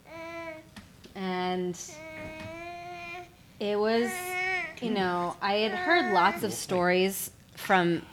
mm-hmm. 0.08 1.20
and 1.20 1.76
mm-hmm. 1.76 3.24
it 3.60 3.78
was, 3.78 4.10
you 4.82 4.92
know, 4.92 5.36
I 5.42 5.56
had 5.56 5.74
heard 5.74 6.14
lots 6.14 6.44
of 6.44 6.54
stories 6.54 7.30
from, 7.56 8.04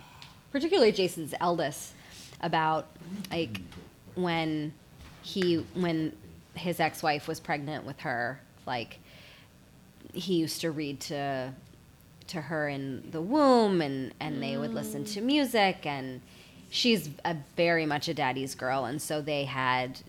particularly 0.51 0.91
Jason's 0.91 1.35
eldest, 1.41 1.93
about 2.41 2.89
like 3.31 3.61
when 4.17 4.75
he 5.23 5.65
when 5.75 6.17
his 6.55 6.81
ex-wife 6.81 7.29
was 7.29 7.39
pregnant 7.39 7.87
with 7.87 8.01
her, 8.01 8.41
like 8.67 8.99
he 10.13 10.35
used 10.35 10.61
to 10.63 10.73
read 10.73 10.99
to 11.01 11.55
to 12.27 12.41
her 12.41 12.69
in 12.69 13.09
the 13.11 13.21
womb 13.21 13.81
and 13.81 14.15
and 14.21 14.43
they 14.43 14.57
would 14.57 14.73
listen 14.73 15.05
to 15.05 15.21
music 15.21 15.85
and 15.85 16.21
she's 16.71 17.11
a 17.25 17.37
very 17.57 17.87
much 17.87 18.09
a 18.09 18.15
daddy's 18.15 18.55
girl 18.55 18.85
and 18.85 19.01
so 19.01 19.21
they 19.21 19.45
had 19.45 20.01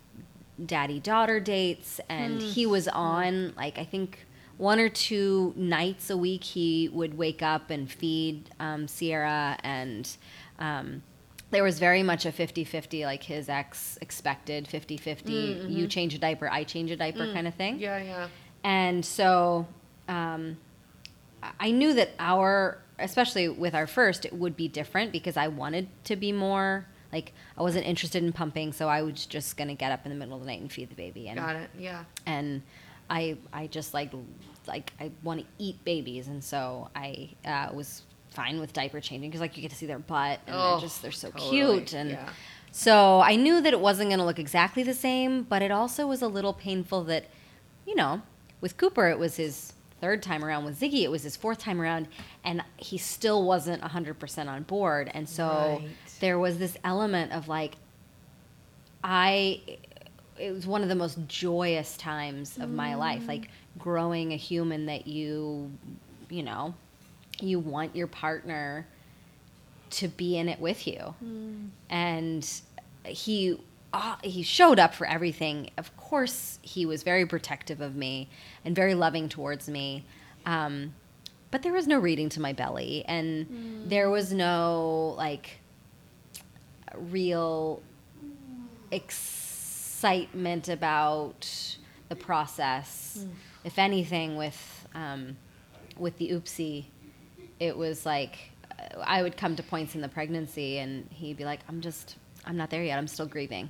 daddy 0.65 0.99
daughter 0.99 1.39
dates 1.39 1.99
and 2.09 2.41
he 2.41 2.65
was 2.65 2.87
on 2.87 3.53
like 3.57 3.77
I 3.77 3.83
think 3.83 4.25
one 4.57 4.79
or 4.79 4.87
two 4.87 5.53
nights 5.57 6.09
a 6.09 6.15
week 6.15 6.43
he 6.43 6.89
would 6.93 7.17
wake 7.17 7.41
up 7.41 7.69
and 7.69 7.91
feed 7.91 8.49
um, 8.59 8.87
Sierra 8.87 9.57
and 9.63 10.09
um, 10.59 11.03
there 11.51 11.63
was 11.63 11.77
very 11.77 12.03
much 12.03 12.25
a 12.25 12.31
50-50 12.31 13.03
like 13.03 13.23
his 13.23 13.49
ex 13.49 13.97
expected 14.01 14.65
50-50 14.65 15.69
you 15.69 15.87
change 15.87 16.13
a 16.13 16.17
diaper 16.17 16.49
I 16.49 16.63
change 16.63 16.89
a 16.91 16.95
diaper 16.95 17.31
kind 17.33 17.47
of 17.47 17.55
thing. 17.55 17.79
Yeah, 17.79 18.01
yeah. 18.01 18.27
and 18.63 19.05
so 19.05 19.67
um, 20.07 20.57
I- 21.59 21.71
knew 21.71 21.93
that 21.93 22.11
our, 22.19 22.79
especially 22.99 23.49
with 23.49 23.73
our 23.75 23.87
first, 23.87 24.25
it 24.25 24.33
would 24.33 24.55
be 24.55 24.67
different 24.67 25.11
because 25.11 25.37
I 25.37 25.47
wanted 25.47 25.87
to 26.05 26.15
be 26.15 26.31
more 26.31 26.85
like 27.13 27.33
I 27.57 27.61
wasn't 27.61 27.85
interested 27.85 28.23
in 28.23 28.33
pumping, 28.33 28.73
so 28.73 28.89
I 28.89 29.01
was 29.01 29.25
just 29.25 29.55
gonna 29.57 29.75
get 29.75 29.91
up 29.91 30.05
in 30.05 30.11
the 30.11 30.17
middle 30.17 30.35
of 30.35 30.41
the 30.41 30.47
night 30.47 30.59
and 30.61 30.71
feed 30.71 30.89
the 30.89 30.95
baby, 30.95 31.27
and 31.29 31.39
Got 31.39 31.55
it. 31.55 31.69
Yeah. 31.77 32.03
and 32.25 32.61
I 33.09 33.37
I 33.53 33.67
just 33.67 33.93
like 33.93 34.11
like 34.67 34.91
I 34.99 35.11
want 35.23 35.41
to 35.41 35.45
eat 35.59 35.83
babies, 35.85 36.27
and 36.27 36.43
so 36.43 36.89
I 36.95 37.29
uh, 37.45 37.69
was 37.73 38.01
fine 38.31 38.59
with 38.59 38.73
diaper 38.73 38.99
changing 38.99 39.29
because 39.29 39.39
like 39.39 39.55
you 39.55 39.61
get 39.61 39.71
to 39.71 39.77
see 39.77 39.85
their 39.85 39.99
butt 39.99 40.41
and 40.47 40.55
Oh, 40.57 40.71
they're 40.71 40.81
just 40.81 41.01
they're 41.01 41.11
so 41.11 41.29
totally, 41.31 41.51
cute 41.51 41.93
and. 41.93 42.09
yeah. 42.11 42.29
So 42.71 43.21
I 43.21 43.37
knew 43.37 43.61
that 43.61 43.71
it 43.71 43.79
wasn't 43.79 44.09
going 44.09 44.19
to 44.19 44.25
look 44.25 44.37
exactly 44.37 44.83
the 44.83 44.93
same, 44.93 45.43
but 45.43 45.61
it 45.61 45.71
also 45.71 46.05
was 46.07 46.21
a 46.21 46.27
little 46.27 46.51
painful 46.51 47.05
that, 47.05 47.23
you 47.87 47.95
know, 47.95 48.21
with 48.59 48.75
Cooper, 48.75 49.07
it 49.07 49.17
was 49.17 49.37
his 49.37 49.71
third 50.05 50.21
time 50.21 50.45
around. 50.45 50.65
With 50.65 50.79
Ziggy, 50.79 51.01
it 51.01 51.09
was 51.09 51.23
his 51.23 51.35
fourth 51.35 51.57
time 51.57 51.81
around, 51.81 52.07
and 52.43 52.63
he 52.77 52.99
still 52.99 53.43
wasn't 53.43 53.81
100% 53.81 54.47
on 54.47 54.61
board. 54.61 55.09
And 55.11 55.27
so 55.27 55.79
Right. 55.81 55.89
there 56.19 56.37
was 56.37 56.59
this 56.59 56.77
element 56.83 57.31
of 57.31 57.47
like, 57.47 57.75
I, 59.03 59.61
it 60.37 60.51
was 60.51 60.67
one 60.67 60.83
of 60.83 60.89
the 60.89 60.95
most 60.95 61.17
joyous 61.27 61.97
times 61.97 62.59
of 62.59 62.69
my 62.69 62.93
life, 62.93 63.23
mm. 63.23 63.29
like 63.29 63.49
growing 63.79 64.31
a 64.31 64.35
human 64.35 64.85
that 64.85 65.07
you, 65.07 65.71
you 66.29 66.43
know, 66.43 66.75
you 67.41 67.57
want 67.57 67.95
your 67.95 68.07
partner 68.07 68.85
to 69.89 70.07
be 70.07 70.37
in 70.37 70.49
it 70.49 70.59
with 70.59 70.87
you 70.87 71.15
mm. 71.23 71.67
and 71.89 72.61
he 73.05 73.59
uh, 73.95 74.17
he 74.23 74.43
showed 74.43 74.77
up 74.77 74.93
for 74.93 75.07
everything. 75.07 75.69
Of 75.77 75.95
course, 75.95 76.59
he 76.61 76.85
was 76.85 77.01
very 77.03 77.25
protective 77.25 77.79
of 77.79 77.95
me 77.95 78.29
and 78.65 78.75
very 78.75 78.93
loving 78.93 79.29
towards 79.29 79.69
me. 79.69 80.03
Um, 80.45 80.93
but 81.49 81.63
there 81.63 81.71
was 81.71 81.87
no 81.87 81.97
reading 81.97 82.27
to 82.29 82.41
my 82.41 82.51
belly, 82.51 83.05
and 83.07 83.47
there 83.87 84.09
was 84.09 84.33
no 84.33 85.15
like 85.17 85.61
real 86.93 87.81
excitement 88.91 90.67
about 90.67 91.77
the 92.09 92.17
process. 92.17 93.25
If 93.63 93.79
anything, 93.79 94.35
with 94.35 94.87
um, 94.93 95.37
with 95.97 96.17
the 96.17 96.31
oopsie, 96.31 96.87
it 97.61 97.77
was 97.77 98.05
like 98.05 98.51
uh, 98.77 98.99
I 99.05 99.23
would 99.23 99.37
come 99.37 99.55
to 99.55 99.63
points 99.63 99.95
in 99.95 100.01
the 100.01 100.09
pregnancy, 100.09 100.79
and 100.79 101.07
he'd 101.11 101.37
be 101.37 101.45
like, 101.45 101.61
"I'm 101.69 101.79
just, 101.79 102.17
I'm 102.45 102.57
not 102.57 102.69
there 102.69 102.83
yet. 102.83 102.97
I'm 102.97 103.07
still 103.07 103.27
grieving." 103.27 103.69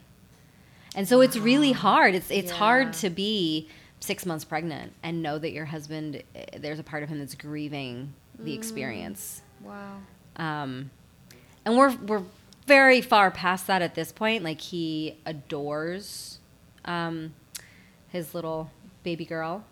And 0.96 1.08
so 1.08 1.22
it's 1.22 1.38
really 1.38 1.72
hard. 1.74 2.16
It's 2.16 2.32
it's 2.32 2.52
Yeah. 2.52 2.58
hard 2.58 2.94
to 2.94 3.10
be 3.10 3.68
six 4.00 4.26
months 4.26 4.46
pregnant 4.46 4.94
and 5.04 5.22
know 5.22 5.38
that 5.40 5.52
your 5.52 5.66
husband, 5.66 6.24
eh, 6.36 6.46
there's 6.58 6.80
a 6.80 6.84
part 6.84 7.04
of 7.04 7.10
him 7.10 7.20
that's 7.20 7.36
grieving 7.36 8.14
the 8.40 8.54
experience. 8.54 9.42
Wow. 9.62 9.98
Um, 10.38 10.90
and 11.66 11.78
we're 11.78 11.96
we're 11.98 12.24
very 12.68 13.02
far 13.02 13.30
past 13.32 13.68
that 13.68 13.82
at 13.82 13.96
this 13.96 14.12
point. 14.12 14.44
Like 14.44 14.62
he 14.62 15.18
adores 15.26 16.40
um, 16.86 17.34
his 18.10 18.34
little 18.34 18.72
baby 19.04 19.26
girl. 19.26 19.64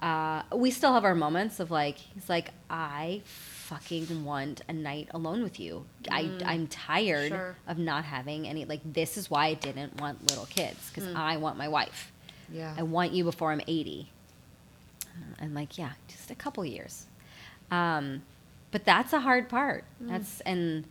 Uh, 0.00 0.42
we 0.54 0.70
still 0.70 0.92
have 0.92 1.04
our 1.04 1.14
moments 1.14 1.58
of 1.60 1.70
like 1.70 1.96
he's 1.98 2.28
like 2.28 2.50
I 2.68 3.22
fucking 3.66 4.24
want 4.24 4.62
a 4.68 4.72
night 4.72 5.08
alone 5.12 5.42
with 5.42 5.58
you. 5.60 5.84
I 6.10 6.30
I'm 6.44 6.66
tired 6.68 7.28
Sure. 7.28 7.56
of 7.66 7.78
not 7.78 8.04
having 8.04 8.46
any. 8.46 8.64
Like 8.64 8.80
this 8.84 9.16
is 9.16 9.28
why 9.30 9.46
I 9.46 9.54
didn't 9.54 10.00
want 10.00 10.28
little 10.30 10.46
kids 10.46 10.88
because 10.90 11.12
I 11.14 11.36
want 11.36 11.56
my 11.58 11.68
wife. 11.68 12.12
Yeah. 12.52 12.74
I 12.78 12.82
want 12.84 13.12
you 13.12 13.24
before 13.24 13.50
I'm 13.52 13.60
80. 13.66 14.08
Uh, 15.04 15.08
And 15.40 15.54
like, 15.54 15.76
yeah, 15.78 15.92
just 16.08 16.30
a 16.30 16.34
couple 16.34 16.64
years. 16.64 17.06
Um, 17.70 18.22
but 18.70 18.84
that's 18.84 19.12
a 19.12 19.20
hard 19.20 19.48
part. 19.48 19.84
That's 20.00 20.40
and 20.42 20.84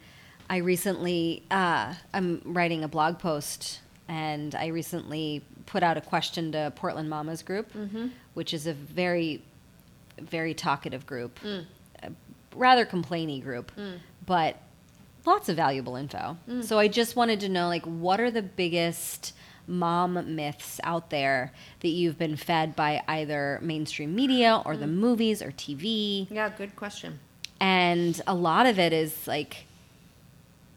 I 0.49 0.57
recently 0.57 1.43
uh, 1.49 1.93
I'm 2.13 2.41
writing 2.45 2.83
a 2.83 2.87
blog 2.87 3.19
post, 3.19 3.79
and 4.07 4.53
I 4.55 4.67
recently 4.67 5.43
put 5.65 5.81
out 5.83 5.97
a 5.97 6.01
question 6.01 6.51
to 6.51 6.71
Portland 6.75 7.09
Mamas 7.09 7.41
group, 7.41 7.71
which 8.33 8.53
is 8.53 8.67
a 8.67 8.73
very, 8.73 9.41
very 10.19 10.53
talkative 10.53 11.05
group, 11.05 11.39
a 11.43 11.65
rather 12.55 12.85
complainy 12.85 13.41
group, 13.41 13.71
mm. 13.77 13.99
but 14.25 14.57
lots 15.25 15.49
of 15.49 15.55
valuable 15.55 15.95
info. 15.95 16.37
Mm. 16.49 16.63
So 16.63 16.79
I 16.79 16.87
just 16.87 17.15
wanted 17.15 17.39
to 17.41 17.49
know, 17.49 17.67
like, 17.67 17.85
what 17.85 18.19
are 18.19 18.31
the 18.31 18.41
biggest 18.41 19.33
mom 19.67 20.35
myths 20.35 20.79
out 20.83 21.09
there 21.09 21.51
that 21.79 21.87
you've 21.89 22.17
been 22.17 22.35
fed 22.35 22.75
by 22.75 23.01
either 23.07 23.59
mainstream 23.61 24.13
media 24.15 24.61
or 24.65 24.77
the 24.77 24.85
mm. 24.85 24.93
movies 24.93 25.41
or 25.41 25.51
TV? 25.51 26.27
Yeah, 26.29 26.49
good 26.49 26.75
question. 26.75 27.19
and 27.59 28.21
a 28.27 28.35
lot 28.35 28.65
of 28.65 28.77
it 28.79 28.93
is 28.93 29.27
like 29.27 29.65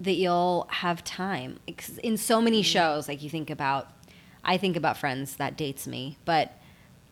that 0.01 0.13
you'll 0.13 0.67
have 0.71 1.03
time 1.03 1.59
in 2.03 2.17
so 2.17 2.41
many 2.41 2.63
shows 2.63 3.09
like 3.09 3.21
you 3.23 3.29
think 3.29 3.51
about 3.51 3.91
i 4.45 4.57
think 4.57 4.77
about 4.77 4.97
friends 4.97 5.37
that 5.37 5.57
dates 5.57 5.87
me 5.87 6.17
but 6.25 6.53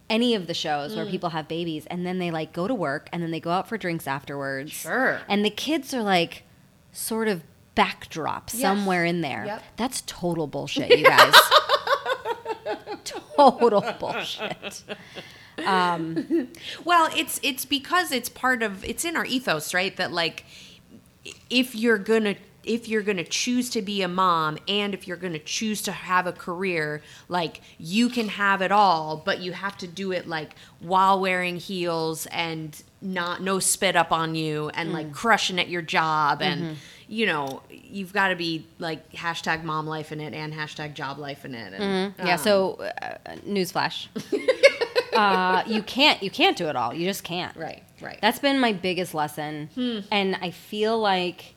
any 0.09 0.35
of 0.35 0.47
the 0.47 0.55
shows 0.55 0.95
where 0.95 1.05
mm. 1.05 1.11
people 1.11 1.31
have 1.31 1.49
babies 1.49 1.87
and 1.87 2.07
then 2.07 2.19
they 2.19 2.31
like 2.31 2.53
go 2.53 2.69
to 2.69 2.75
work 2.75 3.09
and 3.13 3.23
then 3.23 3.31
they 3.31 3.41
go 3.41 3.51
out 3.51 3.69
for 3.69 3.77
drinks 3.77 4.07
afterwards 4.07 4.73
Sure. 4.73 5.21
and 5.29 5.45
the 5.45 5.51
kids 5.51 5.93
are 5.93 6.03
like 6.03 6.45
sort 6.93 7.29
of 7.29 7.43
backdrop 7.75 8.51
Yes. 8.53 8.63
somewhere 8.63 9.05
in 9.05 9.21
there 9.21 9.45
Yep. 9.47 9.63
that's 9.77 10.03
total 10.07 10.47
bullshit 10.47 10.97
you 10.97 11.05
guys 11.05 11.35
total 13.05 13.85
bullshit 13.99 14.83
um, 15.65 16.49
Well, 16.85 17.11
it's 17.17 17.41
it's 17.43 17.65
because 17.65 18.13
it's 18.13 18.29
part 18.29 18.63
of 18.63 18.85
it's 18.85 19.05
in 19.05 19.17
our 19.17 19.25
ethos, 19.25 19.73
right? 19.73 19.97
That 19.97 20.13
like 20.13 20.45
if 21.51 21.75
you're 21.75 21.99
gonna 21.99 22.37
if 22.67 22.89
you're 22.89 23.03
gonna 23.03 23.25
choose 23.25 23.71
to 23.71 23.81
be 23.83 24.03
a 24.03 24.09
mom 24.09 24.59
and 24.69 24.93
if 24.93 25.07
you're 25.09 25.17
gonna 25.17 25.39
choose 25.39 25.81
to 25.83 25.93
have 25.93 26.27
a 26.27 26.33
career, 26.33 27.01
like 27.29 27.61
you 27.79 28.09
can 28.09 28.29
have 28.29 28.61
it 28.61 28.73
all, 28.73 29.17
but 29.25 29.41
you 29.41 29.53
have 29.53 29.77
to 29.79 29.87
do 29.87 30.13
it 30.13 30.27
like 30.29 30.55
while 30.81 31.21
wearing 31.21 31.57
heels 31.57 32.27
and 32.27 32.83
not 33.01 33.41
no 33.43 33.59
spit 33.61 33.95
up 33.97 34.11
on 34.13 34.35
you 34.35 34.69
and 34.71 34.93
like 34.93 35.13
crushing 35.13 35.59
at 35.61 35.69
your 35.69 35.83
job 35.83 36.43
and 36.43 36.77
you 37.09 37.25
know 37.25 37.63
you've 37.71 38.13
got 38.13 38.29
to 38.29 38.37
be 38.37 38.67
like 38.81 39.13
hashtag 39.13 39.63
mom 39.63 39.87
life 39.87 40.11
in 40.11 40.21
it 40.21 40.33
and 40.35 40.53
hashtag 40.53 40.93
job 40.95 41.19
life 41.19 41.45
in 41.45 41.55
it 41.55 41.73
and, 41.73 42.15
Yeah. 42.19 42.33
um, 42.33 42.39
So, 42.39 42.73
uh, 43.03 43.17
newsflash. 43.47 44.09
uh, 45.15 45.63
you 45.67 45.83
can't. 45.83 46.23
You 46.23 46.31
can't 46.31 46.57
do 46.57 46.67
it 46.69 46.77
all. 46.77 46.93
You 46.93 47.07
just 47.07 47.23
can't. 47.25 47.57
right 47.57 47.83
right 48.03 48.19
That's 48.21 48.39
been 48.39 48.59
my 48.61 48.73
biggest 48.73 49.15
lesson, 49.15 49.71
and 50.11 50.37
I 50.43 50.51
feel 50.51 50.99
like 50.99 51.55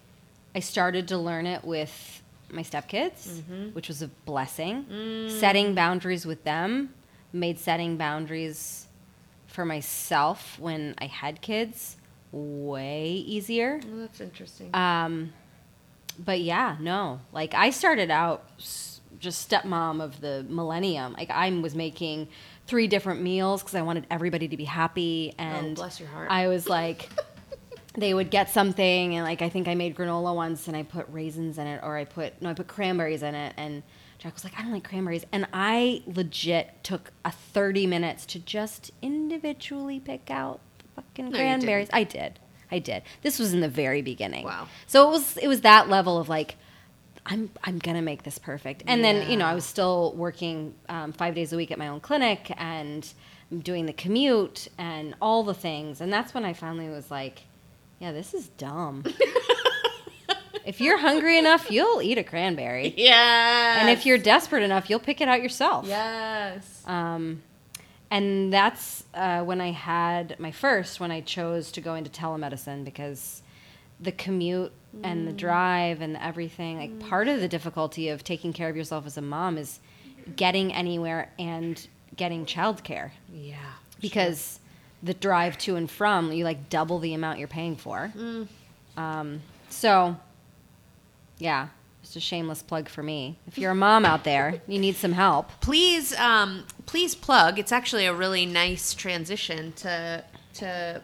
I 0.60 0.62
started 0.62 1.08
to 1.08 1.18
learn 1.18 1.46
it 1.46 1.64
with 1.64 2.22
my 2.52 2.64
stepkids, 2.64 3.42
which 3.72 3.88
was 3.88 4.02
a 4.02 4.10
blessing. 4.26 5.30
Setting 5.30 5.74
boundaries 5.74 6.26
with 6.26 6.44
them 6.44 6.94
made 7.32 7.58
setting 7.58 7.96
boundaries 7.96 8.88
for 9.48 9.64
myself 9.64 10.60
when 10.60 10.96
I 10.98 11.06
had 11.06 11.40
kids 11.40 11.96
way 12.34 13.08
easier. 13.26 13.80
Well, 13.88 14.02
that's 14.02 14.20
interesting 14.20 14.76
Um, 14.76 15.32
but 16.20 16.42
yeah, 16.42 16.76
no. 16.82 17.22
Like 17.32 17.54
I 17.54 17.70
started 17.70 18.12
out 18.12 18.44
just 18.58 19.50
stepmom 19.50 20.02
of 20.04 20.20
the 20.20 20.46
millennium. 20.50 21.14
Like 21.14 21.30
I 21.30 21.50
was 21.52 21.74
making 21.74 22.28
three 22.68 22.88
different 22.88 23.22
meals 23.22 23.62
because 23.62 23.76
I 23.76 23.82
wanted 23.82 24.08
everybody 24.12 24.50
to 24.50 24.58
be 24.58 24.66
happy. 24.66 25.34
And 25.38 25.72
Oh, 25.72 25.76
bless 25.76 26.02
your 26.02 26.10
heart. 26.10 26.30
I 26.30 26.50
was 26.50 26.68
like, 26.68 27.10
they 27.96 28.14
would 28.14 28.30
get 28.30 28.50
something, 28.50 29.16
and 29.16 29.26
like 29.26 29.42
I 29.42 29.50
think 29.50 29.68
I 29.68 29.76
made 29.76 29.96
granola 29.96 30.36
once, 30.36 30.68
and 30.68 30.78
I 30.78 30.84
put 30.84 31.08
raisins 31.10 31.58
in 31.58 31.68
it, 31.68 31.82
or 31.84 31.98
I 31.98 32.06
put 32.06 32.42
no, 32.42 32.50
I 32.50 32.54
put 32.54 32.68
cranberries 32.68 33.24
in 33.24 33.36
it, 33.36 33.54
and. 33.58 33.84
Jack 34.20 34.34
was 34.34 34.44
like, 34.44 34.52
I 34.60 34.64
don't 34.64 34.74
like 34.74 34.84
cranberries. 34.84 35.26
And 35.32 35.48
I 35.54 36.04
legit 36.06 36.84
took 36.84 37.12
a 37.24 37.32
30 37.32 37.88
minutes 37.88 38.26
to 38.26 38.40
just 38.40 38.92
individually 39.02 40.02
pick 40.02 40.30
out 40.30 40.60
the 40.80 41.02
fucking 41.02 41.30
No, 41.30 41.38
cranberries. 41.38 41.88
I 41.94 42.04
did. 42.04 42.38
I 42.70 42.80
did. 42.80 43.04
This 43.22 43.40
was 43.40 43.54
in 43.54 43.62
the 43.62 43.70
very 43.70 44.02
beginning. 44.02 44.44
Wow. 44.44 44.68
So 44.88 45.08
it 45.08 45.12
was 45.12 45.38
it 45.38 45.48
was 45.48 45.62
that 45.62 45.88
level 45.88 46.18
of 46.18 46.28
like 46.28 46.58
I'm 47.26 47.50
I'm 47.64 47.80
gonna 47.80 48.02
make 48.02 48.24
this 48.24 48.38
perfect. 48.38 48.84
And 48.88 49.04
then 49.06 49.30
you 49.30 49.38
know 49.38 49.46
I 49.46 49.54
was 49.54 49.66
still 49.66 50.14
working 50.18 50.74
um, 50.90 51.14
five 51.14 51.34
days 51.34 51.54
a 51.54 51.56
week 51.56 51.72
at 51.72 51.78
my 51.78 51.88
own 51.88 52.02
clinic 52.02 52.52
and 52.58 53.08
doing 53.64 53.86
the 53.86 53.94
commute 53.94 54.68
and 54.78 55.16
all 55.22 55.44
the 55.44 55.54
things. 55.54 56.02
And 56.02 56.12
that's 56.12 56.34
when 56.34 56.44
I 56.44 56.54
finally 56.54 56.90
was 56.90 57.10
like, 57.10 57.44
yeah, 58.00 58.12
this 58.12 58.34
is 58.34 58.48
dumb. 58.50 59.04
if 60.66 60.80
you're 60.82 60.98
hungry 60.98 61.38
enough, 61.38 61.70
you'll 61.72 62.02
eat 62.02 62.18
a 62.18 62.24
cranberry. 62.24 62.94
Yeah. 62.98 63.82
And 63.82 63.90
if 63.90 64.06
you're 64.06 64.18
desperate 64.18 64.64
enough, 64.64 64.90
you'll 64.90 65.00
pick 65.00 65.22
it 65.22 65.28
out 65.28 65.42
yourself. 65.42 65.86
yes. 65.88 66.84
Um, 66.86 67.42
and 68.12 68.52
that's 68.52 69.04
uh, 69.14 69.44
when 69.44 69.62
I 69.62 69.72
had 69.72 70.40
my 70.40 70.52
first, 70.52 71.00
when 71.00 71.12
I 71.12 71.22
chose 71.22 71.72
to 71.74 71.82
go 71.82 71.96
into 71.96 72.10
telemedicine 72.10 72.84
because 72.84 73.42
the 74.00 74.12
commute 74.12 74.72
and 75.04 75.28
the 75.28 75.34
drive 75.34 76.02
and 76.02 76.18
everything, 76.18 76.80
like 76.80 77.00
part 77.10 77.28
of 77.28 77.42
the 77.42 77.48
difficulty 77.48 78.10
of 78.10 78.24
taking 78.24 78.54
care 78.54 78.70
of 78.70 78.76
yourself 78.76 79.06
as 79.06 79.18
a 79.18 79.22
mom 79.22 79.58
is 79.58 79.80
getting 80.36 80.74
anywhere 80.74 81.32
and 81.38 81.88
getting 82.16 82.46
childcare 82.46 83.12
yeah. 83.32 83.56
because 84.00 84.60
the 85.02 85.14
drive 85.14 85.58
to 85.60 85.76
and 85.76 85.90
from, 85.90 86.32
you 86.32 86.44
like 86.44 86.70
double 86.70 87.00
the 87.00 87.14
amount 87.14 87.40
you're 87.40 87.48
paying 87.48 87.76
for. 87.76 88.12
Um, 88.98 89.42
so, 89.70 90.18
yeah, 91.38 91.70
it's 92.04 92.16
a 92.16 92.20
shameless 92.20 92.64
plug 92.64 92.90
for 92.90 93.04
me. 93.04 93.38
If 93.48 93.58
you're 93.58 93.72
a 93.72 93.76
mom 93.76 94.04
out 94.04 94.24
there, 94.24 94.62
you 94.68 94.80
need 94.80 94.96
some 94.96 95.14
help. 95.14 95.50
please 95.62 96.14
um, 96.16 96.66
please 96.86 97.14
plug 97.16 97.60
it's 97.60 97.72
actually 97.72 98.06
a 98.06 98.14
really 98.14 98.46
nice 98.46 98.94
transition 98.94 99.72
to 99.74 100.24
to 100.56 101.02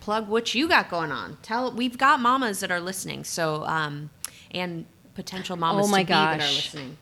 plug 0.00 0.28
what 0.28 0.54
you 0.54 0.68
got 0.68 0.88
going 0.90 1.10
on 1.10 1.38
tell 1.42 1.72
we've 1.72 1.96
got 1.98 2.20
mamas 2.20 2.60
that 2.60 2.70
are 2.70 2.80
listening 2.80 3.24
so 3.24 3.64
um, 3.64 4.10
and 4.50 4.84
potential 5.14 5.56
mamas 5.56 5.86
Oh 5.86 5.90
my 5.90 6.02
to 6.02 6.06
be 6.06 6.12
that 6.12 6.40
are 6.40 6.44
listening 6.44 6.96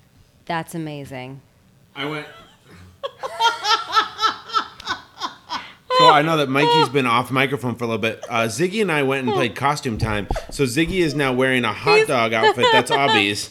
That's 0.46 0.74
amazing. 0.74 1.40
I 1.96 2.04
went. 2.06 2.26
So 6.08 6.10
I 6.12 6.22
know 6.26 6.36
that 6.36 6.48
Mikey's 6.48 6.88
been 6.88 7.06
off 7.06 7.30
microphone 7.30 7.74
for 7.76 7.84
a 7.84 7.86
little 7.86 8.00
bit. 8.00 8.24
Uh, 8.28 8.42
Ziggy 8.44 8.80
and 8.82 8.90
I 8.92 9.02
went 9.02 9.26
and 9.26 9.34
played 9.34 9.54
costume 9.54 9.98
time. 9.98 10.28
So 10.50 10.64
Ziggy 10.64 11.00
is 11.00 11.14
now 11.14 11.32
wearing 11.32 11.64
a 11.64 11.72
hot 11.72 12.06
dog 12.06 12.32
outfit 12.34 12.66
that's 12.72 12.90
Obby's, 12.90 13.50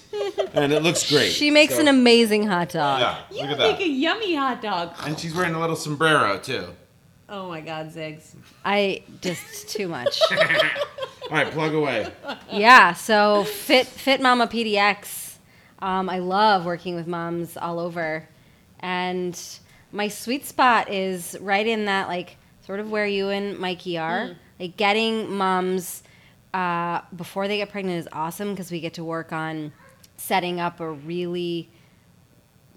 and 0.53 0.71
it 0.71 0.83
looks 0.83 1.09
great. 1.09 1.31
She 1.31 1.49
makes 1.51 1.75
So- 1.75 1.81
an 1.81 1.87
amazing 1.87 2.47
hot 2.47 2.69
dog. 2.69 3.01
Yeah, 3.31 3.41
look 3.43 3.51
at 3.51 3.57
that. 3.57 3.81
A 3.81 3.87
yummy 3.87 4.35
hot 4.35 4.61
dog 4.61 4.93
And 5.05 5.17
she's 5.19 5.33
wearing 5.35 5.55
a 5.55 5.59
little 5.59 5.75
sombrero 5.75 6.37
too. 6.39 6.67
oh 7.29 7.47
my 7.49 7.61
god 7.61 7.87
zigs 7.91 8.35
I 8.63 9.03
just 9.21 9.67
too 9.69 9.87
much. 9.87 10.19
All 10.31 11.29
right, 11.31 11.49
plug 11.51 11.73
away. 11.73 12.11
yeah. 12.51 12.93
So 12.93 13.43
fit 13.45 13.87
fit 13.87 14.21
mama 14.21 14.47
PDX. 14.47 15.35
Um, 15.79 16.09
I 16.09 16.19
love 16.19 16.65
working 16.65 16.95
with 16.95 17.07
moms 17.07 17.57
all 17.57 17.79
over, 17.79 18.27
and 18.79 19.37
my 19.91 20.07
sweet 20.07 20.45
spot 20.45 20.89
is 20.91 21.35
right 21.41 21.65
in 21.67 21.85
that 21.85 22.07
like 22.07 22.37
sort 22.66 22.80
of 22.80 22.89
where 22.89 23.05
you 23.05 23.30
and 23.30 23.57
Mikey 23.59 23.97
are. 23.97 24.36
Like 24.59 24.78
getting 24.78 25.32
moms 25.32 26.03
uh, 26.53 27.01
before 27.16 27.47
they 27.47 27.57
get 27.57 27.70
pregnant 27.70 27.99
is 27.99 28.07
awesome 28.11 28.51
because 28.51 28.72
we 28.72 28.80
get 28.80 28.93
to 28.95 29.03
work 29.03 29.34
on 29.34 29.74
setting 30.18 30.59
up 30.59 30.80
a 30.80 30.91
really 30.91 31.70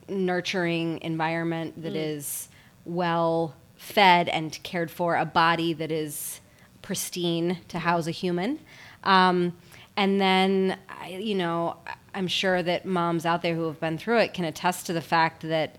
nurturing 0.09 1.01
environment 1.03 1.83
that 1.83 1.95
is 1.95 2.49
well 2.85 3.55
fed 3.77 4.29
and 4.29 4.61
cared 4.63 4.91
for, 4.91 5.17
a 5.17 5.25
body 5.25 5.73
that 5.75 5.93
is 5.93 6.41
pristine 6.83 7.59
to 7.69 7.79
house 7.79 8.07
a 8.07 8.11
human. 8.11 8.59
Um, 9.05 9.57
and 9.97 10.21
then, 10.21 10.79
I, 10.89 11.09
you 11.09 11.35
know, 11.35 11.77
I'm 12.15 12.29
sure 12.29 12.63
that 12.63 12.87
moms 12.87 13.27
out 13.27 13.43
there 13.43 13.55
who 13.55 13.67
have 13.67 13.81
been 13.81 13.99
through 13.99 14.19
it 14.19 14.35
can 14.35 14.45
attest 14.45 14.87
to 14.87 14.93
the 14.93 15.01
fact 15.01 15.43
that 15.43 15.79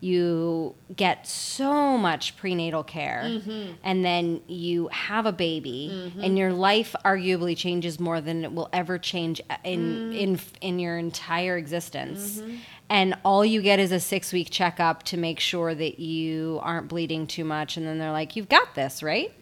you 0.00 0.74
get 0.94 1.26
so 1.26 1.98
much 1.98 2.36
prenatal 2.36 2.84
care 2.84 3.22
mm-hmm. 3.24 3.72
and 3.82 4.04
then 4.04 4.40
you 4.46 4.86
have 4.88 5.26
a 5.26 5.32
baby 5.32 5.90
mm-hmm. 5.92 6.20
and 6.22 6.38
your 6.38 6.52
life 6.52 6.94
arguably 7.04 7.56
changes 7.56 7.98
more 7.98 8.20
than 8.20 8.44
it 8.44 8.52
will 8.52 8.68
ever 8.72 8.96
change 8.96 9.40
in 9.64 10.12
mm. 10.12 10.16
in 10.16 10.40
in 10.60 10.78
your 10.78 10.98
entire 10.98 11.56
existence. 11.56 12.38
Mm-hmm. 12.38 12.56
And 12.90 13.16
all 13.22 13.44
you 13.44 13.60
get 13.60 13.80
is 13.80 13.92
a 13.92 14.00
6 14.00 14.32
week 14.32 14.48
checkup 14.50 15.02
to 15.04 15.18
make 15.18 15.40
sure 15.40 15.74
that 15.74 15.98
you 15.98 16.58
aren't 16.62 16.88
bleeding 16.88 17.26
too 17.26 17.44
much 17.44 17.76
and 17.76 17.86
then 17.86 17.98
they're 17.98 18.12
like 18.12 18.36
you've 18.36 18.48
got 18.48 18.74
this 18.74 19.02
right? 19.02 19.32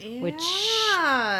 Which 0.00 0.42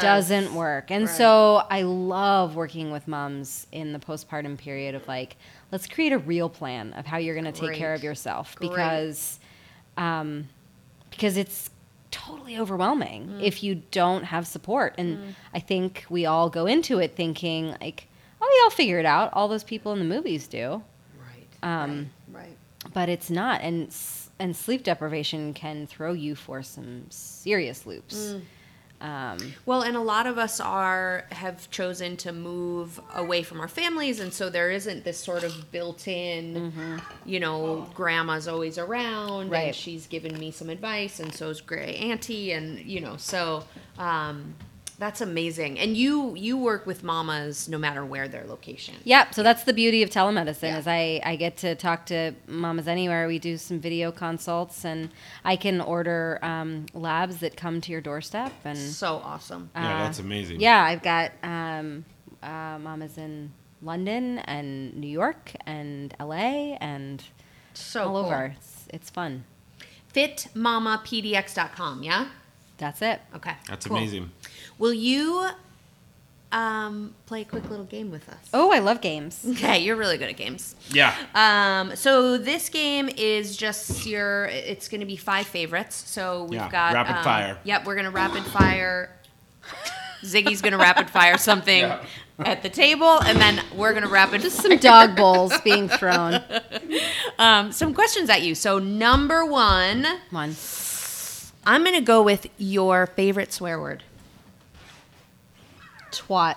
doesn't 0.01 0.53
work. 0.53 0.91
And 0.91 1.05
Right. 1.05 1.17
so 1.17 1.63
I 1.69 1.83
love 1.83 2.55
working 2.55 2.91
with 2.91 3.07
moms 3.07 3.67
in 3.71 3.93
the 3.93 3.99
postpartum 3.99 4.57
period 4.57 4.95
of 4.95 5.07
like, 5.07 5.37
let's 5.71 5.87
create 5.87 6.11
a 6.13 6.17
real 6.17 6.49
plan 6.49 6.93
of 6.93 7.05
how 7.05 7.17
you're 7.17 7.35
going 7.35 7.51
to 7.51 7.51
take 7.51 7.73
care 7.75 7.93
of 7.93 8.03
yourself 8.03 8.55
Great. 8.55 8.69
because 8.69 9.39
um, 9.97 10.47
because 11.11 11.37
it's 11.37 11.69
totally 12.11 12.57
overwhelming 12.57 13.27
Mm. 13.27 13.43
if 13.43 13.61
you 13.63 13.83
don't 13.91 14.23
have 14.23 14.47
support. 14.47 14.95
And 14.97 15.35
I 15.53 15.59
think 15.59 16.05
we 16.09 16.25
all 16.25 16.49
go 16.49 16.65
into 16.65 16.99
it 16.99 17.15
thinking 17.15 17.75
like, 17.81 18.07
oh, 18.41 18.55
yeah, 18.57 18.63
I'll 18.65 18.69
figure 18.75 18.97
it 18.99 19.05
out. 19.05 19.29
All 19.33 19.47
those 19.47 19.63
people 19.63 19.91
in 19.93 19.99
the 19.99 20.05
movies 20.05 20.47
do. 20.47 20.81
right 21.19 21.47
Um, 21.61 22.09
right 22.31 22.57
But 22.93 23.09
it's 23.09 23.29
not. 23.29 23.61
And 23.61 23.93
and 24.39 24.55
sleep 24.55 24.83
deprivation 24.83 25.53
can 25.53 25.85
throw 25.85 26.13
you 26.13 26.33
for 26.33 26.63
some 26.63 27.05
serious 27.09 27.85
loops. 27.85 28.15
Mm. 28.33 28.41
Um, 29.01 29.37
Well, 29.65 29.81
and 29.81 29.95
a 29.95 30.01
lot 30.01 30.27
of 30.27 30.37
us 30.37 30.59
are 30.59 31.25
have 31.31 31.69
chosen 31.71 32.17
to 32.17 32.33
move 32.33 32.99
away 33.15 33.43
from 33.43 33.61
our 33.61 33.67
families, 33.69 34.19
and 34.19 34.33
so 34.33 34.49
there 34.49 34.69
isn't 34.71 35.05
this 35.05 35.17
sort 35.17 35.43
of 35.43 35.71
built-in, 35.71 37.01
you 37.25 37.39
know, 37.39 37.87
grandma's 37.93 38.47
always 38.47 38.77
around, 38.77 39.43
and 39.43 39.51
Right. 39.51 39.75
she's 39.75 40.05
given 40.07 40.37
me 40.37 40.51
some 40.51 40.69
advice, 40.69 41.19
and 41.21 41.33
so's 41.33 41.61
Gray 41.61 41.95
Auntie, 41.95 42.51
and 42.51 42.79
you 42.79 42.99
know, 42.99 43.15
so 43.17 43.63
um, 43.97 44.55
that's 44.99 45.21
amazing. 45.21 45.79
And 45.79 45.95
you 45.97 46.35
you 46.35 46.57
work 46.57 46.85
with 46.85 47.03
mamas 47.03 47.67
no 47.69 47.77
matter 47.77 48.03
where 48.05 48.27
their 48.27 48.45
location. 48.45 48.95
Yep. 49.05 49.33
So 49.33 49.41
that's 49.43 49.63
the 49.63 49.73
beauty 49.73 50.03
of 50.03 50.09
telemedicine 50.09 50.63
Yeah. 50.63 50.77
is 50.79 50.87
I, 50.87 51.21
I 51.23 51.35
get 51.37 51.57
to 51.57 51.73
talk 51.75 52.05
to 52.07 52.33
mamas 52.47 52.87
anywhere. 52.87 53.25
We 53.27 53.39
do 53.39 53.57
some 53.57 53.79
video 53.79 54.11
consults 54.11 54.83
and 54.85 55.09
I 55.45 55.55
can 55.55 55.79
order 55.81 56.37
um, 56.43 56.85
labs 56.93 57.37
that 57.39 57.55
come 57.57 57.79
to 57.81 57.91
your 57.91 58.01
doorstep. 58.01 58.51
And 58.65 58.77
So 58.77 59.21
awesome. 59.23 59.69
Yeah, 59.73 59.95
uh, 59.95 60.03
that's 60.03 60.19
amazing. 60.19 60.59
yeah, 60.59 60.83
I've 60.83 61.01
got 61.01 61.31
um, 61.43 62.03
uh, 62.43 62.77
mamas 62.79 63.17
in 63.17 63.51
London 63.81 64.39
and 64.39 64.93
New 64.95 65.07
York 65.07 65.53
and 65.65 66.13
LA 66.19 66.75
and 66.81 67.23
So 67.73 68.01
all 68.03 68.07
cool. 68.07 68.25
over. 68.25 68.53
It's, 68.57 68.85
it's 68.93 69.09
fun. 69.09 69.45
Fitmamapdx.com, 70.13 72.03
yeah? 72.03 72.27
That's 72.79 73.01
it. 73.01 73.21
Okay. 73.35 73.53
That's 73.67 73.85
cool. 73.85 73.97
amazing. 73.97 74.31
Will 74.79 74.93
you 74.93 75.47
um, 76.51 77.13
play 77.27 77.41
a 77.41 77.45
quick 77.45 77.69
little 77.69 77.85
game 77.85 78.09
with 78.09 78.27
us? 78.29 78.49
Oh, 78.53 78.71
I 78.71 78.79
love 78.79 79.01
games. 79.01 79.45
Okay, 79.51 79.79
you're 79.79 79.95
really 79.95 80.17
good 80.17 80.29
at 80.29 80.37
games. 80.37 80.75
Yeah. 80.89 81.13
Um, 81.35 81.95
so 81.95 82.37
this 82.37 82.69
game 82.69 83.09
is 83.17 83.55
just 83.57 84.05
your. 84.07 84.45
It's 84.45 84.87
going 84.87 85.01
to 85.01 85.05
be 85.05 85.17
five 85.17 85.45
favorites. 85.45 85.95
So 86.07 86.45
we've 86.45 86.53
Yeah, 86.59 86.69
got 86.71 86.93
rapid 86.93 87.17
um, 87.17 87.23
fire. 87.23 87.57
Yep, 87.65 87.85
we're 87.85 87.95
going 87.95 88.05
to 88.05 88.11
rapid 88.11 88.43
fire. 88.45 89.11
Ziggy's 90.23 90.61
going 90.61 90.73
to 90.73 90.77
rapid 90.77 91.09
fire 91.09 91.37
something 91.37 91.79
Yeah. 91.81 92.03
at 92.39 92.61
the 92.61 92.69
table, 92.69 93.19
and 93.21 93.39
then 93.39 93.61
we're 93.75 93.91
going 93.91 94.03
to 94.03 94.09
rapid 94.09 94.41
Just 94.41 94.61
some 94.61 94.75
dog 94.77 95.15
bowls 95.15 95.57
being 95.61 95.87
thrown. 95.87 96.41
um, 97.39 97.71
some 97.71 97.93
questions 97.93 98.29
at 98.29 98.41
you. 98.41 98.53
So 98.55 98.79
number 98.79 99.45
one, 99.45 100.05
One. 100.31 100.53
I'm 101.65 101.83
going 101.83 101.95
to 101.95 102.01
go 102.01 102.21
with 102.23 102.47
your 102.57 103.07
favorite 103.07 103.51
swear 103.53 103.79
word. 103.79 104.03
Twat. 106.11 106.55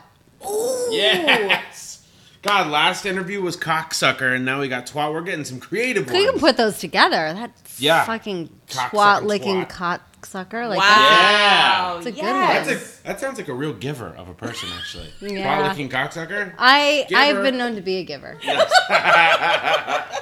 Yes. 0.90 2.07
God, 2.42 2.68
last 2.70 3.07
interview 3.07 3.40
was 3.40 3.57
cocksucker, 3.57 4.34
and 4.34 4.44
now 4.44 4.61
we 4.61 4.68
got 4.68 4.86
twat. 4.86 5.12
We're 5.12 5.20
getting 5.22 5.44
some 5.44 5.61
creative 5.61 6.11
You 6.12 6.30
can 6.32 6.40
put 6.40 6.57
those 6.57 6.78
together. 6.78 7.32
That 7.34 7.53
Yeah. 7.78 8.05
fucking 8.05 8.48
twat 8.68 9.22
licking 9.22 9.66
twat. 9.66 10.00
cocksucker. 10.22 10.68
Like 10.68 10.80
wow, 10.80 10.88
Yeah. 10.88 11.92
That's 11.94 12.07
a 12.07 12.12
good 12.12 12.22
one. 12.22 12.34
That's 12.34 12.68
a, 12.70 13.03
that 13.05 13.20
sounds 13.20 13.38
like 13.38 13.48
a 13.48 13.55
real 13.55 13.72
giver 13.74 14.09
of 14.09 14.28
a 14.28 14.34
person, 14.34 14.70
actually. 14.76 15.12
Yeah. 15.20 15.61
Twat 15.61 15.68
licking 15.68 15.88
cocksucker. 15.88 16.55
I 16.59 17.07
Giver. 17.09 17.20
I've 17.20 17.42
been 17.42 17.59
known 17.59 17.76
to 17.76 17.80
be 17.82 17.98
a 17.98 18.05
giver. 18.05 18.36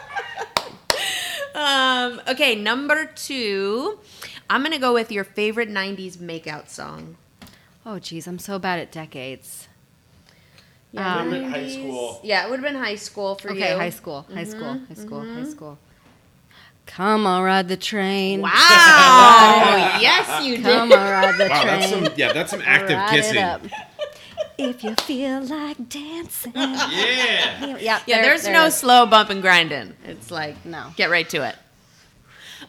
Um, 1.53 2.23
okay, 2.29 2.55
number 2.55 3.07
two, 3.07 3.99
I'm 4.51 4.61
going 4.63 4.73
to 4.73 4.79
go 4.79 4.93
with 4.93 5.11
your 5.13 5.25
favorite 5.25 5.71
90s 5.71 6.17
makeout 6.19 6.69
song. 6.69 7.17
Oh 7.87 7.99
geez, 7.99 8.27
I'm 8.27 8.39
so 8.39 8.59
bad 8.59 8.79
at 8.81 8.93
decades. 8.93 9.69
Yeah, 10.93 11.17
Um, 11.19 11.27
Would've 11.31 11.43
been 11.45 11.51
high 11.53 11.69
school. 11.71 12.21
Yeah, 12.25 12.45
it 12.45 12.51
would 12.51 12.61
have 12.61 12.73
been 12.73 12.83
high 12.83 12.97
school 12.97 13.37
for 13.37 13.51
Okay, 13.53 13.59
you. 13.61 13.65
Okay, 13.67 13.77
high 13.79 13.91
school, 13.91 14.27
high 14.35 14.45
school, 14.45 14.81
high 14.89 14.95
school, 14.95 15.21
high 15.35 15.45
school. 15.49 15.79
Come 16.87 17.25
on, 17.27 17.43
ride 17.45 17.69
the 17.69 17.77
train. 17.77 18.43
Wow. 18.43 18.51
yes, 20.01 20.45
you 20.45 20.57
did. 20.57 20.65
Come 20.65 20.93
on, 20.93 20.99
ride 20.99 21.39
the 21.39 21.49
Wow, 21.49 21.63
train. 21.63 21.81
that's 21.81 21.91
some 21.91 22.09
yeah, 22.17 22.33
that's 22.33 22.51
some 22.51 22.63
active 22.65 22.97
Ride 22.97 23.11
kissing. 23.11 23.37
It 23.37 23.43
up. 23.45 23.63
if 24.59 24.83
you 24.83 24.95
feel 24.97 25.43
like 25.43 25.89
dancing. 25.89 26.53
Yeah. 26.57 26.91
Yeah, 26.91 27.79
Yeah, 27.79 28.01
there- 28.07 28.23
there's 28.25 28.43
there 28.43 28.53
no 28.53 28.69
slow 28.71 29.07
bump 29.07 29.31
and 29.31 29.41
grinding. 29.41 29.95
It's 30.05 30.31
like 30.33 30.67
No. 30.67 30.89
get 30.97 31.09
right 31.11 31.29
to 31.31 31.49
it. 31.49 31.55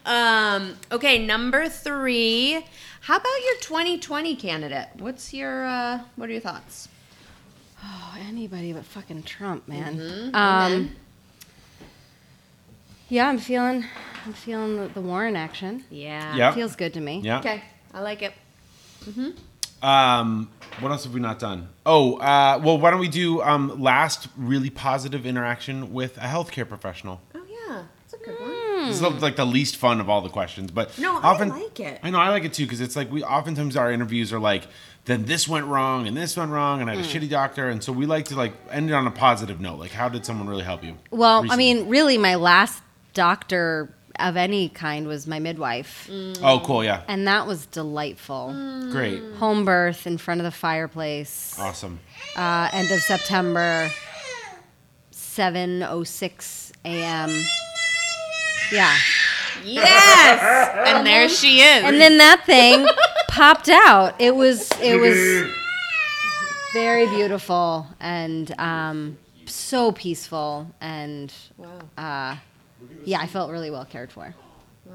Um, 0.05 0.75
okay, 0.91 1.23
number 1.25 1.69
three. 1.69 2.65
How 3.01 3.17
about 3.17 3.41
your 3.45 3.55
2020 3.61 4.35
candidate? 4.35 4.87
What's 4.99 5.33
your 5.33 5.65
uh, 5.65 6.01
what 6.15 6.29
are 6.29 6.31
your 6.31 6.41
thoughts? 6.41 6.87
Oh, 7.83 8.15
anybody 8.27 8.73
but 8.73 8.85
fucking 8.85 9.23
Trump, 9.23 9.67
man. 9.67 9.97
Mhm. 9.97 10.35
Um, 10.35 10.91
yeah, 13.09 13.27
I'm 13.27 13.39
feeling, 13.39 13.85
I'm 14.25 14.33
feeling 14.33 14.77
the, 14.77 14.87
the 14.87 15.01
Warren 15.01 15.35
action. 15.35 15.83
Yeah. 15.89 16.35
Yep. 16.35 16.53
Feels 16.53 16.75
good 16.75 16.93
to 16.93 17.01
me. 17.01 17.21
Yeah. 17.23 17.39
Okay, 17.39 17.61
I 17.93 18.01
like 18.01 18.21
it. 18.21 18.33
Um, 19.81 20.49
what 20.79 20.91
else 20.91 21.05
have 21.05 21.13
we 21.13 21.19
not 21.19 21.39
done? 21.39 21.69
Oh, 21.87 22.17
uh, 22.17 22.61
well, 22.63 22.77
why 22.77 22.91
don't 22.91 22.99
we 22.99 23.07
do 23.09 23.41
um, 23.41 23.81
last 23.81 24.27
really 24.37 24.69
positive 24.69 25.25
interaction 25.25 25.91
with 25.91 26.17
a 26.17 26.21
healthcare 26.21 26.69
professional? 26.69 27.19
Oh 27.33 27.41
yeah, 27.49 27.83
that's 27.99 28.13
a 28.13 28.23
good 28.25 28.39
one. 28.39 28.51
This 28.99 29.15
is 29.15 29.21
like 29.21 29.35
the 29.35 29.45
least 29.45 29.77
fun 29.77 29.99
of 29.99 30.09
all 30.09 30.21
the 30.21 30.29
questions, 30.29 30.71
but 30.71 30.97
No, 30.97 31.17
I 31.19 31.37
like 31.45 31.79
it. 31.79 31.99
I 32.03 32.09
know 32.09 32.19
I 32.19 32.29
like 32.29 32.43
it 32.43 32.53
too 32.53 32.65
because 32.65 32.81
it's 32.81 32.95
like 32.95 33.11
we 33.11 33.23
oftentimes 33.23 33.75
our 33.77 33.91
interviews 33.91 34.31
are 34.33 34.39
like, 34.39 34.67
then 35.05 35.25
this 35.25 35.47
went 35.47 35.65
wrong 35.65 36.07
and 36.07 36.15
this 36.15 36.37
went 36.37 36.51
wrong 36.51 36.81
and 36.81 36.89
I 36.89 36.95
had 36.95 37.05
a 37.05 37.07
Mm. 37.07 37.11
shitty 37.21 37.29
doctor, 37.29 37.69
and 37.69 37.83
so 37.83 37.91
we 37.91 38.05
like 38.05 38.25
to 38.25 38.35
like 38.35 38.53
end 38.69 38.89
it 38.89 38.93
on 38.93 39.07
a 39.07 39.11
positive 39.11 39.59
note. 39.59 39.79
Like, 39.79 39.91
how 39.91 40.09
did 40.09 40.25
someone 40.25 40.47
really 40.47 40.63
help 40.63 40.83
you? 40.83 40.97
Well, 41.09 41.39
I 41.39 41.41
recently? 41.43 41.73
mean, 41.73 41.89
really, 41.89 42.17
my 42.17 42.35
last 42.35 42.81
doctor 43.13 43.93
of 44.19 44.37
any 44.37 44.69
kind 44.69 45.07
was 45.07 45.25
my 45.25 45.39
midwife, 45.39 46.07
oh, 46.43 46.61
cool, 46.63 46.83
yeah, 46.83 47.01
and 47.07 47.25
that 47.27 47.47
was 47.47 47.65
delightful. 47.67 48.53
great, 48.91 49.19
Home 49.39 49.65
birth 49.65 50.05
in 50.05 50.17
front 50.19 50.41
of 50.41 50.45
the 50.45 50.51
fireplace. 50.51 51.55
awesome. 51.57 51.99
Uh, 52.35 52.69
end 52.71 52.91
of 52.91 53.01
September, 53.01 53.89
seven 55.11 55.81
oh 55.83 56.03
six 56.03 56.71
a.m. 56.85 57.29
Yeah, 58.71 58.95
Yes, 59.63 60.87
and 60.87 61.05
there 61.05 61.29
she 61.29 61.61
is. 61.61 61.83
and 61.83 61.99
then 62.01 62.17
that 62.17 62.45
thing 62.45 62.87
popped 63.29 63.69
out. 63.69 64.15
It 64.19 64.35
was 64.35 64.69
it 64.81 64.99
was 64.99 65.49
very 66.73 67.05
beautiful 67.07 67.87
and 67.99 68.57
um, 68.59 69.17
so 69.45 69.91
peaceful 69.91 70.67
and 70.79 71.33
wow, 71.57 71.79
uh, 71.97 72.35
yeah, 73.05 73.19
I 73.19 73.27
felt 73.27 73.51
really 73.51 73.69
well 73.69 73.85
cared 73.85 74.11
for. 74.11 74.33
wow, 74.85 74.93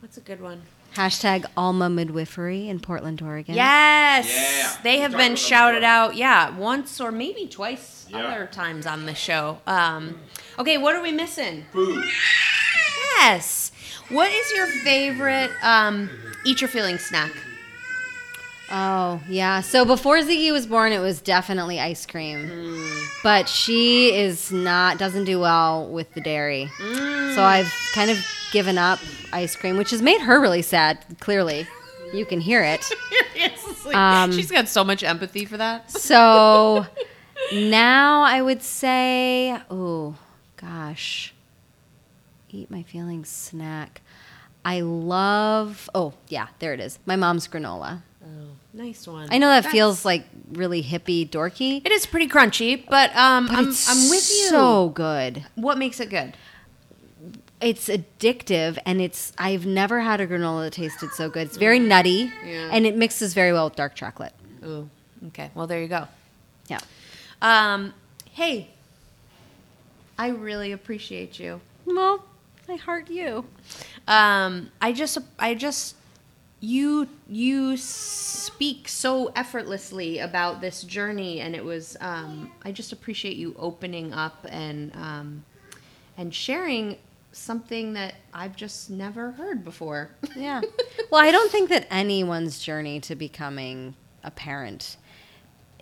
that's 0.00 0.16
a 0.16 0.20
good 0.20 0.40
one. 0.40 0.62
Hashtag 0.94 1.46
Alma 1.56 1.88
Midwifery 1.88 2.68
in 2.68 2.78
Portland, 2.78 3.22
Oregon. 3.22 3.54
Yes, 3.54 4.28
Yeah. 4.28 4.76
they 4.82 4.98
have 4.98 5.12
been 5.12 5.36
shouted 5.36 5.82
out. 5.84 6.16
Yeah, 6.16 6.54
once 6.54 7.00
or 7.00 7.10
maybe 7.10 7.46
twice 7.46 8.06
Yeah. 8.10 8.18
other 8.26 8.46
times 8.46 8.84
on 8.86 9.06
the 9.06 9.14
show. 9.14 9.60
Um, 9.66 10.20
okay, 10.58 10.76
what 10.76 10.94
are 10.94 11.00
we 11.02 11.10
missing? 11.12 11.64
Food. 11.72 12.04
Yes. 13.18 13.72
What 14.08 14.30
is 14.30 14.52
your 14.52 14.66
favorite 14.66 15.50
um, 15.62 16.10
eat 16.44 16.60
your 16.60 16.68
feelings 16.68 17.02
snack? 17.04 17.32
Oh, 18.74 19.20
yeah. 19.28 19.60
So 19.60 19.84
before 19.84 20.16
Ziggy 20.18 20.50
was 20.50 20.66
born, 20.66 20.92
it 20.92 20.98
was 20.98 21.20
definitely 21.20 21.78
ice 21.78 22.06
cream. 22.06 22.88
But 23.22 23.46
she 23.48 24.14
is 24.14 24.50
not, 24.50 24.98
doesn't 24.98 25.24
do 25.24 25.38
well 25.38 25.88
with 25.88 26.12
the 26.14 26.22
dairy. 26.22 26.70
So 26.78 27.42
I've 27.42 27.70
kind 27.92 28.10
of 28.10 28.18
given 28.50 28.78
up 28.78 28.98
ice 29.32 29.56
cream, 29.56 29.76
which 29.76 29.90
has 29.90 30.00
made 30.00 30.22
her 30.22 30.40
really 30.40 30.62
sad, 30.62 30.98
clearly. 31.20 31.66
You 32.14 32.24
can 32.26 32.40
hear 32.40 32.62
it. 32.62 32.90
Um, 33.92 34.30
She's 34.32 34.50
got 34.50 34.68
so 34.68 34.84
much 34.84 35.02
empathy 35.02 35.44
for 35.44 35.56
that. 35.56 35.90
So 35.90 36.86
now 37.52 38.22
I 38.22 38.40
would 38.40 38.62
say, 38.62 39.58
oh, 39.70 40.14
gosh. 40.56 41.34
Eat 42.52 42.70
my 42.70 42.82
feelings 42.82 43.28
snack. 43.28 44.02
I 44.64 44.80
love, 44.82 45.88
oh, 45.94 46.12
yeah, 46.28 46.48
there 46.58 46.72
it 46.74 46.80
is. 46.80 46.98
My 47.06 47.16
mom's 47.16 47.48
granola. 47.48 48.02
Oh, 48.22 48.48
nice 48.72 49.06
one. 49.08 49.28
I 49.32 49.38
know 49.38 49.48
that 49.48 49.66
feels 49.66 50.04
like 50.04 50.24
really 50.52 50.82
hippie 50.82 51.28
dorky. 51.28 51.84
It 51.84 51.90
is 51.90 52.06
pretty 52.06 52.28
crunchy, 52.28 52.84
but 52.88 53.14
um, 53.16 53.46
but 53.46 53.54
I'm, 53.56 53.66
I'm 53.66 54.10
with 54.10 54.30
you. 54.30 54.48
So 54.50 54.90
good. 54.90 55.44
what 55.56 55.78
makes 55.78 55.98
it 55.98 56.10
good? 56.10 56.36
It's 57.60 57.88
addictive, 57.88 58.78
and 58.86 59.00
it's 59.00 59.32
I've 59.38 59.66
never 59.66 60.00
had 60.00 60.20
a 60.20 60.26
granola 60.26 60.64
that 60.64 60.74
tasted 60.74 61.10
so 61.12 61.30
good. 61.30 61.46
It's 61.48 61.56
very 61.56 61.78
nutty, 61.78 62.30
Yeah. 62.44 62.68
and 62.70 62.86
it 62.86 62.96
mixes 62.96 63.34
very 63.34 63.52
well 63.52 63.64
with 63.64 63.76
dark 63.76 63.94
chocolate. 63.94 64.34
Ooh, 64.64 64.88
okay. 65.28 65.50
Well, 65.54 65.66
there 65.66 65.80
you 65.80 65.88
go. 65.88 66.06
Yeah. 66.68 66.80
Um, 67.40 67.94
hey, 68.32 68.68
I 70.18 70.28
really 70.28 70.70
appreciate 70.72 71.38
you. 71.40 71.60
Well, 71.86 72.24
I 72.68 72.76
heart 72.76 73.10
you. 73.10 73.44
Um, 74.06 74.70
I 74.80 74.92
just, 74.92 75.18
I 75.38 75.54
just, 75.54 75.96
you, 76.60 77.08
you 77.28 77.76
speak 77.76 78.88
so 78.88 79.32
effortlessly 79.34 80.18
about 80.20 80.60
this 80.60 80.82
journey, 80.82 81.40
and 81.40 81.54
it 81.54 81.64
was, 81.64 81.96
um, 82.00 82.50
I 82.64 82.72
just 82.72 82.92
appreciate 82.92 83.36
you 83.36 83.54
opening 83.58 84.12
up 84.12 84.46
and, 84.48 84.94
um, 84.94 85.44
and 86.16 86.34
sharing 86.34 86.96
something 87.32 87.94
that 87.94 88.14
I've 88.32 88.54
just 88.56 88.90
never 88.90 89.32
heard 89.32 89.64
before. 89.64 90.10
Yeah. 90.36 90.60
well, 91.10 91.22
I 91.22 91.32
don't 91.32 91.50
think 91.50 91.68
that 91.70 91.86
anyone's 91.90 92.60
journey 92.60 93.00
to 93.00 93.16
becoming 93.16 93.94
a 94.22 94.30
parent 94.30 94.96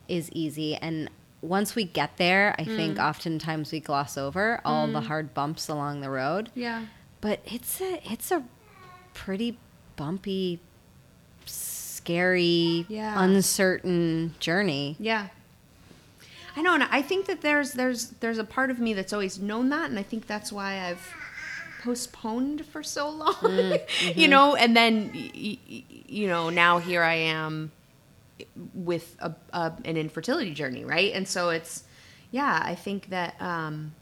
is 0.09 0.31
easy. 0.33 0.77
And 0.77 1.11
once 1.43 1.75
we 1.75 1.85
get 1.85 2.17
there, 2.17 2.55
I 2.59 2.65
mm. 2.65 2.77
think 2.77 2.99
oftentimes 2.99 3.73
we 3.73 3.81
gloss 3.81 4.19
over 4.19 4.61
all 4.65 4.87
the 4.87 5.01
mm. 5.01 5.07
hard 5.07 5.35
bumps 5.35 5.69
along 5.69 6.01
the 6.01 6.11
road. 6.11 6.51
Yeah. 6.55 6.87
But 7.21 7.41
it's 7.45 7.81
a 7.81 8.01
it's 8.11 8.31
a 8.31 8.45
pretty 9.15 9.59
bumpy, 9.97 10.61
scary, 11.47 12.87
Yeah. 12.89 13.23
uncertain 13.23 14.35
journey. 14.39 14.97
Yeah. 14.99 15.29
I 16.57 16.63
know, 16.63 16.75
and 16.75 16.83
I 16.85 17.03
think 17.03 17.27
that 17.27 17.41
there's 17.41 17.73
there's 17.73 18.11
there's 18.21 18.39
a 18.39 18.45
part 18.45 18.71
of 18.71 18.79
me 18.79 18.93
that's 18.93 19.13
always 19.13 19.39
known 19.39 19.71
that, 19.71 19.89
and 19.89 19.99
I 19.99 20.03
think 20.03 20.27
that's 20.27 20.53
why 20.53 20.89
I've 20.89 21.15
postponed 21.83 22.67
for 22.67 22.83
so 22.83 23.09
long. 23.23 23.35
Mm, 23.35 23.73
you 23.73 23.79
mm-hmm. 23.79 24.31
know, 24.31 24.57
and 24.57 24.77
then 24.77 25.11
you 25.15 26.29
know 26.29 26.51
now 26.51 26.79
here 26.79 27.03
I 27.03 27.15
am 27.15 27.73
with 28.75 29.17
a, 29.21 29.35
a 29.53 29.73
an 29.85 29.97
infertility 29.97 30.53
journey, 30.55 30.85
right? 30.85 31.13
And 31.15 31.27
so 31.29 31.51
it's 31.51 31.85
yeah, 32.31 32.61
I 32.65 32.75
think 32.75 33.09
that 33.11 33.35
um, 33.41 33.95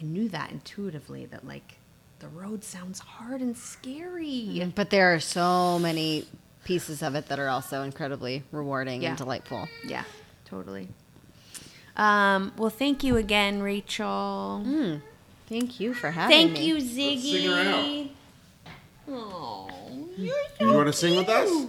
I 0.00 0.04
knew 0.04 0.28
that 0.28 0.50
intuitively 0.50 1.26
that 1.26 1.46
like 1.46 1.76
the 2.18 2.28
road 2.28 2.62
sounds 2.64 2.98
hard 3.00 3.40
and 3.40 3.56
scary. 3.56 4.70
But 4.74 4.90
there 4.90 5.14
are 5.14 5.20
so 5.20 5.78
many 5.78 6.26
pieces 6.64 7.02
of 7.02 7.14
it 7.14 7.26
that 7.28 7.38
are 7.38 7.48
also 7.48 7.82
incredibly 7.82 8.42
rewarding 8.52 9.00
Yeah. 9.02 9.10
and 9.10 9.18
delightful. 9.18 9.68
Yeah, 9.86 10.04
totally. 10.44 10.88
Um, 11.96 12.52
well, 12.56 12.70
thank 12.70 13.02
you 13.02 13.16
again, 13.16 13.62
Rachel. 13.62 15.00
Thank 15.48 15.80
you 15.80 15.94
for 15.94 16.10
having 16.10 16.36
Thank 16.36 16.52
me. 16.52 16.56
Thank 16.58 16.66
you, 16.68 16.76
Ziggy. 16.76 17.32
sing 17.42 17.50
her 17.50 18.10
out. 19.10 19.12
Oh, 19.12 19.68
You 20.16 20.74
want 20.74 20.86
to 20.86 20.92
sing 20.92 21.16
with 21.16 21.28
us? 21.28 21.66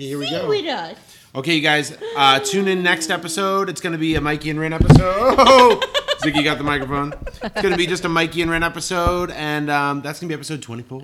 Okay, 0.00 0.08
here 0.08 0.18
we 0.18 0.30
go. 0.30 0.48
with 0.48 0.64
us. 0.64 0.96
Okay, 1.34 1.56
you 1.56 1.60
guys, 1.60 1.94
uh, 2.16 2.40
tune 2.40 2.68
in 2.68 2.82
next 2.82 3.10
episode. 3.10 3.68
It's 3.68 3.82
going 3.82 3.92
to 3.92 3.98
be 3.98 4.14
a 4.14 4.20
Mikey 4.22 4.48
and 4.48 4.58
Rin 4.58 4.72
episode. 4.72 5.36
Ziggy 6.22 6.42
got 6.42 6.56
the 6.56 6.64
microphone. 6.64 7.12
It's 7.42 7.60
going 7.60 7.72
to 7.72 7.76
be 7.76 7.86
just 7.86 8.06
a 8.06 8.08
Mikey 8.08 8.40
and 8.40 8.50
Rin 8.50 8.62
episode, 8.62 9.30
and 9.32 9.68
um, 9.68 10.00
that's 10.00 10.18
going 10.18 10.30
to 10.30 10.34
be 10.34 10.38
episode 10.38 10.62
24. 10.62 11.02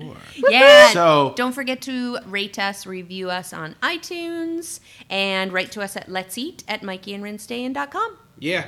Yeah. 0.49 0.89
So- 0.93 1.33
don't 1.35 1.51
forget 1.51 1.79
to 1.83 2.17
rate 2.25 2.57
us, 2.57 2.87
review 2.87 3.29
us 3.29 3.53
on 3.53 3.75
iTunes, 3.83 4.79
and 5.11 5.53
write 5.53 5.71
to 5.73 5.81
us 5.83 5.95
at 5.95 6.09
let's 6.09 6.35
eat 6.39 6.63
at 6.67 6.81
mikeyandrinstayin.com. 6.81 8.17
Yeah. 8.39 8.65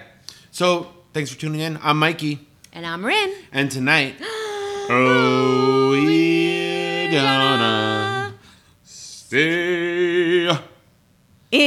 So 0.51 0.89
thanks 1.13 1.31
for 1.31 1.39
tuning 1.39 1.61
in. 1.61 1.79
I'm 1.81 1.97
Mikey, 1.97 2.47
And 2.71 2.85
I'm 2.85 3.03
Rin. 3.03 3.33
and 3.51 3.71
tonight, 3.71 4.13
oh, 4.21 5.89
we're 5.89 7.09
gonna 7.11 8.35
stay 8.83 9.88
In. 11.51 11.59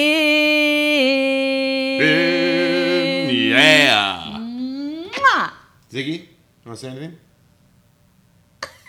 in, 2.01 3.31
yeah. 3.31 4.39
Mwah. 4.39 5.51
Ziggy, 5.91 6.21
you 6.21 6.29
want 6.65 6.79
to 6.79 6.87
say 6.87 6.91
anything? 6.91 7.19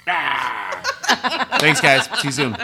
Ah. 0.07 0.81
Thanks, 1.59 1.81
guys. 1.81 2.05
See 2.21 2.27
you 2.27 2.31
soon. 2.31 2.55